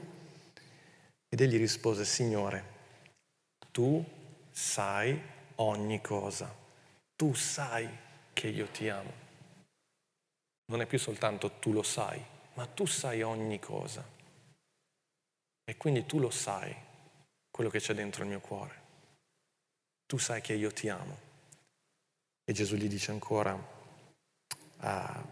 Ed 1.28 1.42
egli 1.42 1.58
rispose, 1.58 2.06
Signore, 2.06 2.64
tu 3.72 4.06
sai 4.52 5.20
ogni 5.56 6.02
cosa. 6.02 6.56
Tu 7.16 7.34
sai 7.34 7.90
che 8.32 8.48
io 8.48 8.68
ti 8.68 8.90
amo. 8.90 9.12
Non 10.66 10.82
è 10.82 10.86
più 10.86 11.00
soltanto 11.00 11.54
tu 11.54 11.74
lo 11.74 11.82
sai, 11.82 12.24
ma 12.54 12.68
tu 12.68 12.86
sai 12.86 13.24
ogni 13.24 13.58
cosa. 13.58 14.08
E 15.64 15.78
quindi 15.78 16.06
tu 16.06 16.20
lo 16.20 16.30
sai, 16.30 16.85
quello 17.56 17.70
che 17.70 17.80
c'è 17.80 17.94
dentro 17.94 18.24
il 18.24 18.28
mio 18.28 18.42
cuore. 18.42 18.82
Tu 20.06 20.18
sai 20.18 20.42
che 20.42 20.52
io 20.52 20.74
ti 20.74 20.90
amo. 20.90 21.18
E 22.44 22.52
Gesù 22.52 22.76
gli 22.76 22.90
dice 22.90 23.12
ancora, 23.12 23.58
ah, 24.80 25.26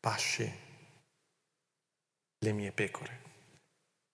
pasci 0.00 0.50
le 2.38 2.52
mie 2.52 2.72
pecore. 2.72 3.28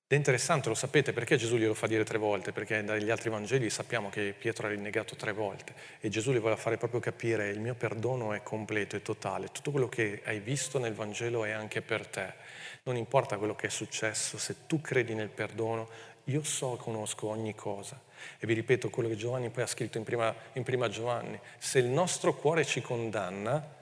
Ed 0.08 0.12
è 0.12 0.14
interessante, 0.16 0.68
lo 0.68 0.74
sapete, 0.74 1.12
perché 1.12 1.36
Gesù 1.36 1.56
glielo 1.56 1.74
fa 1.74 1.86
dire 1.86 2.02
tre 2.02 2.18
volte? 2.18 2.50
Perché 2.50 2.82
dagli 2.82 3.10
altri 3.10 3.30
Vangeli 3.30 3.70
sappiamo 3.70 4.10
che 4.10 4.34
Pietro 4.36 4.66
ha 4.66 4.70
rinnegato 4.70 5.14
tre 5.14 5.30
volte 5.30 5.72
e 6.00 6.08
Gesù 6.08 6.32
gli 6.32 6.40
vuole 6.40 6.56
fare 6.56 6.78
proprio 6.78 6.98
capire 6.98 7.50
il 7.50 7.60
mio 7.60 7.76
perdono 7.76 8.32
è 8.32 8.42
completo 8.42 8.96
e 8.96 9.02
totale. 9.02 9.52
Tutto 9.52 9.70
quello 9.70 9.88
che 9.88 10.20
hai 10.24 10.40
visto 10.40 10.80
nel 10.80 10.94
Vangelo 10.94 11.44
è 11.44 11.52
anche 11.52 11.80
per 11.80 12.08
te. 12.08 12.34
Non 12.82 12.96
importa 12.96 13.38
quello 13.38 13.54
che 13.54 13.68
è 13.68 13.70
successo, 13.70 14.36
se 14.36 14.66
tu 14.66 14.80
credi 14.80 15.14
nel 15.14 15.28
perdono, 15.28 15.88
io 16.28 16.42
so, 16.42 16.76
conosco 16.76 17.28
ogni 17.28 17.54
cosa. 17.54 18.00
E 18.38 18.46
vi 18.46 18.54
ripeto 18.54 18.90
quello 18.90 19.08
che 19.08 19.16
Giovanni 19.16 19.50
poi 19.50 19.62
ha 19.62 19.66
scritto 19.66 19.98
in 19.98 20.04
prima, 20.04 20.34
in 20.54 20.62
prima 20.62 20.88
Giovanni. 20.88 21.38
Se 21.58 21.78
il 21.78 21.86
nostro 21.86 22.34
cuore 22.34 22.64
ci 22.64 22.80
condanna, 22.80 23.74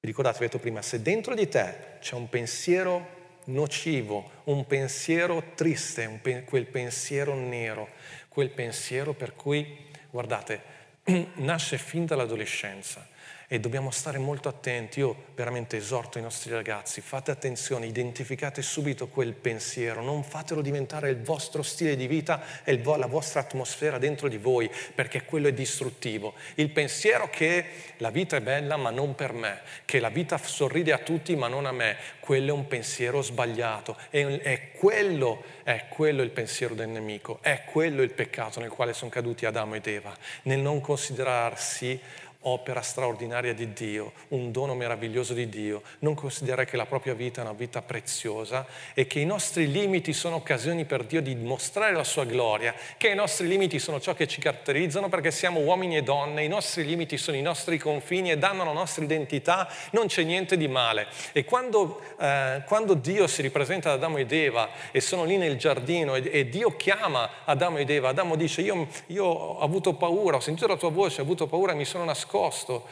vi 0.00 0.08
ricordate, 0.08 0.38
vi 0.38 0.44
ho 0.44 0.46
detto 0.48 0.58
prima, 0.58 0.82
se 0.82 1.02
dentro 1.02 1.34
di 1.34 1.48
te 1.48 1.98
c'è 2.00 2.14
un 2.14 2.28
pensiero 2.28 3.16
nocivo, 3.44 4.30
un 4.44 4.66
pensiero 4.66 5.52
triste, 5.54 6.06
un 6.06 6.20
pe- 6.20 6.44
quel 6.44 6.66
pensiero 6.66 7.34
nero, 7.34 7.88
quel 8.28 8.50
pensiero 8.50 9.12
per 9.12 9.34
cui, 9.34 9.86
guardate, 10.10 10.76
nasce 11.36 11.78
fin 11.78 12.04
dall'adolescenza 12.04 13.16
e 13.50 13.58
dobbiamo 13.58 13.90
stare 13.90 14.18
molto 14.18 14.48
attenti. 14.48 15.00
Io 15.00 15.24
veramente 15.34 15.78
esorto 15.78 16.18
i 16.18 16.22
nostri 16.22 16.52
ragazzi, 16.52 17.00
fate 17.00 17.30
attenzione, 17.30 17.86
identificate 17.86 18.60
subito 18.60 19.08
quel 19.08 19.32
pensiero, 19.32 20.02
non 20.02 20.22
fatelo 20.22 20.60
diventare 20.60 21.08
il 21.08 21.22
vostro 21.22 21.62
stile 21.62 21.96
di 21.96 22.06
vita 22.06 22.62
e 22.62 22.80
la 22.82 23.06
vostra 23.06 23.40
atmosfera 23.40 23.98
dentro 23.98 24.28
di 24.28 24.36
voi, 24.36 24.70
perché 24.94 25.24
quello 25.24 25.48
è 25.48 25.52
distruttivo. 25.52 26.34
Il 26.56 26.70
pensiero 26.70 27.30
che 27.30 27.64
la 27.96 28.10
vita 28.10 28.36
è 28.36 28.40
bella 28.40 28.76
ma 28.76 28.90
non 28.90 29.14
per 29.14 29.32
me, 29.32 29.60
che 29.86 29.98
la 29.98 30.10
vita 30.10 30.36
sorride 30.36 30.92
a 30.92 30.98
tutti 30.98 31.34
ma 31.34 31.48
non 31.48 31.64
a 31.64 31.72
me, 31.72 31.96
quello 32.20 32.50
è 32.50 32.52
un 32.52 32.66
pensiero 32.66 33.22
sbagliato, 33.22 33.96
è, 34.10 34.26
è, 34.26 34.72
quello, 34.72 35.42
è 35.62 35.86
quello 35.88 36.22
il 36.22 36.30
pensiero 36.30 36.74
del 36.74 36.88
nemico, 36.88 37.38
è 37.40 37.62
quello 37.64 38.02
il 38.02 38.10
peccato 38.10 38.60
nel 38.60 38.68
quale 38.68 38.92
sono 38.92 39.10
caduti 39.10 39.46
Adamo 39.46 39.76
ed 39.76 39.86
Eva, 39.86 40.14
nel 40.42 40.58
non 40.58 40.82
considerarsi 40.82 41.98
opera 42.42 42.82
straordinaria 42.82 43.52
di 43.52 43.72
Dio, 43.72 44.12
un 44.28 44.52
dono 44.52 44.74
meraviglioso 44.74 45.34
di 45.34 45.48
Dio, 45.48 45.82
non 46.00 46.14
considerare 46.14 46.66
che 46.66 46.76
la 46.76 46.86
propria 46.86 47.14
vita 47.14 47.40
è 47.40 47.44
una 47.44 47.52
vita 47.52 47.82
preziosa 47.82 48.64
e 48.94 49.08
che 49.08 49.18
i 49.18 49.26
nostri 49.26 49.70
limiti 49.70 50.12
sono 50.12 50.36
occasioni 50.36 50.84
per 50.84 51.04
Dio 51.04 51.20
di 51.20 51.34
mostrare 51.34 51.92
la 51.92 52.04
sua 52.04 52.24
gloria, 52.24 52.74
che 52.96 53.08
i 53.08 53.14
nostri 53.16 53.48
limiti 53.48 53.80
sono 53.80 54.00
ciò 54.00 54.14
che 54.14 54.28
ci 54.28 54.40
caratterizzano 54.40 55.08
perché 55.08 55.32
siamo 55.32 55.60
uomini 55.60 55.96
e 55.96 56.02
donne, 56.02 56.44
i 56.44 56.48
nostri 56.48 56.84
limiti 56.84 57.16
sono 57.16 57.36
i 57.36 57.42
nostri 57.42 57.76
confini 57.76 58.30
e 58.30 58.38
danno 58.38 58.64
la 58.64 58.72
nostra 58.72 59.02
identità, 59.02 59.68
non 59.90 60.06
c'è 60.06 60.22
niente 60.22 60.56
di 60.56 60.68
male. 60.68 61.08
E 61.32 61.44
quando, 61.44 62.00
eh, 62.20 62.62
quando 62.66 62.94
Dio 62.94 63.26
si 63.26 63.42
ripresenta 63.42 63.90
ad 63.90 63.98
Adamo 63.98 64.18
ed 64.18 64.30
Eva 64.30 64.68
e 64.92 65.00
sono 65.00 65.24
lì 65.24 65.36
nel 65.36 65.56
giardino 65.56 66.14
e, 66.14 66.30
e 66.32 66.48
Dio 66.48 66.76
chiama 66.76 67.28
Adamo 67.44 67.78
ed 67.78 67.90
Eva, 67.90 68.10
Adamo 68.10 68.36
dice 68.36 68.62
io, 68.62 68.86
io 69.06 69.24
ho 69.24 69.58
avuto 69.58 69.94
paura, 69.94 70.36
ho 70.36 70.40
sentito 70.40 70.68
la 70.68 70.76
tua 70.76 70.90
voce, 70.90 71.20
ho 71.20 71.24
avuto 71.24 71.48
paura, 71.48 71.74
mi 71.74 71.84
sono 71.84 72.04
nascosto 72.04 72.26
nascosto. 72.28 72.86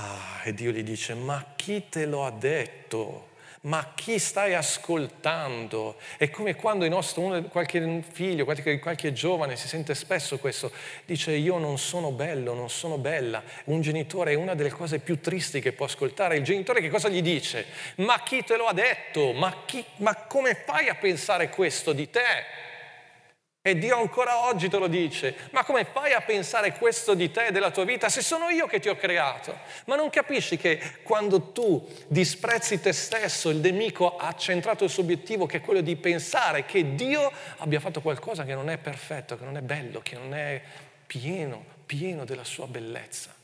Ah, 0.00 0.42
e 0.44 0.52
Dio 0.52 0.72
gli 0.72 0.82
dice, 0.82 1.14
ma 1.14 1.52
chi 1.54 1.88
te 1.88 2.06
lo 2.06 2.26
ha 2.26 2.30
detto? 2.30 3.26
Ma 3.62 3.92
chi 3.94 4.18
stai 4.18 4.54
ascoltando? 4.54 5.96
È 6.16 6.30
come 6.30 6.54
quando 6.54 6.84
il 6.84 6.90
nostro, 6.90 7.22
uno, 7.22 7.42
qualche 7.44 8.02
figlio, 8.08 8.44
qualche, 8.44 8.78
qualche 8.78 9.12
giovane 9.12 9.56
si 9.56 9.66
sente 9.66 9.94
spesso 9.94 10.38
questo, 10.38 10.70
dice 11.04 11.32
io 11.32 11.58
non 11.58 11.78
sono 11.78 12.12
bello, 12.12 12.54
non 12.54 12.70
sono 12.70 12.98
bella. 12.98 13.42
Un 13.64 13.80
genitore 13.80 14.32
è 14.32 14.36
una 14.36 14.54
delle 14.54 14.70
cose 14.70 15.00
più 15.00 15.20
tristi 15.20 15.60
che 15.60 15.72
può 15.72 15.86
ascoltare. 15.86 16.36
Il 16.36 16.44
genitore 16.44 16.80
che 16.80 16.88
cosa 16.88 17.08
gli 17.08 17.22
dice? 17.22 17.66
Ma 17.96 18.22
chi 18.22 18.44
te 18.44 18.56
lo 18.56 18.66
ha 18.66 18.72
detto? 18.72 19.32
Ma, 19.32 19.62
chi, 19.64 19.84
ma 19.96 20.14
come 20.14 20.54
fai 20.54 20.88
a 20.88 20.94
pensare 20.94 21.48
questo 21.48 21.92
di 21.92 22.08
te? 22.10 22.66
E 23.60 23.76
Dio 23.76 23.98
ancora 23.98 24.46
oggi 24.46 24.68
te 24.68 24.78
lo 24.78 24.86
dice, 24.86 25.34
ma 25.50 25.64
come 25.64 25.84
fai 25.84 26.12
a 26.12 26.22
pensare 26.22 26.72
questo 26.72 27.14
di 27.14 27.30
te 27.30 27.48
e 27.48 27.50
della 27.50 27.70
tua 27.70 27.84
vita 27.84 28.08
se 28.08 28.22
sono 28.22 28.48
io 28.48 28.66
che 28.66 28.78
ti 28.78 28.88
ho 28.88 28.96
creato? 28.96 29.58
Ma 29.86 29.96
non 29.96 30.10
capisci 30.10 30.56
che 30.56 30.80
quando 31.02 31.50
tu 31.50 31.86
disprezzi 32.06 32.80
te 32.80 32.92
stesso, 32.92 33.50
il 33.50 33.58
nemico 33.58 34.16
ha 34.16 34.34
centrato 34.36 34.84
il 34.84 34.90
suo 34.90 35.02
obiettivo 35.02 35.44
che 35.46 35.58
è 35.58 35.60
quello 35.60 35.80
di 35.80 35.96
pensare 35.96 36.64
che 36.64 36.94
Dio 36.94 37.30
abbia 37.58 37.80
fatto 37.80 38.00
qualcosa 38.00 38.44
che 38.44 38.54
non 38.54 38.70
è 38.70 38.78
perfetto, 38.78 39.36
che 39.36 39.44
non 39.44 39.56
è 39.56 39.62
bello, 39.62 40.00
che 40.00 40.14
non 40.14 40.34
è 40.34 40.62
pieno, 41.06 41.64
pieno 41.84 42.24
della 42.24 42.44
sua 42.44 42.66
bellezza. 42.66 43.34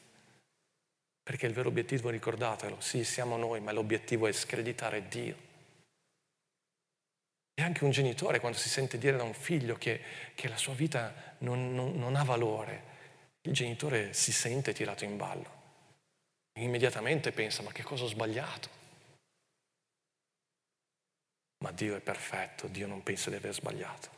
Perché 1.23 1.47
il 1.47 1.53
vero 1.53 1.69
obiettivo, 1.69 2.11
ricordatelo, 2.11 2.77
sì, 2.79 3.03
siamo 3.03 3.37
noi, 3.37 3.61
ma 3.61 3.73
l'obiettivo 3.73 4.27
è 4.27 4.33
screditare 4.33 5.09
Dio. 5.09 5.53
E 7.55 7.63
anche 7.63 7.85
un 7.85 7.91
genitore 7.91 8.41
quando 8.41 8.59
si 8.59 8.69
sente 8.69 8.99
dire 8.99 9.17
da 9.17 9.23
un 9.23 9.35
figlio 9.35 9.77
che, 9.77 10.01
che 10.35 10.49
la 10.49 10.57
sua 10.57 10.75
vita 10.75 11.37
non, 11.39 11.73
non, 11.75 11.97
non 11.97 12.17
ha 12.17 12.25
valore, 12.25 12.93
il 13.43 13.53
genitore 13.53 14.13
si 14.13 14.33
sente 14.33 14.73
tirato 14.73 15.05
in 15.05 15.17
ballo. 15.17 15.63
Immediatamente 16.59 17.33
pensa, 17.33 17.63
ma 17.63 17.73
che 17.73 17.83
cosa 17.83 18.05
ho 18.05 18.09
sbagliato? 18.09 18.69
Ma 21.65 21.71
Dio 21.73 21.97
è 21.97 22.01
perfetto, 22.01 22.67
Dio 22.69 22.87
non 22.87 23.03
pensa 23.03 23.31
di 23.31 23.37
aver 23.37 23.55
sbagliato. 23.55 24.09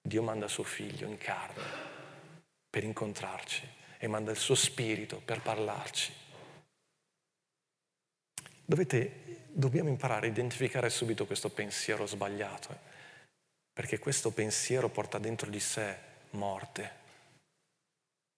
Dio 0.00 0.22
manda 0.22 0.48
suo 0.48 0.62
figlio 0.62 1.06
in 1.06 1.18
carne 1.18 1.62
per 2.68 2.84
incontrarci 2.84 3.66
e 3.98 4.06
manda 4.08 4.30
il 4.30 4.36
suo 4.36 4.54
spirito 4.54 5.20
per 5.20 5.40
parlarci. 5.40 6.12
Dovete, 8.64 9.35
dobbiamo 9.56 9.88
imparare 9.88 10.26
a 10.26 10.30
identificare 10.30 10.90
subito 10.90 11.26
questo 11.26 11.48
pensiero 11.48 12.06
sbagliato, 12.06 12.72
eh? 12.72 12.76
perché 13.72 13.98
questo 13.98 14.30
pensiero 14.30 14.88
porta 14.88 15.18
dentro 15.18 15.48
di 15.50 15.60
sé 15.60 15.96
morte 16.30 17.04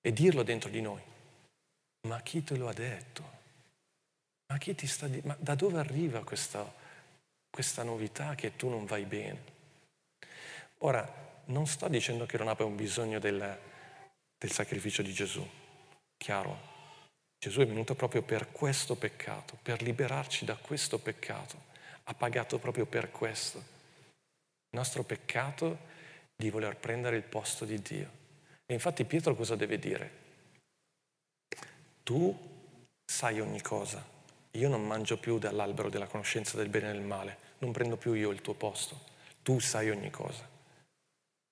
e 0.00 0.12
dirlo 0.12 0.42
dentro 0.42 0.68
di 0.70 0.80
noi. 0.80 1.02
Ma 2.08 2.20
chi 2.22 2.44
te 2.44 2.56
lo 2.56 2.68
ha 2.68 2.72
detto? 2.72 3.36
Ma 4.46 4.58
chi 4.58 4.74
ti 4.74 4.86
sta 4.86 5.08
di- 5.08 5.20
Ma 5.24 5.36
da 5.38 5.54
dove 5.54 5.78
arriva 5.78 6.22
questa 6.24 6.86
questa 7.50 7.82
novità 7.82 8.34
che 8.34 8.54
tu 8.56 8.68
non 8.68 8.84
vai 8.84 9.04
bene. 9.04 9.56
Ora, 10.78 11.26
non 11.46 11.66
sto 11.66 11.88
dicendo 11.88 12.26
che 12.26 12.38
non 12.38 12.48
abbiamo 12.48 12.70
bisogno 12.70 13.18
del, 13.18 13.58
del 14.38 14.52
sacrificio 14.52 15.02
di 15.02 15.12
Gesù, 15.12 15.44
chiaro. 16.16 16.67
Gesù 17.38 17.60
è 17.60 17.66
venuto 17.66 17.94
proprio 17.94 18.22
per 18.22 18.50
questo 18.50 18.96
peccato, 18.96 19.56
per 19.62 19.82
liberarci 19.82 20.44
da 20.44 20.56
questo 20.56 20.98
peccato. 20.98 21.66
Ha 22.04 22.14
pagato 22.14 22.58
proprio 22.58 22.84
per 22.84 23.10
questo. 23.10 23.58
Il 23.58 24.78
nostro 24.78 25.04
peccato 25.04 25.78
di 26.34 26.50
voler 26.50 26.76
prendere 26.76 27.16
il 27.16 27.22
posto 27.22 27.64
di 27.64 27.80
Dio. 27.80 28.10
E 28.66 28.74
infatti 28.74 29.04
Pietro 29.04 29.34
cosa 29.34 29.56
deve 29.56 29.78
dire? 29.78 30.10
Tu 32.02 32.36
sai 33.04 33.40
ogni 33.40 33.60
cosa, 33.60 34.04
io 34.52 34.68
non 34.68 34.86
mangio 34.86 35.18
più 35.18 35.38
dall'albero 35.38 35.88
della 35.88 36.06
conoscenza 36.06 36.56
del 36.56 36.68
bene 36.68 36.90
e 36.90 36.92
del 36.92 37.02
male, 37.02 37.38
non 37.58 37.72
prendo 37.72 37.96
più 37.96 38.12
io 38.14 38.30
il 38.30 38.40
tuo 38.40 38.54
posto, 38.54 39.00
tu 39.42 39.58
sai 39.58 39.90
ogni 39.90 40.10
cosa. 40.10 40.48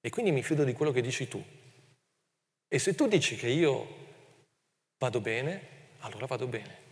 E 0.00 0.10
quindi 0.10 0.30
mi 0.30 0.42
fido 0.42 0.64
di 0.64 0.72
quello 0.72 0.92
che 0.92 1.00
dici 1.00 1.28
tu. 1.28 1.42
E 2.68 2.78
se 2.78 2.94
tu 2.94 3.06
dici 3.06 3.36
che 3.36 3.48
io 3.48 3.86
vado 4.98 5.20
bene, 5.20 5.75
allora 6.06 6.26
vado 6.26 6.46
bene. 6.46 6.84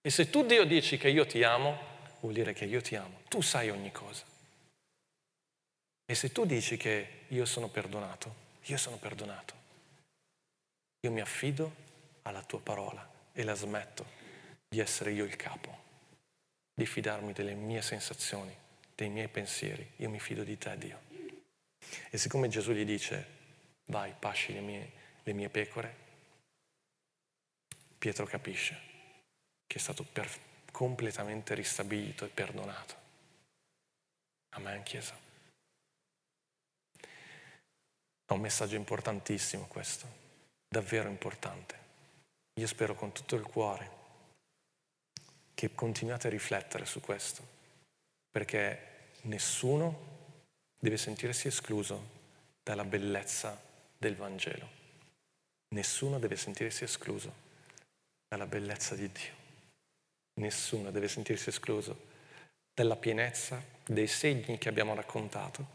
E 0.00 0.10
se 0.10 0.30
tu 0.30 0.44
Dio 0.44 0.64
dici 0.64 0.96
che 0.96 1.08
io 1.08 1.26
ti 1.26 1.42
amo, 1.42 1.78
vuol 2.20 2.32
dire 2.32 2.52
che 2.52 2.64
io 2.64 2.80
ti 2.80 2.94
amo. 2.96 3.20
Tu 3.28 3.40
sai 3.40 3.70
ogni 3.70 3.92
cosa. 3.92 4.24
E 6.04 6.14
se 6.14 6.32
tu 6.32 6.44
dici 6.44 6.76
che 6.76 7.24
io 7.28 7.44
sono 7.44 7.68
perdonato, 7.68 8.34
io 8.64 8.76
sono 8.76 8.96
perdonato. 8.96 9.54
Io 11.00 11.10
mi 11.10 11.20
affido 11.20 11.74
alla 12.22 12.42
tua 12.42 12.60
parola 12.60 13.08
e 13.32 13.42
la 13.42 13.54
smetto 13.54 14.20
di 14.68 14.78
essere 14.78 15.12
io 15.12 15.24
il 15.24 15.36
capo, 15.36 15.76
di 16.74 16.86
fidarmi 16.86 17.32
delle 17.32 17.54
mie 17.54 17.82
sensazioni, 17.82 18.54
dei 18.94 19.08
miei 19.08 19.28
pensieri. 19.28 19.92
Io 19.96 20.08
mi 20.08 20.20
fido 20.20 20.44
di 20.44 20.56
te, 20.58 20.78
Dio. 20.78 21.00
E 22.10 22.18
siccome 22.18 22.48
Gesù 22.48 22.72
gli 22.72 22.84
dice, 22.84 23.26
vai, 23.86 24.14
pasci 24.16 24.52
le 24.52 24.60
mie, 24.60 24.92
le 25.22 25.32
mie 25.32 25.48
pecore, 25.48 25.96
Pietro 28.02 28.26
capisce 28.26 28.76
che 29.64 29.76
è 29.76 29.80
stato 29.80 30.02
per, 30.02 30.28
completamente 30.72 31.54
ristabilito 31.54 32.24
e 32.24 32.28
perdonato. 32.30 32.96
Amen, 34.56 34.82
Chiesa. 34.82 35.16
È 36.98 38.32
un 38.32 38.40
messaggio 38.40 38.74
importantissimo 38.74 39.68
questo, 39.68 40.08
davvero 40.66 41.08
importante. 41.08 41.78
Io 42.54 42.66
spero 42.66 42.96
con 42.96 43.12
tutto 43.12 43.36
il 43.36 43.44
cuore 43.44 43.90
che 45.54 45.72
continuate 45.72 46.26
a 46.26 46.30
riflettere 46.30 46.84
su 46.84 47.00
questo, 47.00 47.46
perché 48.32 49.10
nessuno 49.22 50.40
deve 50.76 50.96
sentirsi 50.96 51.46
escluso 51.46 52.04
dalla 52.64 52.84
bellezza 52.84 53.62
del 53.96 54.16
Vangelo. 54.16 54.68
Nessuno 55.68 56.18
deve 56.18 56.34
sentirsi 56.34 56.82
escluso 56.82 57.41
dalla 58.32 58.46
bellezza 58.46 58.94
di 58.94 59.12
Dio. 59.12 59.34
Nessuno 60.40 60.90
deve 60.90 61.06
sentirsi 61.06 61.50
escluso 61.50 62.06
dalla 62.72 62.96
pienezza 62.96 63.62
dei 63.84 64.06
segni 64.06 64.56
che 64.56 64.70
abbiamo 64.70 64.94
raccontato, 64.94 65.66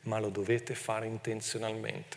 ma 0.00 0.18
lo 0.18 0.30
dovete 0.30 0.74
fare 0.74 1.06
intenzionalmente. 1.06 2.16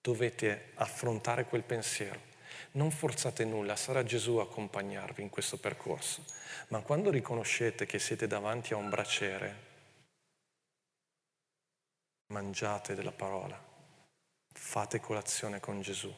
Dovete 0.00 0.70
affrontare 0.74 1.46
quel 1.46 1.64
pensiero 1.64 2.26
non 2.72 2.92
forzate 2.92 3.44
nulla, 3.44 3.74
sarà 3.74 4.04
Gesù 4.04 4.36
a 4.36 4.42
accompagnarvi 4.42 5.22
in 5.22 5.30
questo 5.30 5.58
percorso. 5.58 6.24
Ma 6.68 6.80
quando 6.80 7.10
riconoscete 7.10 7.86
che 7.86 7.98
siete 7.98 8.28
davanti 8.28 8.74
a 8.74 8.76
un 8.76 8.88
braciere, 8.88 9.56
mangiate 12.26 12.94
della 12.94 13.10
parola, 13.10 13.60
fate 14.52 15.00
colazione 15.00 15.58
con 15.58 15.80
Gesù 15.80 16.14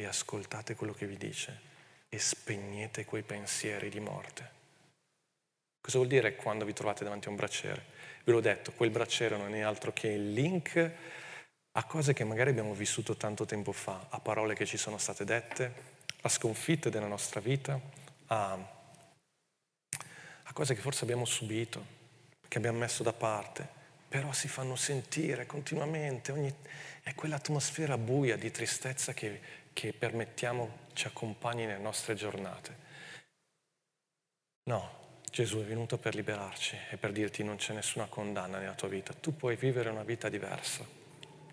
e 0.00 0.06
ascoltate 0.06 0.76
quello 0.76 0.92
che 0.92 1.06
vi 1.06 1.16
dice 1.16 1.60
e 2.08 2.18
spegnete 2.20 3.04
quei 3.04 3.22
pensieri 3.22 3.88
di 3.88 3.98
morte. 3.98 4.56
Cosa 5.80 5.98
vuol 5.98 6.08
dire 6.08 6.36
quando 6.36 6.64
vi 6.64 6.72
trovate 6.72 7.02
davanti 7.02 7.26
a 7.26 7.30
un 7.30 7.36
braciere? 7.36 7.84
Ve 8.22 8.32
l'ho 8.32 8.40
detto, 8.40 8.72
quel 8.72 8.90
braciere 8.90 9.36
non 9.36 9.54
è 9.54 9.60
altro 9.60 9.92
che 9.92 10.08
il 10.08 10.32
link 10.32 10.92
a 11.72 11.84
cose 11.84 12.12
che 12.12 12.24
magari 12.24 12.50
abbiamo 12.50 12.74
vissuto 12.74 13.16
tanto 13.16 13.44
tempo 13.44 13.72
fa, 13.72 14.06
a 14.08 14.20
parole 14.20 14.54
che 14.54 14.66
ci 14.66 14.76
sono 14.76 14.98
state 14.98 15.24
dette, 15.24 15.74
a 16.22 16.28
sconfitte 16.28 16.90
della 16.90 17.06
nostra 17.06 17.40
vita, 17.40 17.80
a, 18.26 18.52
a 20.42 20.52
cose 20.52 20.74
che 20.74 20.80
forse 20.80 21.04
abbiamo 21.04 21.24
subito, 21.24 21.84
che 22.46 22.58
abbiamo 22.58 22.78
messo 22.78 23.02
da 23.02 23.12
parte, 23.12 23.66
però 24.08 24.32
si 24.32 24.48
fanno 24.48 24.76
sentire 24.76 25.46
continuamente, 25.46 26.32
ogni, 26.32 26.52
è 27.02 27.14
quell'atmosfera 27.14 27.98
buia 27.98 28.36
di 28.36 28.50
tristezza 28.50 29.12
che, 29.12 29.40
che 29.78 29.92
permettiamo 29.92 30.86
ci 30.92 31.06
accompagni 31.06 31.66
nelle 31.66 31.82
nostre 31.82 32.14
giornate. 32.14 32.86
No, 34.64 35.20
Gesù 35.30 35.58
è 35.58 35.64
venuto 35.64 35.98
per 35.98 36.14
liberarci 36.14 36.76
e 36.90 36.96
per 36.96 37.12
dirti 37.12 37.44
non 37.44 37.56
c'è 37.56 37.74
nessuna 37.74 38.06
condanna 38.06 38.58
nella 38.58 38.74
tua 38.74 38.88
vita, 38.88 39.12
tu 39.12 39.36
puoi 39.36 39.56
vivere 39.56 39.90
una 39.90 40.02
vita 40.02 40.28
diversa 40.28 40.98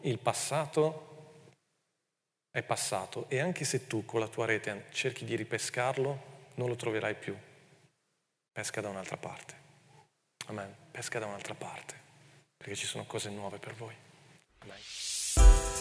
il 0.06 0.20
passato 0.20 1.14
è 2.52 2.62
passato 2.62 3.28
e 3.28 3.40
anche 3.40 3.66
se 3.66 3.88
tu 3.88 4.06
con 4.06 4.20
la 4.20 4.28
tua 4.28 4.46
rete 4.46 4.86
cerchi 4.92 5.26
di 5.26 5.36
ripescarlo, 5.36 6.34
non 6.56 6.70
lo 6.70 6.76
troverai 6.76 7.16
più. 7.16 7.36
Pesca 8.52 8.82
da 8.82 8.90
un'altra 8.90 9.18
parte. 9.18 9.64
Amen. 10.46 10.74
Pesca 10.92 11.20
da 11.20 11.26
un'altra 11.26 11.56
parte, 11.56 11.96
perché 12.56 12.76
ci 12.76 12.86
sono 12.86 13.06
cose 13.06 13.30
nuove 13.30 13.58
per 13.58 13.74
voi. 13.74 13.96
Amen. 14.60 14.78